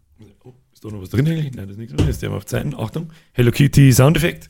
[0.73, 1.53] Ist da noch was drin eigentlich?
[1.53, 2.07] Nein, das ist nichts drin.
[2.07, 2.73] Jetzt der mal auf Zeiten.
[2.75, 3.11] Achtung.
[3.33, 4.49] Hello Kitty Soundeffekt.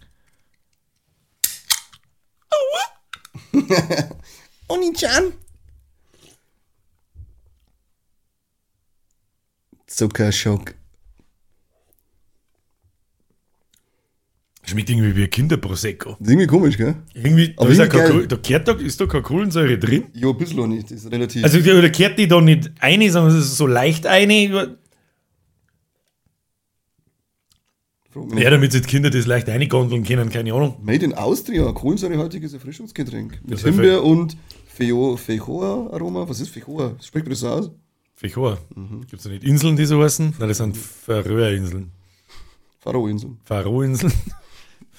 [4.68, 5.34] Oni-chan.
[9.88, 10.76] Zuckerschock.
[14.68, 16.11] Schmeckt irgendwie wie ein Kinderprosecco.
[16.11, 16.95] Das ist irgendwie komisch, gell?
[17.13, 20.05] Irgendwie, da Aber ist, irgendwie kein da kehrt da, ist da keine Kohlensäure drin.
[20.13, 20.86] Ja, ein bisschen auch nicht.
[20.86, 21.43] Das ist relativ.
[21.43, 24.78] Also da kehrt die da nicht eine, sondern es ist so leicht eine.
[28.16, 30.78] Mich Ja, damit sich die Kinder das leicht eingondeln können, keine Ahnung.
[30.82, 33.41] Made in Austria, kohlensäurehaltiges Erfrischungsgetränk.
[33.43, 34.38] Mit Das Himbeer und
[34.68, 36.28] Feijoa-Aroma.
[36.28, 36.95] Was ist Feijoa?
[37.01, 37.72] Spricht man das so aus?
[38.16, 38.57] Fechor.
[39.01, 40.36] Gibt es da nicht Inseln, die so heißen?
[40.39, 41.91] Nein, das sind Färöerinseln.
[42.80, 43.38] Faroe-Inseln.
[43.43, 44.13] Pharao-Inseln.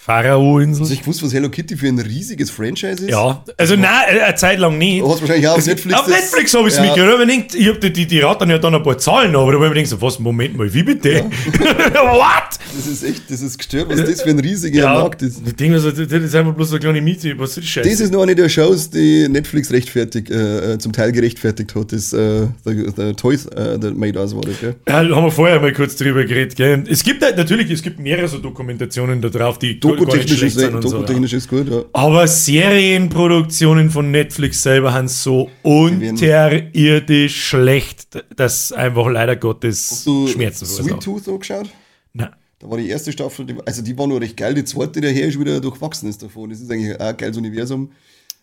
[0.06, 0.84] Pharao-Inseln.
[0.84, 3.10] Hast du gewusst, was Hello Kitty für ein riesiges Franchise ist?
[3.10, 5.00] Ja, also nein, äh, eine Zeit lang nicht.
[5.02, 5.98] Du hast wahrscheinlich auch auf Netflix.
[5.98, 8.58] Auf Netflix habe ich es ja, mitgehört, ich, ich habe die, die, die raten ja
[8.58, 10.84] dann ein paar Zahlen aber da habe ich mir gedacht, so, was, Moment mal, wie
[10.84, 11.24] bitte?
[11.24, 12.56] What?
[12.76, 15.42] Das ist echt, das ist gestört, was das für ein riesiger Markt ist.
[15.44, 17.90] Ich denke mir so, das ist einfach bloß eine kleine Miete, was ist die Scheiße?
[17.90, 21.90] Das ist nur eine der Shows, die Netflix rechtfertigt, äh, äh, zum Teil gerechtfertigt hat.
[21.90, 24.76] Das, äh, der, der Toys, äh, der Made Us war das, gell?
[24.88, 26.84] Ja, da haben wir vorher mal kurz drüber geredet, gell?
[26.88, 30.54] Es gibt halt natürlich, es gibt mehrere so Dokumentationen da drauf, die nicht Dokutechnisch ist,
[30.58, 30.88] sind und so.
[30.88, 30.94] Ja.
[30.94, 31.82] Dokutechnisch ist gut, ja.
[31.92, 40.66] Aber Serienproduktionen von Netflix selber haben so unterirdisch schlecht, dass einfach leider Gottes Du Schmerzen
[40.66, 41.02] Sweet verursacht.
[41.04, 41.70] Tooth angeschaut?
[42.12, 42.30] Nein.
[42.58, 44.54] Da war die erste Staffel, die, also die war nur recht geil.
[44.54, 46.48] Die zweite daher ist wieder durchwachsen ist davon.
[46.50, 47.90] Das ist eigentlich auch ein geiles Universum.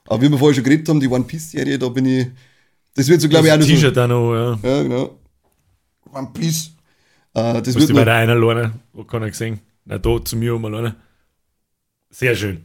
[0.06, 2.28] Aber wie wir vorher schon geredet haben, die One Piece Serie, da bin ich.
[2.96, 3.82] Das wird so, glaube ich, auch Das noch so.
[3.82, 4.60] T-Shirt auch noch, ja.
[4.62, 5.18] Ja, genau.
[6.14, 6.72] One Piece.
[7.34, 8.74] Äh, das Bist wird du bei noch, der einen alleine?
[8.94, 9.60] Wo kann er gesehen?
[9.86, 10.96] Na, da zu mir um alleine.
[12.14, 12.62] Sehr schön.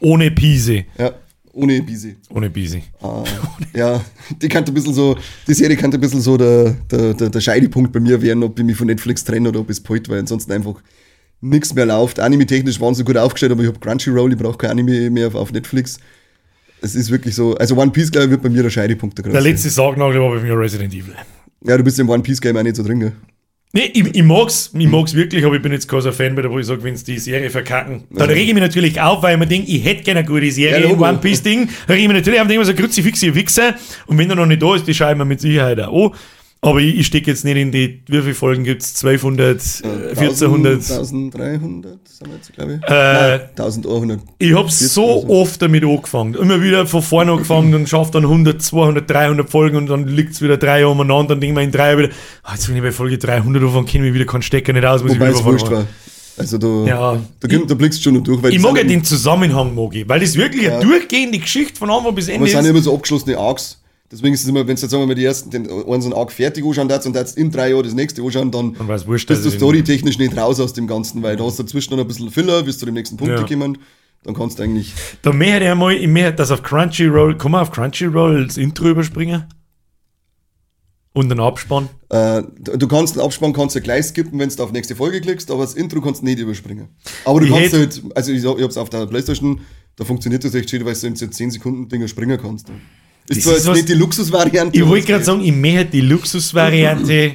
[0.00, 0.84] Ohne Pise.
[0.98, 1.12] ja,
[1.54, 2.16] ohne Bisi.
[2.30, 2.78] Ohne Pise.
[3.02, 4.00] Äh, ja,
[4.40, 5.16] die kann ein bisschen so,
[5.48, 8.58] die Serie kann ein bisschen so der, der, der, der Scheidepunkt bei mir werden, ob
[8.58, 10.74] ich mich von Netflix trenne oder ob es bald, weil ansonsten einfach
[11.40, 12.20] nichts mehr läuft.
[12.20, 15.34] Anime-technisch waren sie gut aufgestellt, aber ich habe Crunchyroll, ich brauche kein Anime mehr auf,
[15.34, 15.98] auf Netflix.
[16.80, 19.24] Es ist wirklich so, also One Piece, glaube ich, wird bei mir der Scheidepunkt der
[19.24, 19.48] Der größte.
[19.48, 21.14] letzte Sargnagel war bei mir Resident Evil.
[21.64, 23.12] Ja, du bist im One Piece Game auch nicht so drin, gell?
[23.74, 26.42] Nee, ich, ich mag's, ich mag's wirklich, aber ich bin jetzt kein so Fan, bei
[26.42, 29.22] der, wo ich sage, wenn sie die Serie verkacken, dann rege ich mich natürlich auf,
[29.22, 30.94] weil ich mir denke, ich hätte gerne eine gute Serie Ja.
[30.94, 31.70] One Piece Ding.
[31.86, 33.74] Da rege ich mich natürlich auf, denke mir so, Kruzifix, ihr Wichser.
[34.06, 36.14] Und wenn er noch nicht da ist, die schreiben wir mit Sicherheit auch.
[36.64, 38.94] Aber ich, ich stecke jetzt nicht in die, wie viele Folgen gibt's?
[39.04, 40.74] 1200, äh, 1400.
[40.92, 42.88] 1300 sind wir jetzt, glaube ich.
[42.88, 44.20] Äh, Nein, 1100.
[44.38, 46.34] Ich habe so oft damit angefangen.
[46.34, 50.34] Immer wieder von vorne angefangen und schafft dann 100, 200, 300 Folgen und dann liegt
[50.34, 51.30] es wieder drei umeinander.
[51.34, 52.10] Dann denke ich mir in drei wieder,
[52.44, 55.02] ah, jetzt bin ich bei Folge 300 anfangen, kenne ich wieder keinen Stecker nicht aus.
[55.02, 55.84] Muss Wobei ich es wieder wurscht war.
[56.38, 57.20] Also da, Ja.
[57.40, 58.40] da, gibt- da blickst du schon noch durch.
[58.40, 61.76] Weil Ich mag ja sind den Zusammenhang, mag ich, weil das wirklich eine durchgehende Geschichte
[61.76, 62.66] von Anfang bis Aber Ende es sind ist.
[62.66, 63.78] ja immer so abgeschlossene Arcs.
[64.12, 66.08] Deswegen ist es immer, wenn du jetzt sagen wir mal die ersten, den einen so
[66.08, 68.86] einen Arc fertig anschauen darfst und jetzt in drei Jahren das nächste anschauen, dann Dann
[69.06, 72.00] wurscht, bist du storytechnisch nicht raus aus dem Ganzen, weil da hast du dazwischen noch
[72.02, 73.44] ein bisschen Filler, bis zu dem nächsten Punkt Ja.
[73.46, 73.78] kommen.
[74.24, 74.92] dann kannst du eigentlich.
[75.22, 79.44] Da mehr mal, ich mehr, dass auf Crunchyroll, kann man auf Crunchyroll das Intro überspringen?
[81.14, 81.88] Und den Abspann?
[82.10, 85.50] Äh, du kannst den Abspann kannst du gleich skippen, wenn du auf nächste Folge klickst,
[85.50, 86.88] aber das Intro kannst du nicht überspringen.
[87.24, 89.60] Aber du Ich kannst halt, also ich, ich hab's auf der Playstation,
[89.96, 92.68] da funktioniert das echt schön, weil du in so 10 Sekunden Dinger springen kannst.
[93.28, 94.78] Ist Das zwar ist jetzt was- nicht die Luxusvariante.
[94.78, 97.32] Ich wollte gerade sagen, ich mehr die Luxusvariante,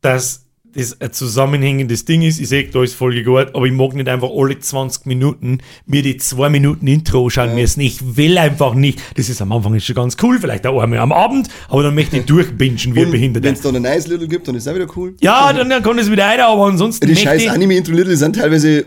[0.00, 2.38] dass das ein zusammenhängendes Ding ist.
[2.38, 6.02] Ich sehe, da ist Folge gut, aber ich mag nicht einfach alle 20 Minuten mir
[6.02, 7.80] die 2 Minuten Intro anschauen müssen.
[7.80, 9.00] Ich will einfach nicht.
[9.16, 11.94] Das ist am Anfang ist schon ganz cool, vielleicht auch einmal am Abend, aber dann
[11.94, 13.50] möchte ich durchbingen wie ein Wenn Behinderter.
[13.50, 15.14] es da ein nice Little gibt, dann ist es auch wieder cool.
[15.20, 18.36] Ja, dann, dann kann es wieder einer, aber ansonsten Die scheiß ich, Anime-Intro Little sind
[18.36, 18.84] teilweise,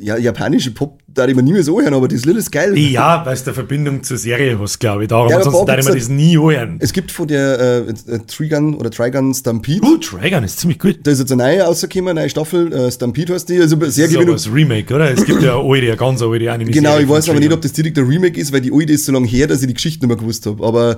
[0.00, 2.76] ja, japanische Pop, da ich mir nie mehr so hören, aber das Little ist geil.
[2.78, 5.08] Ja, weil es der Verbindung zur Serie hast, glaube ich.
[5.08, 6.76] Darum, Ja, ansonsten da darf ich mir das nie hören.
[6.80, 7.78] Es gibt von der äh,
[8.14, 11.00] äh, Trigun oder Trigun Stampede, Uh, Dragon ist ziemlich gut.
[11.02, 13.86] da ist jetzt eine neue rausgekommen, eine neue Staffel, äh, Stampede heißt die, also sehr
[13.86, 14.34] Das ist aber gewinnung.
[14.36, 15.10] das Remake, oder?
[15.10, 17.60] Es gibt ja eine alte, eine ganz alte anime Genau, ich weiß aber nicht, ob
[17.60, 19.74] das direkt der Remake ist, weil die alte ist so lange her, dass ich die
[19.74, 20.64] Geschichte nicht mehr gewusst habe.
[20.64, 20.96] Aber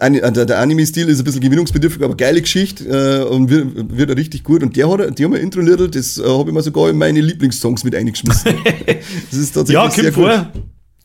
[0.00, 4.44] der, der Anime-Stil ist ein bisschen gewinnungsbedürftig, aber geile Geschichte äh, und wird, wird richtig
[4.44, 4.62] gut.
[4.62, 6.98] Und der hat, die haben ein Intro Little, das äh, habe ich mir sogar in
[6.98, 8.54] meine Lieblingssongs mit eingeschmissen.
[9.30, 10.32] das ist tatsächlich Ja, sehr kommt gut.
[10.32, 10.52] vor.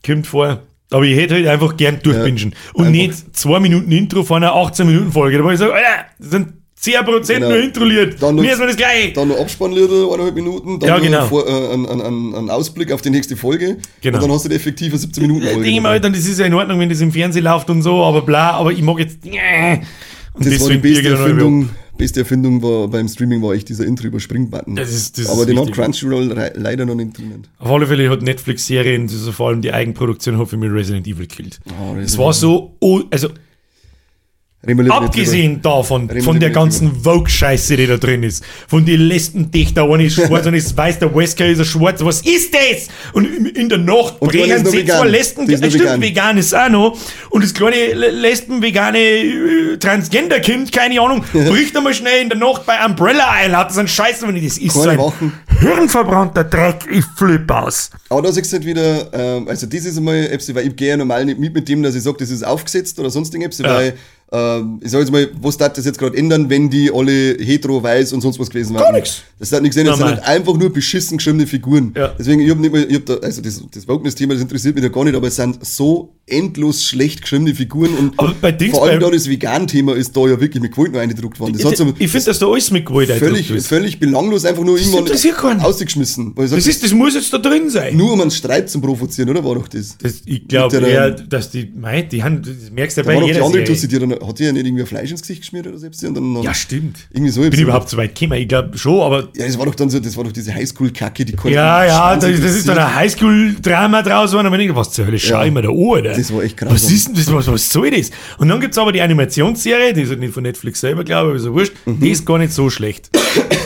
[0.04, 0.62] Kommt vor.
[0.90, 2.54] Aber ich hätte halt einfach gern durchbingen.
[2.74, 2.90] Und einfach.
[2.92, 5.38] nicht zwei Minuten Intro von einer 18-Minuten-Folge.
[5.38, 5.74] Da wo ich Alter,
[6.18, 6.48] das sind
[6.84, 7.48] 10% Genau.
[7.48, 8.16] nur Intro-Lied.
[8.22, 9.12] Dann noch- mal das gleiche.
[9.12, 11.26] Dann noch Abspannlieder, eineinhalb Minuten, dann Ja, noch genau.
[11.26, 13.78] vor, äh, ein, ein, ein, Ausblick auf die nächste Folge.
[14.00, 14.18] Genau.
[14.18, 16.46] Und dann hast du die effektive 17 Minuten Ich denke halt, dann, das ist ja
[16.46, 19.18] in Ordnung, wenn das im Fernsehen läuft und so, aber bla, aber ich mag jetzt.
[19.24, 24.74] Und das war die beste Erfindung, beste Erfindung war beim Streaming war echt dieser Intro-Überspring-Button.
[24.74, 25.70] Das ist- das Aber den hat.
[25.72, 27.46] Crunchyroll leider noch nicht drinnen.
[27.58, 31.26] Auf alle Fälle hat Netflix-Serien, also vor allem die Eigenproduktion, hat für mich Resident Evil
[31.28, 31.60] gekillt.
[31.80, 32.76] Oh, Es war so,
[33.10, 34.53] also Reden wir lieber nicht
[34.90, 40.14] abgesehen davon, von der ganzen Vogue-Scheiße, die da drin ist, von den Lesbendichter, eine ist
[40.14, 42.88] schwarz und ist weiß, der Wesker ist ein schwarz, was ist das?
[43.12, 43.24] Und
[43.56, 46.02] in der Nacht Und brechen ist sie zwei Lesben, ist noch stimmt, vegan.
[46.02, 46.98] vegan ist auch noch,
[47.30, 52.66] und das kleine Le- Lesben-vegane äh, Transgender-Kind, keine Ahnung, bricht einmal schnell in der Nacht
[52.66, 55.32] bei Umbrella ein, hat so einen Scheiß, wenn ich das ist, so Keine ein Wochen.
[55.60, 57.90] hirnverbrannter Dreck, ich flipp aus.
[58.08, 60.96] Aber da siehst du halt wieder, ähm, also das ist einmal weil ich gehe ja
[60.96, 63.94] normal nicht mit mit dem, dass ich sage, das ist aufgesetzt oder sonst irgendwas, weil
[64.32, 67.82] ähm, ich sage jetzt mal, was darf das jetzt gerade ändern, wenn die alle hetero,
[67.82, 68.82] weiß und sonst was gewesen wären?
[68.84, 69.22] Gar nix.
[69.38, 71.92] Das hat nichts ändern, das sind halt einfach nur beschissen geschriebene Figuren.
[71.96, 72.14] Ja.
[72.18, 74.82] Deswegen, ich habe nicht mal, ich hab da, also das, das Wokeness-Thema, das interessiert mich
[74.82, 78.70] da gar nicht, aber es sind so endlos schlecht geschriebene Figuren und Aber bei Dings-
[78.74, 81.52] vor allem bei- da das Vegan-Thema ist da ja wirklich mit Gewalt noch eingedruckt worden.
[81.52, 83.66] Das hat so, ich finde, dass da alles mit Gewalt völlig, ist.
[83.66, 85.60] völlig belanglos einfach nur irgendwann interessiert keinen.
[85.60, 86.32] ausgeschmissen.
[86.34, 87.94] Weil ich sag, Das, ist, das muss jetzt da drin sein.
[87.96, 89.98] nur um einen Streit zu provozieren, oder war doch das?
[89.98, 93.20] Das, ich glaube eher, dass die, mei, die haben, das merkst du ja Da bei
[93.20, 93.88] die jeder andere Serie.
[93.88, 96.42] Die dann, hat die ja nicht irgendwie Fleisch ins Gesicht geschmiert oder selbst und dann,
[96.42, 96.98] Ja, stimmt.
[97.12, 97.40] irgendwie so.
[97.42, 98.40] Bin ich überhaupt so weit gekommen?
[98.40, 101.24] Ich glaube schon, aber Ja, das war doch dann so, das war doch diese Highschool-Kacke,
[101.24, 104.46] die konnte ja, ja, das, das ist dann ein Highschool-Drama draus geworden.
[104.48, 105.44] Und ich denke, was zur Hölle, schau Ja.
[105.46, 106.12] ich mir da an, Alter.
[106.16, 106.74] Das war echt grausam.
[106.74, 108.10] Was ist denn das, was, was soll das?
[108.38, 111.30] Und dann gibt es aber die Animationsserie, die ist halt nicht von Netflix selber, glaube
[111.36, 111.72] ich, aber ja wurscht.
[111.86, 112.00] Mhm.
[112.00, 113.10] Die ist gar nicht so schlecht.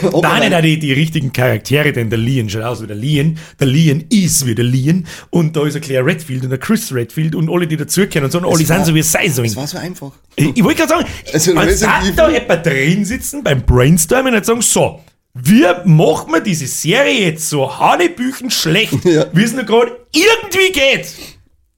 [0.02, 2.94] Aber da nicht auch die, die richtigen Charaktere, denn der Leon schaut aus wie der
[2.96, 6.58] Leon, der Leon ist wie der Leon und da ist ein Claire Redfield und der
[6.58, 9.32] Chris Redfield und alle, die dazugehören und so, und alle sind so wie es sein
[9.32, 9.48] sollen.
[9.48, 10.12] Das war so einfach.
[10.38, 14.62] Ich, wollte gerade sagen, Also, man Evil- da jemand drin sitzen beim Brainstorming und sagen,
[14.62, 15.00] so,
[15.34, 19.26] wir machen wir diese Serie jetzt so hanebüchen schlecht, Ja.
[19.32, 21.06] wie es nur gerade irgendwie geht.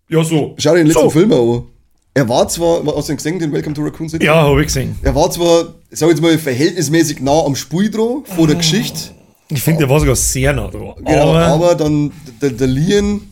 [0.08, 0.54] Ja, so.
[0.58, 1.10] Schau dir den letzten so.
[1.10, 1.62] Film an.
[2.12, 4.24] Er war zwar, hast du ihn gesehen, den Welcome to Raccoon City?
[4.26, 4.96] Ja, habe ich gesehen.
[5.02, 9.12] Er war zwar, sag ich jetzt mal, verhältnismäßig nah am Spiel dran, von der Geschichte.
[9.48, 10.94] Ich finde, der war sogar sehr nah dran.
[11.04, 13.22] Genau, aber, aber, dann der, der Leon,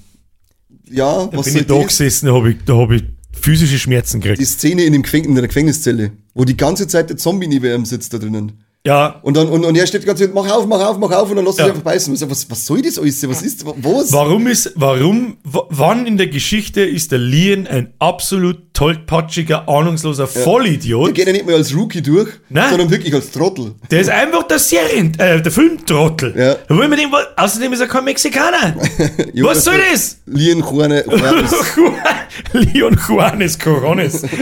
[0.91, 4.21] ja, da was bin ich da gesessen, da habe ich, da hab ich physische Schmerzen
[4.21, 4.41] gekriegt.
[4.41, 7.85] Die Szene in, dem in der Gefängniszelle, wo die ganze Zeit der Zombie neben ihm
[7.85, 8.65] sitzt da drinnen.
[8.87, 11.11] Ja, Und dann, und, und er steht die ganze Zeit, mach auf, mach auf, mach
[11.11, 11.65] auf, und dann lass Ja.
[11.65, 12.15] sich einfach beißen.
[12.15, 13.29] Ich sag, Was, was soll das alles?
[13.29, 14.13] Was ist, was?
[14.13, 20.43] Warum ist, warum, wann in der Geschichte ist der Leon ein absolut tollpatschiger, ahnungsloser Der
[20.43, 21.13] Vollidiot?
[21.15, 22.71] geht ja nicht mehr als Rookie durch, Nein.
[22.71, 23.75] sondern wirklich als Trottel.
[23.91, 26.33] Der ist einfach der Serien, äh, der Filmtrottel.
[26.39, 26.55] Ja.
[26.69, 28.75] Da will man den, außerdem ist er kein Mexikaner.
[29.43, 30.19] Was soll das?
[30.27, 31.53] Juane, Juanes.
[32.53, 34.23] Leon Juanes Corones.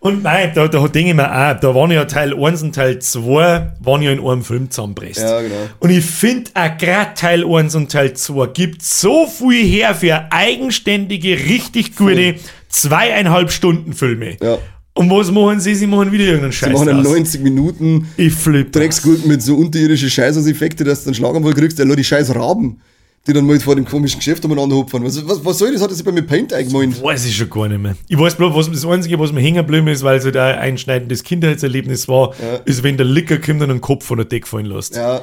[0.00, 3.00] Und nein, da, da denke ich mir auch, da waren ja Teil 1 und Teil
[3.00, 5.20] 2 waren ja in einem Film zusammenpresst.
[5.20, 5.54] Ja, genau.
[5.80, 10.30] Und ich finde auch gerade Teil 1 und Teil 2 gibt so viel her für
[10.30, 12.36] eigenständige, richtig gute
[12.68, 14.36] zweieinhalb Stunden Filme.
[14.40, 14.58] Ja.
[14.94, 15.74] Und was machen sie?
[15.74, 16.70] Sie machen wieder irgendeinen Scheiß.
[16.70, 17.12] Die machen draus.
[17.12, 18.70] 90 Minuten ich flippe.
[18.70, 22.80] Drecksgurken mit so unterirdischen Scheißeffekte, dass du einen Schlaganfall kriegst, der die scheiß Raben,
[23.28, 25.04] die dann mal vor dem komischen Geschäft umeinander hupfen.
[25.04, 25.82] Was, was, was soll das?
[25.82, 27.00] Hat sich bei mir Paint eingemalt?
[27.02, 27.94] Weiß ich schon gar nicht mehr.
[28.08, 30.58] Ich weiß bloß, was das Einzige, was mir hängen geblieben ist, weil es halt ein
[30.58, 34.66] einschneidendes Kindheitserlebnis war, ist, wenn der Licker kommt und einen Kopf von der Decke fallen
[34.66, 34.96] lässt.
[34.96, 35.20] Ja,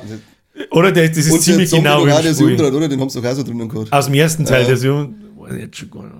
[0.71, 2.53] Oder der, das ist Und ziemlich Zombie genau im Spiel.
[2.53, 2.87] Unrat, oder?
[2.87, 3.91] Den haben sie doch auch so drinnen gehabt.
[3.91, 4.67] Aus dem ersten Teil, Ja.
[4.67, 6.15] der so, weiß ich jetzt schon gar nicht.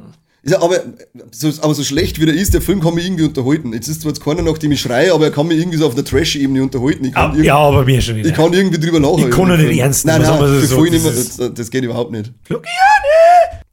[0.48, 0.84] Ja, aber,
[1.32, 3.74] so, aber so schlecht wie der ist, der Film kann mich irgendwie unterhalten.
[3.74, 5.88] Jetzt ist zwar jetzt keiner, nach dem ich schreie, aber er kann mich irgendwie so
[5.88, 7.06] auf der Trash-Ebene unterhalten.
[7.06, 8.28] Ich kann, Ah, ja, aber mir schon nicht.
[8.28, 9.28] ich kann irgendwie drüber lachen.
[9.28, 9.80] Ich kann den nicht Film.
[9.80, 11.04] ernst Nein, nehmen, nein, wir das, so, das
[11.38, 12.32] mehr, das, das geht überhaupt nicht.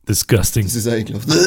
[0.08, 0.64] Disgusting.
[0.64, 1.28] Das ist ekelhaft.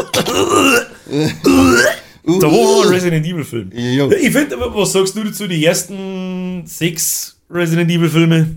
[2.27, 3.69] Da war ein Resident Evil Film.
[3.71, 4.09] Ja.
[4.11, 8.55] Ich finde, was sagst du dazu, die ersten sechs Resident Evil Filme?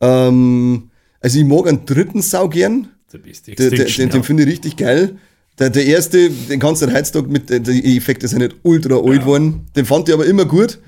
[0.00, 2.88] ähm, also ich mag einen dritten Sau gern.
[3.12, 5.16] Der beste Extinction, den den finde ich richtig geil.
[5.58, 9.20] Der, der erste, den kannst du halt heutzutage mit, die Effekte sind nicht ultra alt
[9.20, 9.66] geworden.
[9.74, 10.78] Den fand ich aber immer gut.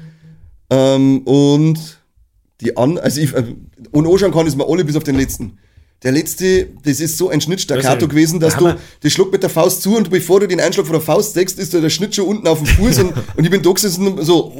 [0.70, 1.78] Ähm, und
[2.60, 3.44] die an, also ich, äh,
[3.90, 5.58] und anschauen kann ich es mir alle bis auf den letzten.
[6.02, 9.42] Der letzte, das ist so ein Schnittstaccato Das gewesen, dass da du, das schluckt mit
[9.42, 12.14] der Faust zu und bevor du den Einschlag von der Faust sägst, ist der Schnitt
[12.14, 14.50] schon unten auf dem Fuß und, und ich bin da gesessen und so,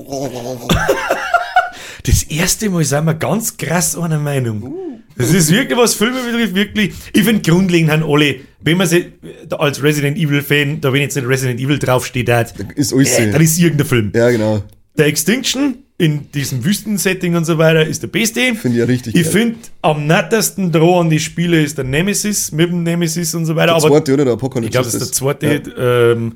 [2.05, 4.63] Das erste Mal sind wir ganz krass einer Meinung.
[4.63, 4.91] Uh.
[5.17, 6.95] Das ist wirklich, was Filme betrifft, wirklich.
[7.13, 9.13] Ich finde, grundlegend haben alle, wenn man sie
[9.49, 12.41] da als Resident Evil-Fan, da wenn jetzt nicht Resident Evil draufsteht, da
[12.75, 14.13] ist alles äh, dann ist irgendein Film.
[14.15, 14.63] Ja, genau.
[14.97, 18.41] Der Extinction in diesem Wüstensetting und so weiter ist der beste.
[18.55, 22.53] Finde ich ja richtig Ich finde, am nettesten Droh an die Spiele ist der Nemesis,
[22.53, 23.75] mit dem Nemesis und so weiter.
[23.75, 24.25] Der aber zweite, oder?
[24.25, 24.67] Der Apokalypse.
[24.67, 25.63] ich glaube, das ist der zweite.
[25.79, 26.35] Ähm,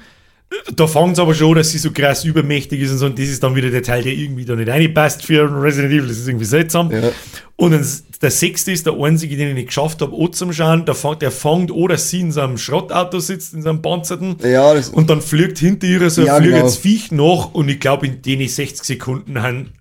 [0.76, 3.06] da fangen sie aber schon, dass sie so krass übermächtig ist und so.
[3.06, 6.08] Und das ist dann wieder der Teil, der irgendwie da nicht reinpasst für Resident Evil.
[6.08, 6.90] Das ist irgendwie seltsam.
[6.90, 7.10] Ja.
[7.56, 7.86] Und dann,
[8.22, 10.84] der sechste ist der einzige, den ich nicht geschafft habe, anzuschauen.
[10.86, 13.82] Der, fang- der fängt an, dass sie in so einem Schrottauto sitzt, in so einem
[13.82, 14.36] Panzerten.
[14.42, 16.96] Ja, das, Und dann fliegt hinter ihr so ein Ja, fliegendes genau.
[16.96, 17.54] Viech nach.
[17.54, 19.72] Und ich glaube, in denen 60 Sekunden haben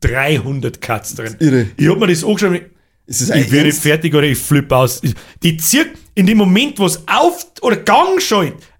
[0.00, 1.36] 300 Cuts drin.
[1.40, 1.66] irre.
[1.76, 2.60] Ich hab mir das angeschaut.
[3.06, 5.00] Ist das ich werde fertig oder ich flippe aus.
[5.42, 8.20] Die zirkt in dem Moment, wo es auf oder Gang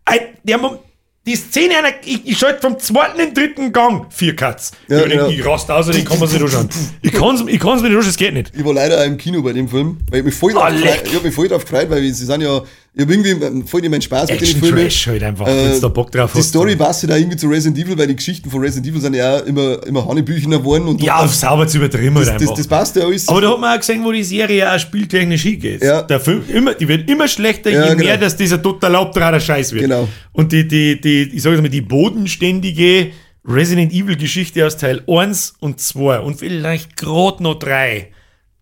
[0.05, 0.83] ein, der, Mo-
[1.29, 4.73] die Szene einer, ich, ich schalte vom zweiten in den dritten Gang vier Cuts.
[4.89, 5.29] Ja, ich, ja.
[5.29, 6.71] ich rast aus, den kann man sich nicht anschauen.
[7.03, 8.53] Ich kann es ich kann's mir nicht anschauen, es geht nicht.
[8.57, 10.71] Ich war leider auch im Kino bei dem Film, weil ich mich voll drauf Ah,
[10.71, 12.63] gefreut, ich hab mich voll drauf gefreut, weil sie sind ja,
[12.95, 14.79] ich hab irgendwie ähm, voll meinen Spaß mit den Action Filmen.
[14.83, 16.43] Trash halt einfach, wenn du da Bock drauf Die.
[16.43, 19.15] Story passt ja da irgendwie zu Resident Evil, weil die Geschichten von Resident Evil sind
[19.15, 22.47] ja auch immer, immer Hanebüchener geworden und Ja, auf sauber zu übertrieben halt das, einfach.
[22.49, 23.29] das, das passt ja alles.
[23.29, 25.83] aber da hat man auch gesehen, wo die Serie auch spieltechnisch hingeht.
[25.83, 26.03] Ja.
[26.03, 28.05] Der Film immer, die wird immer schlechter, Ja, je genau.
[28.05, 29.83] mehr, dass dieser total Laubdrader Scheiß wird.
[29.83, 30.09] Genau.
[30.33, 33.11] Und die, die, die, ich sage jetzt mal, die bodenständige
[33.47, 38.09] Resident Evil Geschichte aus Teil 1 und 2 und vielleicht gerade noch 3,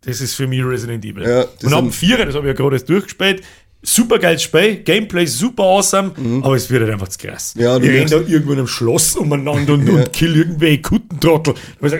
[0.02, 1.24] das ist für mich Resident Evil.
[1.24, 3.42] Ja, und ab dem sind- 4, das habe ich ja gerade erst durchgespielt,
[3.82, 6.12] super geiles Spiel, Gameplay super awesome,
[6.42, 7.54] aber es wird halt einfach zu krass.
[7.54, 7.62] Mhm.
[7.62, 11.54] Ja, ich renne da irgendwo in einem Schloss umeinander und, und kill irgendwelche Kuttentrottel.
[11.80, 11.98] Alter,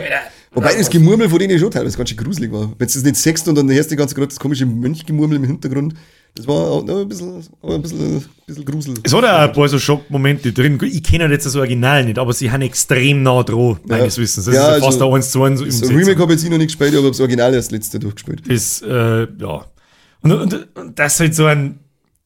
[0.53, 2.73] Wobei das Gemurmel von denen schon teilweise ganz schön gruselig war.
[2.79, 5.45] Wenn du das nicht sechst und dann hörst du ganz gerade das komische Mönchgemurmel im
[5.45, 5.95] Hintergrund,
[6.35, 8.95] das war auch noch ein bisschen, auch ein bisschen, ein bisschen Grusel.
[9.03, 10.79] Es hat auch ein paar so Schockmomente drin.
[10.83, 14.47] Ich kenne jetzt das Original nicht, aber sie haben extrem nah dran, meines Wissens.
[14.47, 16.47] Das Ja, ist ja fast also- ein 1 zu 1 Das Remake habe ich jetzt
[16.47, 18.43] eh noch nicht gespielt, aber das Original erst letzte durchgespielt.
[18.49, 19.67] Das, äh, ja.
[20.33, 21.79] Und, und, und das ist halt so ein,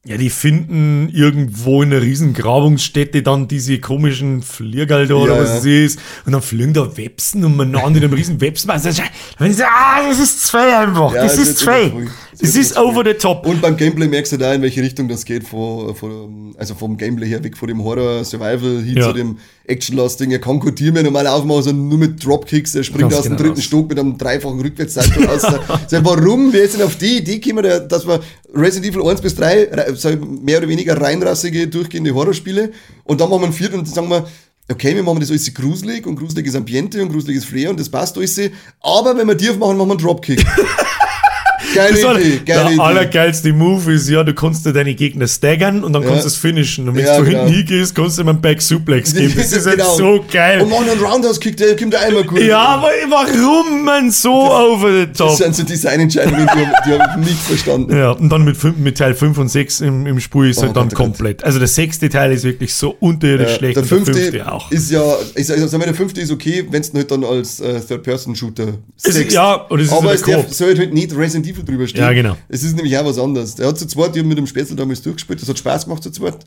[0.03, 5.41] ja, die finden irgendwo in einer riesen Grabungsstätte dann diese komischen Fliegerl da oder Ja,
[5.41, 5.57] was ja.
[5.57, 5.99] es ist.
[6.25, 8.71] Und dann fliegen da Websen umeinander in einem riesen Websen.
[8.71, 8.89] Also,
[9.37, 11.13] wenn sie, ah, das ist zwei einfach.
[11.13, 11.91] Ja, das es ist zwei.
[12.41, 13.45] Es ist over the top.
[13.45, 16.97] Und beim Gameplay merkst du da, in welche Richtung das geht, von, von, also vom
[16.97, 19.07] Gameplay her weg von dem Horror-Survival hin Ja.
[19.07, 19.37] zu dem
[19.67, 20.31] Action-Lasting.
[20.31, 22.73] Er kann kein Tier mehr normal aufmachen, sondern nur mit Dropkicks.
[22.75, 23.63] Er springt Ganz aus dem genau dritten raus.
[23.63, 25.41] Stock mit einem dreifachen Rückwärtssalto raus.
[25.87, 26.51] Sag, warum?
[26.51, 28.19] Wer ist denn auf die Idee gekommen, dass wir
[28.55, 32.71] Resident Evil 1 bis 3, re- so mehr oder weniger reinrassige, durchgehende Horrorspiele
[33.03, 34.25] und dann machen wir einen vierten und sagen wir,
[34.69, 38.17] okay, wir machen das alles gruselig und gruseliges Ambiente und gruseliges Flair und das passt
[38.17, 38.39] alles,
[38.81, 40.43] aber wenn wir tief machen, machen wir einen Dropkick.
[41.73, 42.79] Geile Das Idee, geile der Idee.
[42.81, 46.35] allergeilste Move ist, ja, du kannst dir deine Gegner staggern und dann kannst du es
[46.35, 46.89] finishen.
[46.89, 47.39] Und wenn Ja, du genau.
[47.45, 49.33] hinten hingehst, kannst du ihm einen Back Suplex geben.
[49.35, 49.95] Das ist halt Genau.
[49.95, 50.61] so geil.
[50.61, 52.41] Und machen einen Roundhouse-Kick, der kommt immer gut.
[52.41, 55.37] Ja, aber warum man so over the Das top?
[55.37, 57.95] sind so Designentscheidungen, die, die habe ich nicht verstanden.
[57.95, 60.75] Ja, und dann mit, mit Teil 5 und 6 im, im Spiel ist Oh halt
[60.75, 61.05] dann Gott, oh Gott.
[61.07, 61.43] komplett.
[61.43, 64.51] Also der sechste Teil ist wirklich so unterirdisch Ja, schlecht der und fünfte, der fünfte
[64.51, 64.71] auch.
[64.71, 65.03] ist ja,
[65.35, 68.67] ich sag, mal, der fünfte ist okay, wenn es halt dann als äh, Third-Person-Shooter
[69.03, 72.01] ist- ja, und es ist Aber es darf, soll halt nicht Resident Evil drüber stehen.
[72.01, 72.37] Ja, genau.
[72.49, 73.55] Es ist nämlich auch was anderes.
[73.55, 76.11] Der hat zu zweit, ich mit dem Spätzl damals durchgespielt, das hat Spaß gemacht zu
[76.11, 76.39] zweit.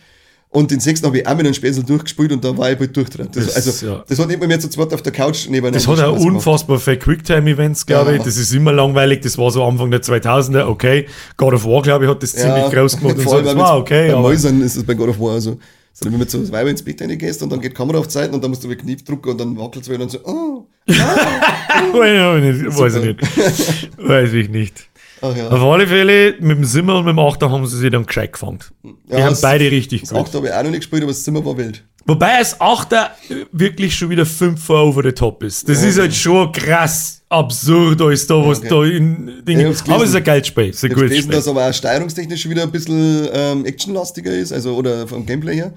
[0.51, 2.97] Und den sechsten habe ich auch mit dem Spätzl durchgespielt und da war ich bald
[2.97, 3.31] durchdreht.
[3.35, 4.05] Das, also, ja.
[4.07, 6.99] das hat nicht mehr, zu zweit auf der Couch nebeneinander Das hat auch unfassbar viele
[6.99, 8.19] Quicktime-Events, glaube Ja.
[8.19, 8.23] ich.
[8.23, 9.21] Das ist immer langweilig.
[9.23, 10.67] Das war so Anfang der 2000er.
[10.67, 11.07] Okay.
[11.37, 13.17] God of War, glaube ich, hat das ziemlich groß gemacht.
[13.19, 13.41] Und so.
[13.41, 14.13] Das war mit- okay.
[14.13, 15.59] Bei Mäusern ist es bei God of War also.
[15.97, 18.09] So, wenn du mit so Weiber ins Bett reingehst und dann geht die Kamera auf
[18.09, 20.19] Zeiten und dann musst du den Knief drücken und dann wackelt es wieder und so,
[20.25, 20.67] oh.
[20.87, 21.05] ich nicht.
[22.79, 23.99] Weiß ich nicht.
[23.99, 24.89] Weiß ich nicht.
[25.27, 25.49] Ach ja.
[25.49, 28.33] Auf alle Fälle, mit dem Simmer und mit dem Achter haben sie sich dann gescheit
[28.35, 28.59] gefangen.
[28.83, 30.19] Die Ja, haben das- beide richtig Das gut.
[30.21, 31.83] Achter habe ich auch noch nicht gespielt, aber das Zimmer war wild.
[32.07, 33.13] Wobei als Achter
[33.53, 35.67] wirklich schon wieder 5 over the top ist.
[35.69, 38.69] Das ist halt schon krass absurd, alles da, was Okay.
[38.69, 39.67] da in Dingen.
[39.69, 39.93] hab's gelesen.
[39.95, 40.65] aber es ist ein geiles Spiel.
[40.69, 41.37] Es ist ein Ich habe gutes gelesen, Spiel.
[41.37, 45.73] dass aber auch steuerungstechnisch wieder ein bisschen ähm, actionlastiger ist, also oder vom Gameplay her.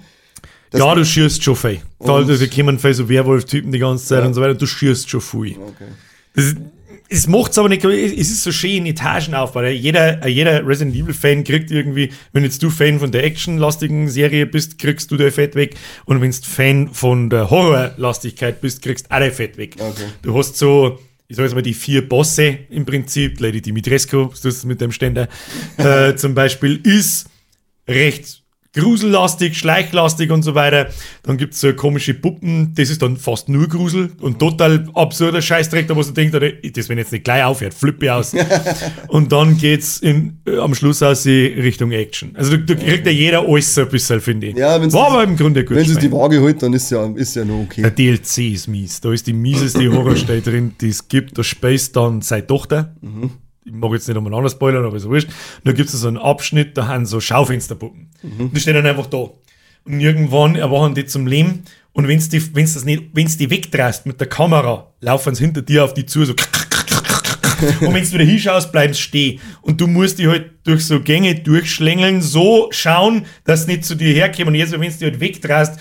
[0.72, 1.80] Das- Ja, du schießt schon viel.
[1.98, 4.56] Da, Und- da kommen viel so Werwolf-Typen die ganze Zeit und so weiter.
[4.56, 5.52] Du schießt schon viel.
[5.58, 5.86] Okay.
[6.36, 6.56] Das,
[7.10, 9.64] es macht es aber nicht, es ist so schön in Etagenaufbau.
[9.64, 14.78] Jeder, jeder Resident Evil-Fan kriegt irgendwie, wenn jetzt du Fan von der actionlastigen Serie bist,
[14.78, 15.76] kriegst du dein Fett weg.
[16.06, 19.76] Und wenn du Fan von der Horrorlastigkeit bist, kriegst du auch dein Fett weg.
[19.78, 20.06] Okay.
[20.22, 24.32] Du hast so, ich sag jetzt mal, die vier Bosse im Prinzip, Lady Dimitrescu, du
[24.32, 25.28] hast es mit dem Ständer,
[25.78, 27.28] äh, zum Beispiel, ist
[27.88, 28.44] recht
[28.78, 30.88] grusellastig, schleichlastig und so weiter.
[31.24, 35.88] Dann gibt's so komische Puppen, das ist dann fast nur Grusel und total absurder Scheißdreck,
[35.88, 38.34] da wo du denkst, Alter, das wenn jetzt nicht gleich aufhört, flippe aus.
[39.08, 42.32] und dann geht's in, äh, am Schluss aus in Richtung Action.
[42.36, 44.56] Also da, da kriegt ja jeder alles so ein bisschen, finde ich.
[44.58, 45.78] Ja, wenn's- War aber im Grunde gut.
[45.78, 46.10] Wenn sie Spiel.
[46.10, 47.82] die Waage hält, dann ist ja, ist ja noch okay.
[47.82, 49.02] Der DLC ist mies.
[49.02, 51.38] Da ist die mieseste Horrorstelle drin, die es gibt.
[51.38, 52.96] Da speist dann seine Tochter.
[53.68, 55.28] Ich mag jetzt nicht einmal anders spoilern, aber so wurscht.
[55.66, 58.10] Da gibt es so einen Abschnitt, da haben so Schaufensterpuppen.
[58.54, 59.30] Die stehen dann einfach da.
[59.84, 61.64] Und irgendwann erwachen die zum Leben.
[61.92, 65.64] Und wenn's die, wenn's das nicht, wenn's die wegdrehst mit der Kamera, laufen sie hinter
[65.64, 66.34] dir auf die zu, so.
[67.82, 69.40] Und wenn du wieder hinschaust, bleiben sie stehen.
[69.62, 73.96] Und du musst die halt durch so Gänge durchschlängeln, so schauen, dass sie nicht zu
[73.96, 74.50] dir herkommen.
[74.50, 75.74] Und jetzt, wenn du die halt wegdrehst,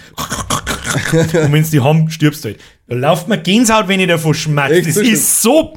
[1.13, 2.61] und wenn sie die haben, stirbst du halt.
[2.89, 4.83] Da lauft mir Gänsehaut, wenn ich davon schmatze.
[4.83, 5.77] Das ist so,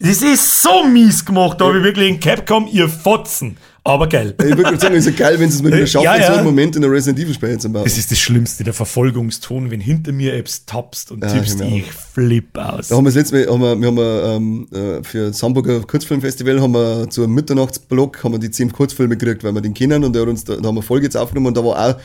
[0.00, 1.60] das ist so mies gemacht.
[1.60, 3.56] Da habe ich wirklich in Capcom ihr Fotzen.
[3.82, 4.34] Aber geil.
[4.38, 6.14] Ich würde gerade sagen, es ist ja geil, wenn sie es mal wieder schaffen, Ja,
[6.14, 6.34] in so ja.
[6.34, 7.84] einem Moment in der Resident Evil Spiel zu bauen.
[7.84, 11.74] Das ist das Schlimmste, der Verfolgungston, wenn hinter mir etwas tappst und tippst, genau.
[11.74, 12.88] ich flipp aus.
[12.88, 15.80] Da haben wir das letzte Mal, haben wir, wir haben ähm, äh, für das Hamburger
[15.80, 19.72] Kurzfilmfestival haben wir zu einem Mitternachtsblock haben wir die zehn Kurzfilme gekriegt, weil wir den
[19.72, 21.88] kennen und der hat uns da, da haben wir Folge jetzt aufgenommen und da war
[21.88, 22.00] auch,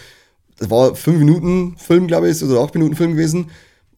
[0.60, 3.50] das war fünf Minuten Film, glaube ich, oder acht Minuten Film gewesen.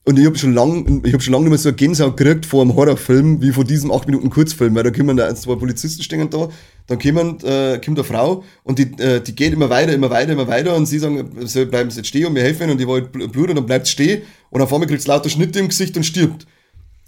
[0.08, 2.46] Und ich habe schon lang, ich habe schon lange nicht mehr so eine Gänsehaut gekriegt
[2.46, 6.04] vor einem Horrorfilm wie vor diesem 8 Minuten Kurzfilm, weil da kommen da zwei Polizisten
[6.04, 6.48] stehen da,
[6.86, 10.34] dann kommen, äh, kommt eine Frau und die, äh, die geht immer weiter, immer weiter,
[10.34, 13.06] immer weiter und sie sagen, sie bleiben jetzt stehen und wir helfen und die wollen
[13.06, 15.98] bl- Blut und dann bleibt stehen und auf einmal kriegst du lauter Schnitte im Gesicht
[15.98, 16.46] und stirbt.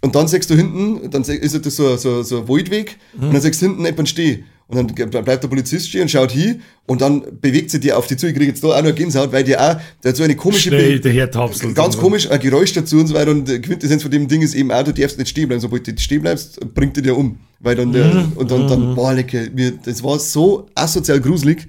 [0.02, 3.42] Und dann siehst du hinten, dann ist das so, so, so ein Waldweg und dann
[3.42, 4.46] siehst du hinten jemand stehen.
[4.70, 8.06] Und dann bleibt der Polizist stehen und schaut hin und dann bewegt sie dir auf
[8.06, 8.28] die zu.
[8.28, 10.36] Ich kriege jetzt da auch noch eine Gänsehaut, weil der auch, der hat so eine
[10.36, 11.28] komische Schnell daher.
[11.74, 13.32] Ganz komisch, ein Geräusch dazu und so weiter.
[13.32, 15.62] Und die Quintessenz von dem Ding ist eben auch, du darfst nicht stehen bleiben.
[15.62, 17.40] Sobald du stehen bleibst, bringt er dir um.
[17.62, 19.46] Weil dann der, und dann, dann, boah, lecker,
[19.86, 21.68] das war so asozial gruselig.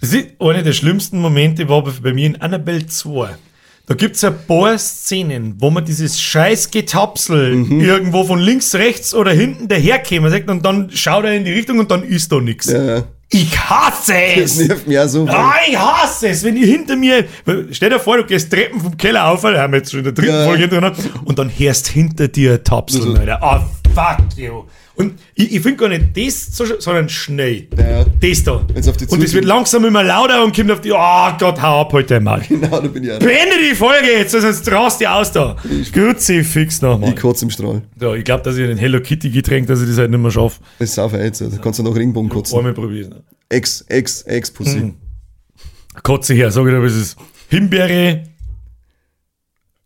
[0.00, 3.30] Das ist einer der schlimmsten Momente war bei mir in Annabelle 2.
[3.88, 7.80] Da gibt's ein paar Szenen, wo man dieses scheiß Getapsel Mhm.
[7.80, 11.78] irgendwo von links, rechts oder hinten daherkäme sagt, und dann schaut er in die Richtung
[11.78, 12.66] und dann ist da nichts.
[12.68, 14.68] Ja, Ich hasse das es!
[14.68, 15.26] nervt mich auch so.
[15.28, 17.26] Ah, ich hasse es, wenn ihr hinter mir,
[17.70, 20.04] stell dir vor, du gehst Treppen vom Keller auf, da haben wir jetzt schon in
[20.04, 20.44] der dritten Ja.
[20.46, 20.92] Folge drin,
[21.24, 23.42] und dann hörst hinter dir Tapseln, Also- Alter.
[23.42, 24.64] Ah, fuck you.
[24.96, 27.68] Und ich, ich finde gar nicht das, so, sondern schnell.
[27.76, 28.04] Ja.
[28.04, 28.52] Das da.
[28.52, 29.32] Und zugeht.
[29.34, 32.40] wird langsam immer lauter und kommt auf die, oh Gott, hau ab heute mal.
[32.48, 33.18] Genau, da bin ich auch.
[33.18, 35.56] Beende die Folge jetzt, sonst rast die aus da.
[35.92, 37.10] Grüezi, fix nochmal.
[37.10, 37.82] Ich kotze im Strahl.
[38.00, 40.30] So, ich glaube, dass ich den Hello Kitty Getränk, dass ich das halt nicht mehr
[40.30, 40.60] schaffe.
[40.78, 41.52] Das ist sau verätzend.
[41.52, 42.56] Da kannst du noch Regenbogen kotzen.
[42.56, 43.16] Einmal probieren.
[43.50, 44.78] Ex, ex, ex Pussy.
[44.78, 44.94] Mhm.
[46.02, 47.16] Kotze her, sag ich dir, was es ist.
[47.48, 48.24] Himbeere,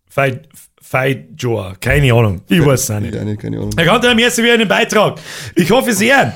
[0.09, 0.49] Feit,
[0.91, 1.75] Feit Joa.
[1.81, 2.41] Keine Ahnung.
[2.49, 3.15] Ich weiß es auch nicht.
[3.15, 3.71] Nicht, keine Ahnung.
[3.77, 5.21] Herr Kanter, mir wieder einen Beitrag.
[5.55, 6.35] Ich hoffe sehr,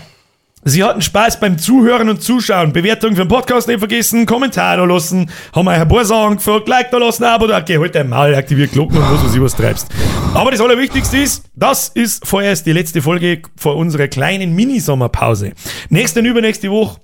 [0.63, 2.73] Sie hatten Spaß beim Zuhören und Zuschauen.
[2.73, 6.69] Bewertung für den Podcast nicht vergessen, Kommentar da lassen, haben euch ein paar Sachen gefragt,
[6.69, 9.57] Like da lassen, Abo da, okay, halt dein Maul, aktiviert Glocken und was ich, was
[9.57, 9.89] treibst.
[10.35, 15.53] Aber das Allerwichtigste ist, das ist vorerst die letzte Folge vor unserer kleinen Mini-Sommerpause.
[15.91, 17.01] Nächste und übernächste Woche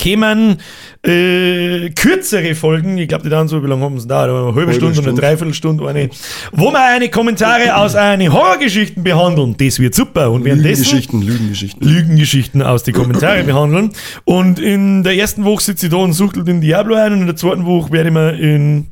[0.00, 0.56] kämen
[1.02, 4.24] äh, kürzere Folgen, ich glaube, die dauern so, wie lange haben sie da?
[4.24, 5.10] Eine halbe Stunde, Stunde.
[5.10, 6.08] eine Dreiviertelstunde, eine,
[6.52, 9.56] wo wir eine Kommentare aus eine Horrorgeschichten behandeln.
[9.58, 10.30] Das wird super.
[10.30, 11.86] Und währenddessen Lügengeschichten, Lügengeschichten.
[11.86, 13.92] Lügengeschichten aus die Kommentare behandeln.
[14.24, 17.26] Und in der ersten Woche sitze ich da und suchtel den Diablo ein und in
[17.26, 18.86] der zweiten Woche werde ich mir in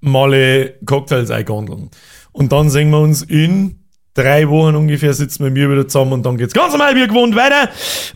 [0.00, 1.90] Male Cocktails eingehandeln.
[2.32, 3.81] Und dann sehen wir uns in
[4.14, 7.34] drei Wochen ungefähr sitzen wir mir wieder zusammen und dann geht's ganz normal wie gewohnt
[7.34, 7.70] weiter.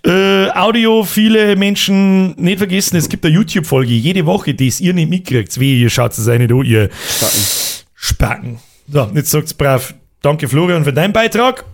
[0.05, 4.95] Äh, Audio, viele Menschen nicht vergessen, es gibt eine YouTube-Folge jede Woche, die es ihr
[4.95, 5.59] nicht mitkriegt.
[5.59, 7.41] Wie, ihr schaut es eine da, ihr Spacken.
[7.95, 8.59] Spacken.
[8.89, 9.95] So, jetzt sagt's brav.
[10.23, 11.65] Danke Florian für deinen Beitrag.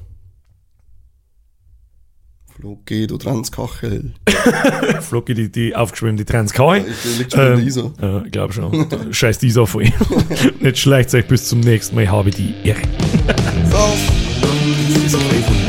[2.62, 4.12] Floki, du Transkachel.
[5.00, 6.74] Flocki, die, die aufgeschwemmte Transkau.
[6.74, 7.92] Ich liegt schon in der ISO.
[8.00, 9.12] Ja, ich glaube schon.
[9.12, 9.86] Scheiß die ISO voll.
[10.60, 12.82] Nicht schleicht euch bis zum nächsten Mal, habe die Ehre.
[14.92, 15.00] So.
[15.00, 15.61] Das ist okay von mir.